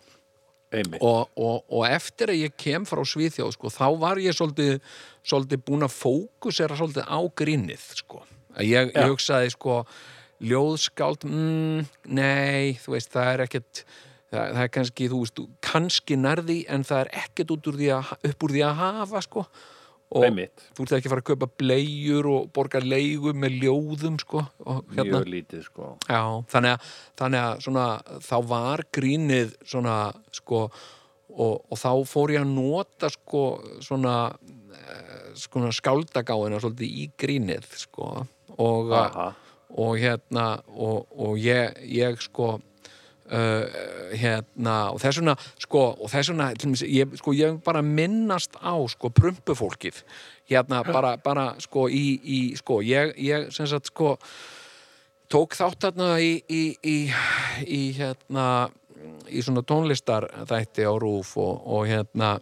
[1.00, 4.80] Og, og, og eftir að ég kem frá Svíþjóð sko, þá var ég svolítið,
[5.26, 8.24] svolítið búin að fókusera svolítið á grínið sko.
[8.64, 9.84] Ég, ég hugsaði sko,
[10.46, 11.86] ljóðskáld mm,
[12.16, 13.86] nei, þú veist, það er ekkert
[14.32, 17.90] það, það er kannski, þú veist, kannski nærði en það er ekkert út úr því
[17.96, 19.46] að, upp úr því að hafa sko
[20.16, 20.26] og
[20.78, 25.06] þú ert ekki að fara að kaupa bleiur og borga leigu með ljóðum sko, hérna?
[25.10, 25.90] Mjög lítið sko.
[26.08, 26.22] Já,
[26.54, 27.88] þannig að, þannig að svona,
[28.28, 29.96] þá var grínið svona,
[30.40, 30.62] sko,
[31.36, 33.44] og, og þá fór ég að nota, sko,
[33.84, 34.16] svona,
[34.80, 38.14] eh, svona skáldagáina svolítið í grínið, sko,
[38.56, 38.96] og,
[39.76, 42.56] og hérna, og, og ég, ég, sko,
[43.26, 43.64] Uh,
[44.14, 46.52] hérna og þess vegna sko og þess vegna
[46.86, 50.04] ég, sko, ég bara minnast á sko prumpufólkið
[50.46, 54.12] hérna bara, bara sko í, í sko ég, ég sem sagt sko
[55.26, 56.98] tók þátt þarna í, í, í,
[57.66, 58.70] í hérna
[59.26, 62.36] í svona tónlistar þætti á rúf og, og hérna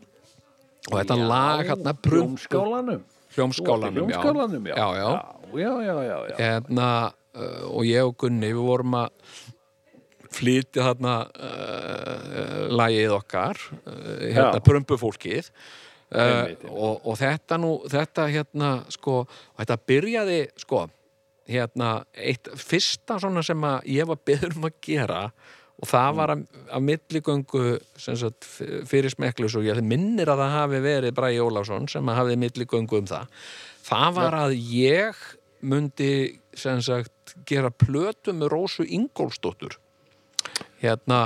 [0.91, 3.01] og þetta Já, lag hérna prumpu Hljómskálanum
[3.33, 4.19] hljómskálanum, já.
[4.19, 5.09] Hljómskálanum, já, já.
[5.55, 6.37] já, já, já, já.
[6.37, 6.87] hérna
[7.33, 9.11] uh, og ég og Gunni við vorum að
[10.33, 13.95] flytja þarna uh, lagið okkar uh,
[14.27, 14.59] hérna
[16.13, 16.67] Einmitt, einmitt.
[16.69, 19.23] og, og þetta nú þetta hérna sko
[19.57, 20.85] þetta byrjaði sko
[21.49, 25.23] hérna eitt fyrsta svona sem að ég var beður um að gera
[25.83, 27.63] og það var að, að milligöngu
[27.99, 28.47] sagt,
[28.87, 33.01] fyrir smeklus og ég minnir að það hafi verið Bræði Ólafsson sem að hafið milligöngu
[33.01, 33.39] um það.
[33.83, 35.23] Það var að ég
[35.63, 36.13] mundi
[36.55, 39.79] sem sagt gera plötu með Rósu Ingólfsdóttur
[40.83, 41.21] hérna,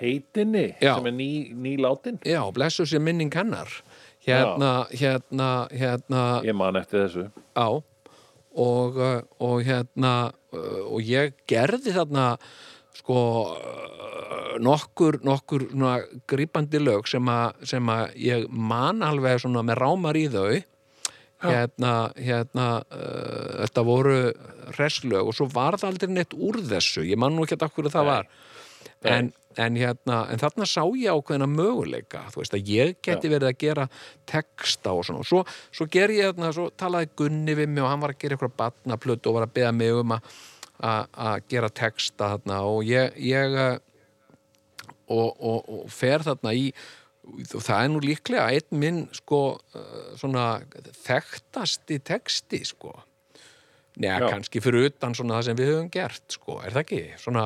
[0.00, 0.94] heitinni Já.
[0.96, 2.18] sem er ný, ný látin.
[2.24, 3.68] Já, blessu sér minning hennar.
[4.24, 6.40] Hérna, hérna, hérna.
[6.44, 7.28] Ég man eftir þessu.
[7.56, 7.82] Á
[8.50, 12.34] og, uh, og hérna uh, og ég gerði þarna
[12.98, 13.20] sko
[13.54, 17.30] uh, nokkur, nokkur svona, grípandi lög sem,
[17.62, 20.60] sem að ég man alveg svona með rámar í þau.
[21.40, 24.16] Hérna, hérna uh, þetta voru
[24.76, 27.06] reslög og svo var það aldrei neitt úr þessu.
[27.08, 28.32] Ég man nú ekki að hverju það var
[29.08, 33.50] en, en hérna, en þarna sá ég ákveðina möguleika, þú veist að ég geti verið
[33.50, 33.88] að gera
[34.28, 35.24] texta og svona.
[35.24, 38.22] Og svo, svo ger ég þarna, svo talaði Gunni við mig og hann var að
[38.22, 42.62] gera eitthvað batnaplötu og var að beða mig um að gera texta þarna.
[42.68, 43.76] Og ég, ég eh,
[45.10, 46.70] og, og, og fer þarna í
[47.30, 50.62] og það er nú líklega einn minn sko uh, svona
[51.04, 52.96] þekktasti texti sko.
[54.00, 54.16] Já.
[54.22, 57.00] kannski fyrir utan svona það sem við höfum gert sko, er það ekki?
[57.20, 57.42] Svona,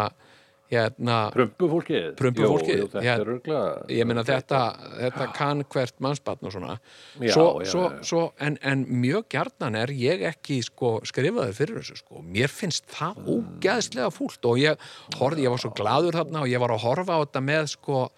[0.72, 2.06] hérna, Prumpufólkið?
[2.18, 4.60] Prumpufólkið, Jú, jú, þetta ég meina þetta,
[5.00, 6.78] þetta kann hvert mannsbarn og svona.
[7.20, 8.02] Já, svo, já, svo, já.
[8.10, 12.22] Svo, en, en mjög gjarnan er ég ekki sko, skrifaður fyrir þessu sko.
[12.24, 13.28] mér finnst það Mm.
[13.60, 14.76] ógæðslega fúlt og ég
[15.18, 18.08] horfði, ég var svo gladur þarna og ég var að horfa á þetta með sko,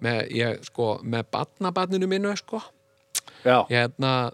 [0.00, 2.62] með, sko, með barnabarninu mínu sko.
[3.44, 4.30] Hérna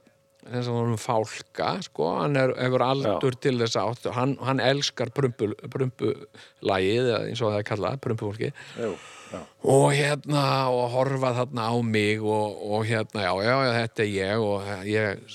[0.53, 4.09] þess að hann fálka sko, hann er, hefur aldur til þess átt.
[4.17, 8.91] Hann, hann elskar prumpu, prumpulagið eða eins og það er kallað, prumpufólki já.
[9.67, 14.13] og hérna og horfa þarna á mig og, og hérna, já, já, já, þetta er
[14.15, 15.27] ég og ég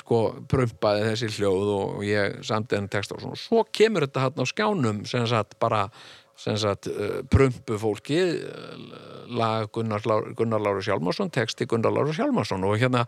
[0.00, 0.20] sko
[0.50, 4.50] prumpaði þessi hljóð og ég samti henni text og svona, svo kemur þetta hérna á
[4.50, 5.86] skjánum sem sagt bara
[6.38, 8.18] sem sagt uh, prumpu fólki
[9.30, 10.02] lag Gunnar,
[10.34, 13.04] Gunnar Láru Sjálmarsson texti Gunnar Láru Sjálmarsson og hérna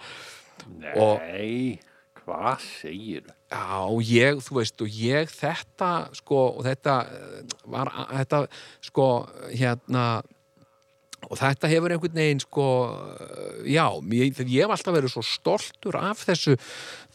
[0.96, 1.80] Og- nei,
[2.22, 7.92] hvað segir Já, og ég, þú veist, og ég þetta, sko, og þetta eh, var,
[8.10, 8.40] þetta,
[8.82, 9.04] sko,
[9.52, 10.06] hérna
[11.26, 12.66] og þetta hefur einhvern veginn, sko
[13.14, 13.86] eh, já,
[14.18, 16.56] ég, ég hef alltaf verið svo stoltur af þessu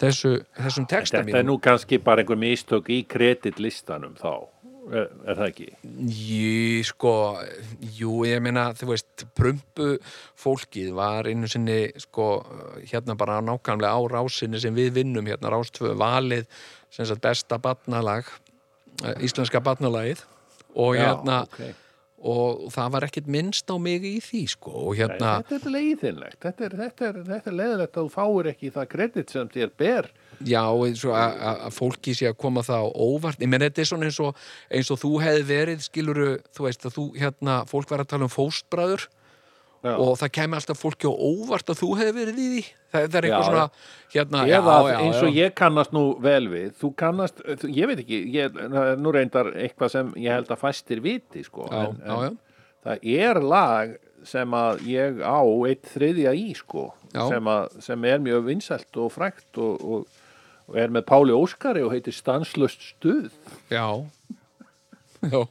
[0.01, 4.47] þessu, þessum texta þetta er nú kannski bara einhver mistök í kreditlistanum þá
[4.91, 5.67] er, er það ekki?
[6.11, 7.13] Jú, sko,
[7.97, 9.93] jú, ég meina, þú veist, prumpu
[10.39, 12.29] fólkið var einu sinni, sko,
[12.91, 16.47] hérna bara nákvæmlega á rásinni sem við vinnum, hérna rástvö valið,
[16.91, 18.29] sem sagt besta batnalag,
[19.23, 20.25] íslenska batnalagið
[20.75, 21.61] og Já, hérna, ok.
[22.31, 25.75] og það var ekkit minnst á mig í því, sko, og hérna, Nei, þetta er
[25.77, 29.49] leiðinlegt þetta er, þetta, er, þetta er leiðilegt að þú fáir ekki það kredit sem
[29.55, 30.11] þér ber
[30.47, 34.19] já, að fólki sé að koma það á óvart, ég meina, þetta er svona eins
[34.23, 38.13] og, eins og þú hefði verið, skiluru, þú veist, að þú, hérna, fólk var að
[38.13, 39.07] tala um fóstbræður,
[39.81, 39.95] Já.
[39.97, 42.61] og það kemur alltaf fólki á óvart að þú hefði verið í því.
[42.91, 43.63] Það, það er eitthvað svona
[44.13, 48.03] hérna, eða já, já, eins og ég kannast nú vel við þú kannast, ég veit
[48.03, 48.61] ekki ég,
[49.01, 52.31] nú reyndar eitthvað sem ég held að fæstir viti sko en, já.
[52.85, 53.95] það er lag
[54.27, 59.13] sem að ég á eitt þriðja í sko sem, að, sem er mjög vinsælt og
[59.15, 60.19] frækt og, og,
[60.71, 63.31] og er með Páli Óskari og heitir Stanslöst stuð.
[63.71, 63.87] Já.
[65.21, 65.41] Já.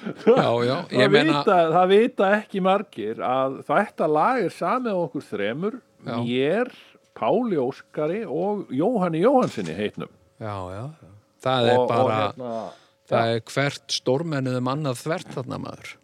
[0.00, 5.00] Já, já, ég það, vita, það vita ekki margir að þetta lag er samið á
[5.02, 6.14] okkur þremur Já.
[6.24, 6.70] mér,
[7.16, 10.08] Páli Óskari og Jóhanni Jóhansinni heitnum.
[10.40, 10.84] Já, já,
[11.44, 12.54] það er og, og bara hérna,
[13.12, 15.94] það er hvert stórmennuðum annað þvert þarna maður.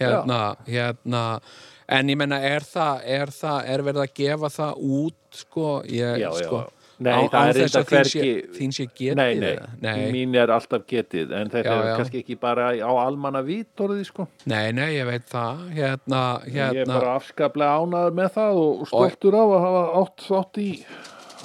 [0.00, 0.40] Hérna,
[0.70, 1.24] hérna.
[1.90, 6.22] En ég menna, er það, er það, er verið að gefa það út, sko, ég,
[6.22, 6.52] Já, já.
[7.00, 7.90] Nei, á- það er reynda að
[8.58, 9.16] þín sé, getið?
[9.16, 11.94] Nei, nei, nei, mín er alltaf getið en þetta Já, er já.
[11.96, 14.26] kannski ekki bara á almanna vítorði sko.
[14.44, 18.86] nei, nei, ég veit það, hérna, Ég er hérna, bara afskaplega ánæður með það og
[18.92, 20.68] stoltur á að hafa átt þátt í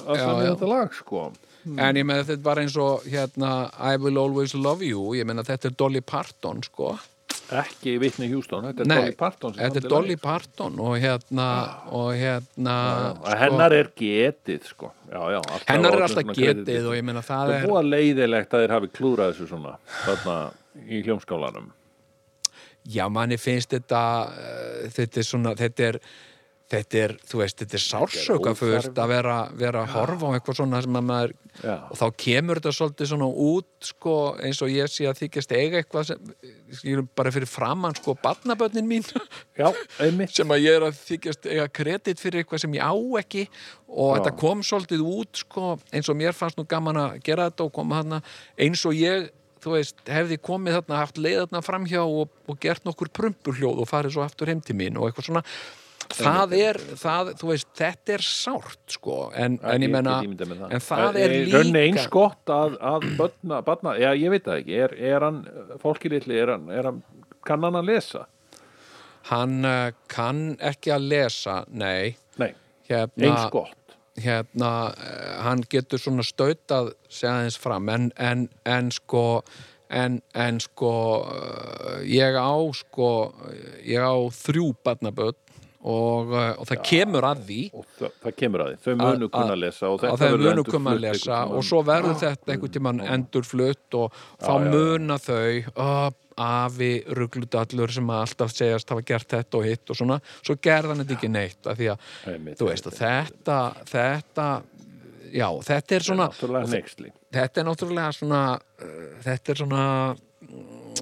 [0.06, 0.28] að já.
[0.52, 1.24] þetta lag sko.
[1.66, 5.24] en ég menna, þetta er bara eins og, hérna, I will always love you, ég
[5.26, 6.92] menna, þetta er Dolly Parton, sko,
[7.56, 10.16] Ekki Whitney Houston, þetta er Nei, Dolly Parton þetta er Dolly.
[10.18, 11.46] Parton og hérna,
[11.94, 12.74] og hérna,
[13.22, 14.90] Já, hennar er getið sko.
[15.12, 15.40] já, já,
[15.70, 16.90] hennar er alltaf getið kreditlistum.
[16.90, 19.74] og ég menna, það Það er er, búið leiðilegt að þeir hafi klúrað þessu svona
[20.04, 20.36] þarna
[20.86, 21.68] í hljómskálanum
[22.96, 26.00] já, manni finnst þetta, uh, þetta er svona, þetta er,
[26.72, 29.02] þetta er, þú veist, þetta er sársökafullt óþarfi.
[29.02, 32.60] að vera, vera að horfa á eitthvað svona sem að maður, Já, og þá kemur
[32.60, 37.32] þetta svolítið svona út sko, eins og ég sé að þykjast eiga eitthvað sem, bara
[37.36, 39.06] fyrir framann sko, barnabönnin mín.
[39.58, 39.70] Já
[40.36, 43.46] sem að ég er að þykjast eiga kredit fyrir eitthvað sem ég á ekki.
[43.86, 44.18] Og Já.
[44.18, 47.74] þetta kom svolítið út sko, eins og mér fannst nú gaman að gera þetta og
[47.78, 48.22] koma þarna.
[48.58, 49.30] Eins og ég
[49.62, 53.88] þú veist, hefði komið þarna, haft leið þarna framhjá og, og gert nokkur prumpurhljóð og
[53.90, 55.42] farið svo aftur heim til mín og eitthvað svona
[56.14, 60.20] það er, það, þú veist, þetta er sárt sko, en, en ég menna
[60.70, 64.80] en það er líka eins gott að, að börna, barna, já ég veit það ekki.
[64.86, 65.44] Er, er hann,
[65.82, 67.04] fólki litli er hann, er hann
[67.46, 68.26] kann hann að lesa?
[69.30, 72.16] hann uh, kann ekki að lesa, nei.
[72.40, 72.52] Nei,
[72.88, 73.96] hérna, eins gott.
[74.22, 77.90] hérna, uh, hann getur svona stautað sig aðeins fram.
[77.92, 79.24] En, en, en sko
[79.86, 80.92] en, en sko
[81.22, 83.10] uh, ég á sko
[83.86, 85.38] ég á þrjú barnaböld
[85.86, 89.32] og, uh, og það kemur að því það, það kemur að því, þau munu Að-
[89.36, 92.16] kunna að- að lesa og að þetta verður munu koma að lesa og svo verður
[92.22, 99.04] þetta einhvern tímann endurflutt og þá muna þau afi rugludallur sem að alltaf segjast hafa
[99.08, 102.10] gert þetta og hitt og svona, svo gerði hann þetta ekki neitt af því að,
[102.60, 104.48] þú veist, og þetta þetta,
[105.32, 106.26] já, þetta er svona
[107.32, 108.42] þetta er náttúrulega svona
[109.24, 109.82] þetta er svona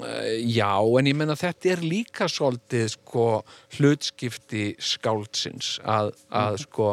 [0.00, 3.28] já, en ég menna þetta er líka svolítið sko
[3.76, 6.90] hlutskipti skáldsins að, að sko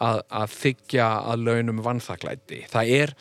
[0.00, 3.14] að, að þykja að launum vannþaklæti það er,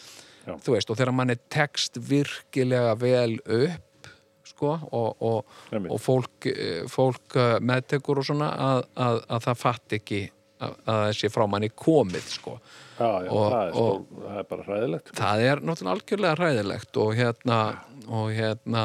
[0.46, 0.54] Já.
[0.64, 4.12] þú veist, og þegar mann er text virkilega vel upp
[4.48, 9.62] sko, og, og, og fólk, eh, fólk eh, meðtekur og svona að, að, að það
[9.66, 10.22] fatt ekki
[10.62, 12.56] að, að þessi frá manni komið sko
[13.02, 15.16] Já, já, Og- það, er og- stór, það er bara hræðilegt sko.
[15.22, 17.60] það er náttúrulega algjörlega hræðilegt og hérna
[18.12, 18.84] og hérna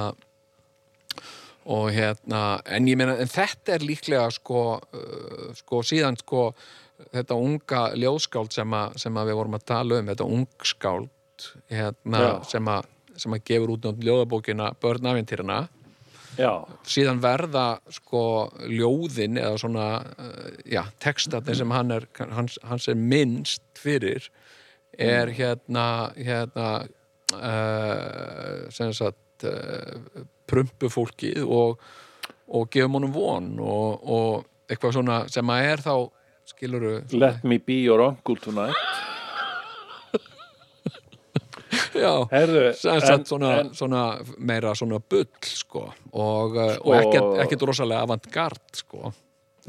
[1.66, 2.40] og hérna
[2.70, 4.60] en ég meina, en þetta er líklega sko,
[4.94, 6.48] uh, sko síðan sko
[7.12, 12.70] þetta unga ljóðskáld sem, sem að við vorum að tala um, þetta ungskáld hérna, sem
[12.72, 15.58] að sem að gefur út nátt ljóðabókina Börnavintýrina
[16.36, 16.52] Já,
[16.84, 18.22] síðan verða sko
[18.68, 24.28] ljóðin eða svona uh, já, textatinn sem hann er hans, hans er minnst fyrir
[24.96, 26.68] er hérna hérna
[27.36, 31.80] uh, sem sagt uh, prumpufólkið og,
[32.46, 35.94] og gefum honum von og, og eitthvað svona sem að er þá
[36.46, 39.15] skiluru let me be your uncle tonight
[42.00, 42.12] já,
[42.78, 44.02] sem sagt svona, svona
[44.38, 49.14] meira svona bull sko og, uh, og ekkert, ekkert rosalega avantgard sko.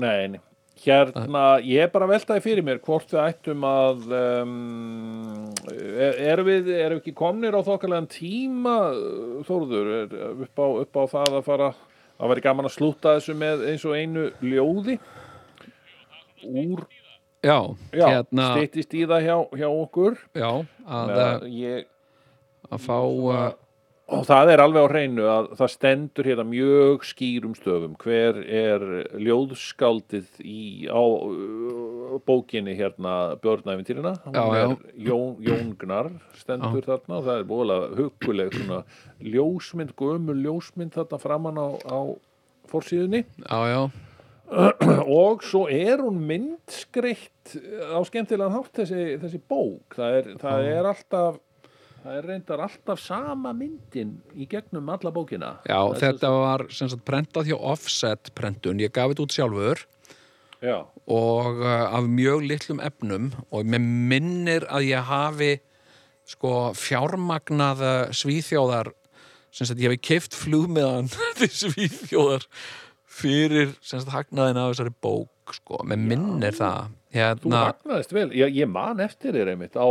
[0.02, 0.44] Nei, nei.
[0.78, 6.48] Hérna, ég er bara að veltaði fyrir mér hvort við ættum að um, er, erum
[6.48, 8.76] við erum við ekki komnir á þokkalega tíma
[9.48, 10.14] Þórður, er,
[10.46, 11.72] upp, á, upp á það að fara
[12.18, 14.98] að vera gaman að slúta þessu með eins og einu ljóði?
[16.48, 16.86] Úr,
[17.42, 17.58] já,
[17.92, 20.18] já, hérna stýttist í það hjá, hjá okkur.
[20.38, 20.52] Já,
[20.86, 21.88] að, að, ég,
[22.74, 23.48] að fá uh,
[24.08, 27.98] og það er alveg á hreinu að það stendur hérna mjög skýrum stöfum.
[28.00, 28.86] Hver er
[29.20, 34.64] ljóðskáldið í, á uh, bókinni hérna Björnæfintýrina Já, já.
[34.64, 38.82] er Jón, Jón Gnar stendur þarna og það er búinlega huguleg svona
[39.20, 42.00] ljósmynd, gömul ljósmynd þarna framan á, á
[42.72, 43.26] forsíðunni.
[43.44, 43.82] Já, já,
[45.20, 47.58] og svo er hún myndskreitt
[47.92, 49.98] á skemmtilegan hátt þessi, þessi bók.
[50.00, 51.44] Það er, það er alltaf
[52.08, 55.58] það er reyndar alltaf sama myndin í gegnum alla bókina.
[55.68, 59.84] Já Það þetta var sem sagt prentað hjá offset prentun, ég gaf þetta út sjálfur.
[60.64, 60.78] Já,
[61.14, 63.30] og uh, af mjög litlum efnum.
[63.52, 65.52] Og mér minnir að ég hafi
[66.28, 68.94] sko fjármagnað uh, svíþjóðar
[69.52, 72.48] sem sagt ég hefi keift flugmiðan til svíþjóðar
[73.18, 76.94] fyrir sem sagt hagnaðin af þessari bók sko, mér minnir það.
[77.08, 78.30] Þú hérna, magnaðist vel.
[78.36, 79.88] Ég, ég man eftir þér einmitt á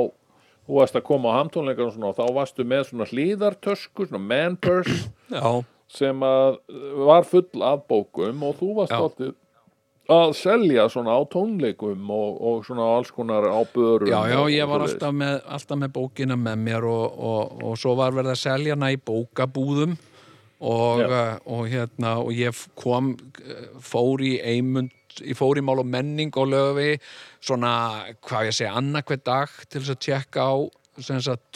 [0.66, 4.22] þú varst að koma á hamtónleikar og svona og þá varstu með svona hlýðartösku svona
[4.22, 6.60] man purse já, sem að
[7.06, 9.34] var full af bókum og þú varst alltaf
[10.06, 14.68] að selja svona á tónleikum og, og svona alls konar á börum Já, já, ég
[14.70, 18.42] var alltaf með, alltaf með bókina með mér og, og, og svo var verið að
[18.44, 19.96] selja hana í bókabúðum
[20.62, 21.02] og,
[21.44, 26.34] og hérna og ég kom, uh, fór í eimund, ég fór í mál og menning
[26.38, 26.94] og löfi
[27.46, 27.72] svona,
[28.26, 30.54] hvað ég segja, annarkveð dag til þess að tjekka á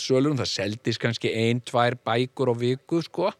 [0.00, 3.32] sölum, það seldist kannski ein, tvær bækur á viku, sko.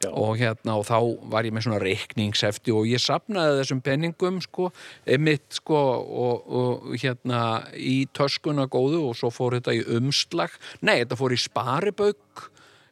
[0.00, 0.08] Já.
[0.16, 0.96] og hérna og þá
[1.28, 4.70] var ég með svona reikningsefti og ég sapnaði þessum penningum sko,
[5.04, 7.40] emitt sko og, og hérna
[7.76, 10.56] í töskuna góðu og svo fór þetta í umslag.
[10.80, 12.46] Nei, þetta fór í sparibauk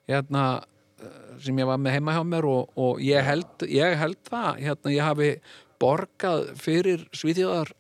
[0.09, 0.45] hérna
[1.40, 4.95] sem ég var með heima hjá mér og, og ég, held, ég held það hérna
[4.95, 5.31] ég hafi
[5.78, 7.77] borgað fyrir svíþjóðar uh,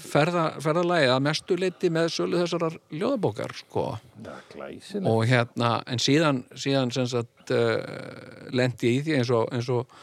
[0.00, 3.86] ferða, ferðalagi að mestu leiti með sölu þessarar ljóðabókar sko.
[5.06, 7.80] Og hérna, en síðan, síðan sagt uh,
[8.54, 9.96] lendi ég í því eins og, eins og,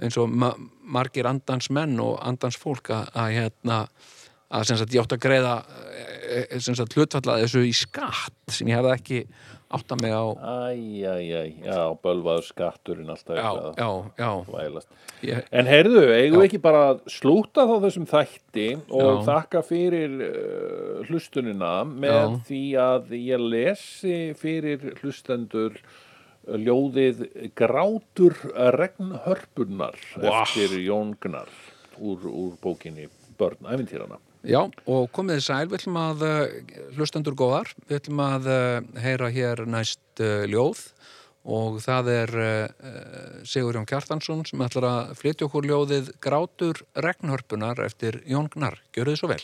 [0.00, 0.52] eins og ma
[0.86, 3.80] margir andans menn og andans fólk að, að hérna
[4.54, 5.56] að sem sagt ég átt að greiða
[5.90, 9.20] eh, sem sagt hlutfalla þessu í skatt sem ég hefði ekki
[9.76, 10.26] átt að mig á.
[10.30, 14.30] Æ, æ, æ, já, bölvaður skatturinn alltaf já, já,
[14.62, 15.40] já.
[15.50, 21.04] En heyrðu, eigum við ekki bara að slúta þá þessum þætti og þakka fyrir uh,
[21.08, 25.80] hlustunina með því að ég lesi fyrir hlustendur
[26.46, 27.24] ljóðið
[27.58, 30.44] Grátur regnhörpunar Vá.
[30.44, 31.50] eftir Jón Gnar
[31.98, 34.20] úr, úr bókinni Börn æfintýrana.
[34.46, 36.42] Já, og komið þið sæl, við ætlum að uh,
[36.94, 40.84] hlustendur góðar, við ætlum að uh, heyra hér næst uh, ljóð
[41.50, 42.92] og það er uh,
[43.46, 48.78] Sigurjón Kjartansson sem ætlar að flytja okkur ljóðið Grátur regnhörpunar eftir Jón Gnar.
[48.94, 49.40] Gjörðu þið svo vel.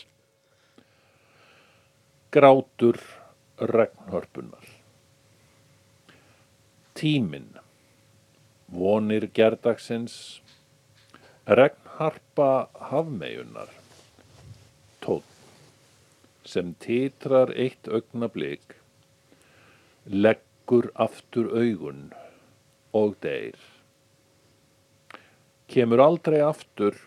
[2.31, 3.03] Grátur
[3.59, 4.71] regnhörpunar.
[6.95, 7.51] Tíminn,
[8.71, 10.39] vonir gerdagsins,
[11.43, 13.82] regnharpa hafmeyjunar,
[15.03, 15.29] tótt,
[16.47, 18.75] sem titrar eitt augnablik,
[20.07, 22.09] leggur aftur augun
[22.95, 23.59] og deyr.
[25.71, 26.97] Kemur aldrei aftur,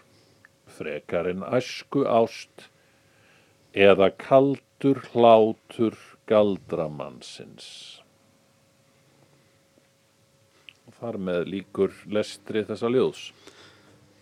[0.78, 2.68] frekar en æsku ást,
[3.76, 5.96] eða kaldur hlátur
[6.26, 7.68] galdramannsins.
[10.86, 13.28] Og þar með líkur lestri þessa ljóðs.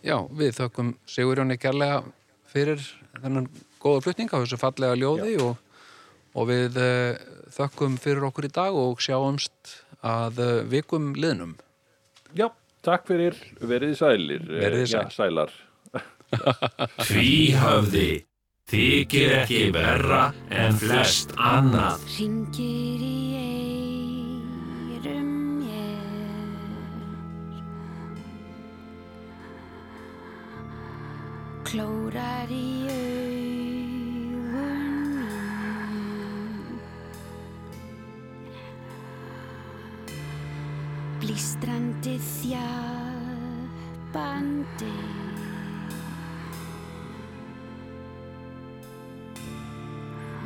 [0.05, 2.03] Já, við þökkum Sigurjóni kærlega
[2.55, 2.81] fyrir
[3.21, 3.47] þennan
[3.83, 5.55] góða flutning á þessu fallega ljóði og,
[6.35, 7.19] og við uh,
[7.55, 9.75] þökkum fyrir okkur í dag og sjáumst
[10.05, 11.55] að uh, vikum liðnum.
[12.35, 12.49] Já,
[12.85, 14.43] takk fyrir, verið sælir.
[14.49, 15.03] Verið Eh, sæl.
[15.03, 15.53] Já, sælar.
[17.07, 18.09] Tvíhöfði
[18.71, 22.01] þykir ekki verra en flest annað.
[22.17, 23.14] Ringir í
[31.75, 33.65] Klórar í augun
[35.11, 36.79] mín
[41.19, 43.03] Blístrandi þjabandi.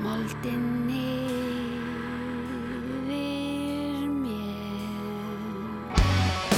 [0.01, 0.65] Moldin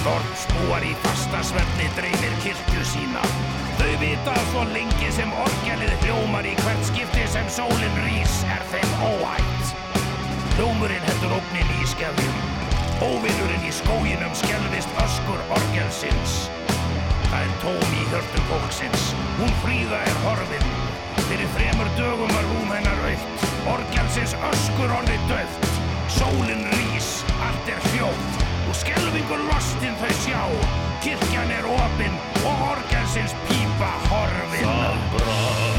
[0.02, 3.22] Þorpsbúar í fastasvefni dreymir kirkju sína.
[3.78, 8.66] Þau vita að svo lengi sem orgelið hljómar í hvert skipti sem sólin rís er
[8.72, 9.76] þeim óhætt.
[10.56, 12.42] Hljómurinn heldur ógnin í skefjum.
[13.06, 16.38] Óvinnurinn í skóginum skelvist öskur orgelsins.
[17.30, 19.08] Það er tóm í hjörtum fólksins.
[19.38, 20.70] Hún fríða er horfin.
[21.28, 23.50] Fyrir þremur dögum var rúm hennar aukt.
[23.78, 25.76] Orgelsins öskur orðið döft.
[26.18, 28.51] Sólin rís, allt er hljótt.
[28.72, 30.44] Og skelvingur lostin þau sjá.
[31.04, 35.71] Kirkjan er opin og orgelsins pípa horfin.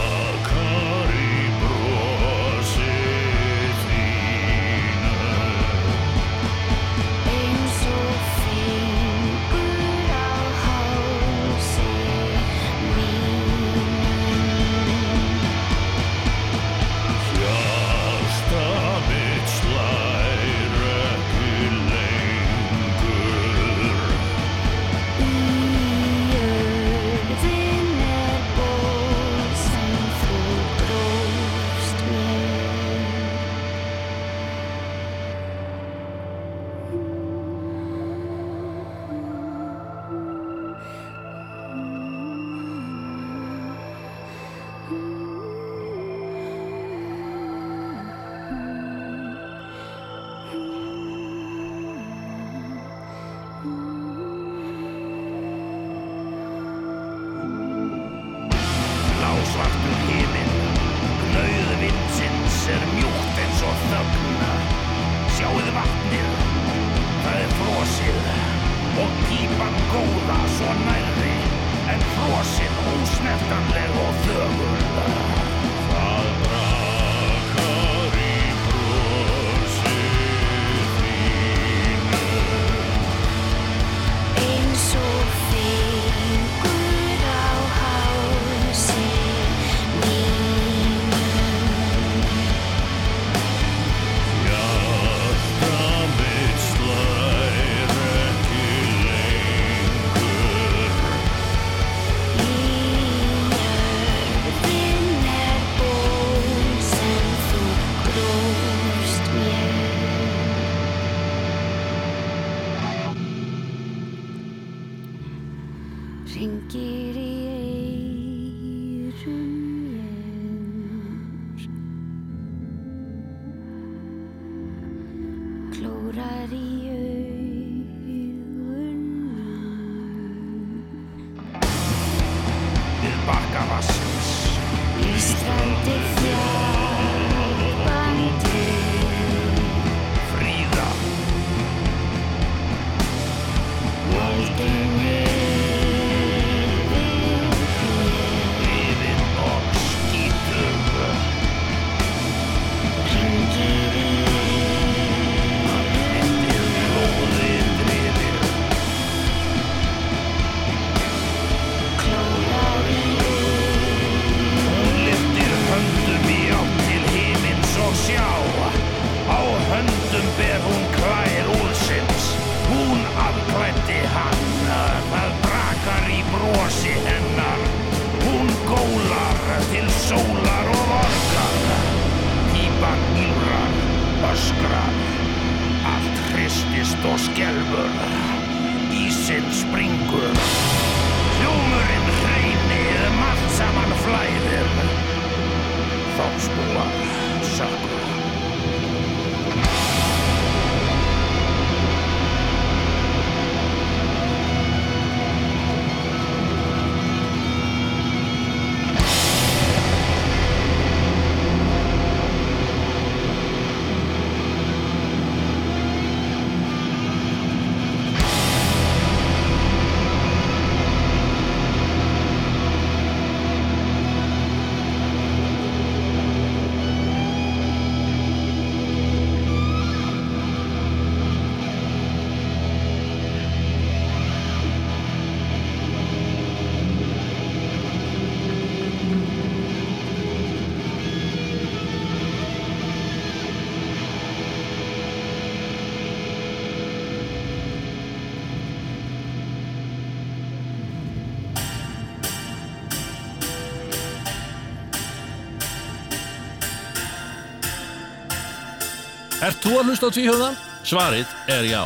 [259.42, 260.58] Ert þú að hlusta á tvíhjóðan?
[260.86, 261.82] Svarið er já.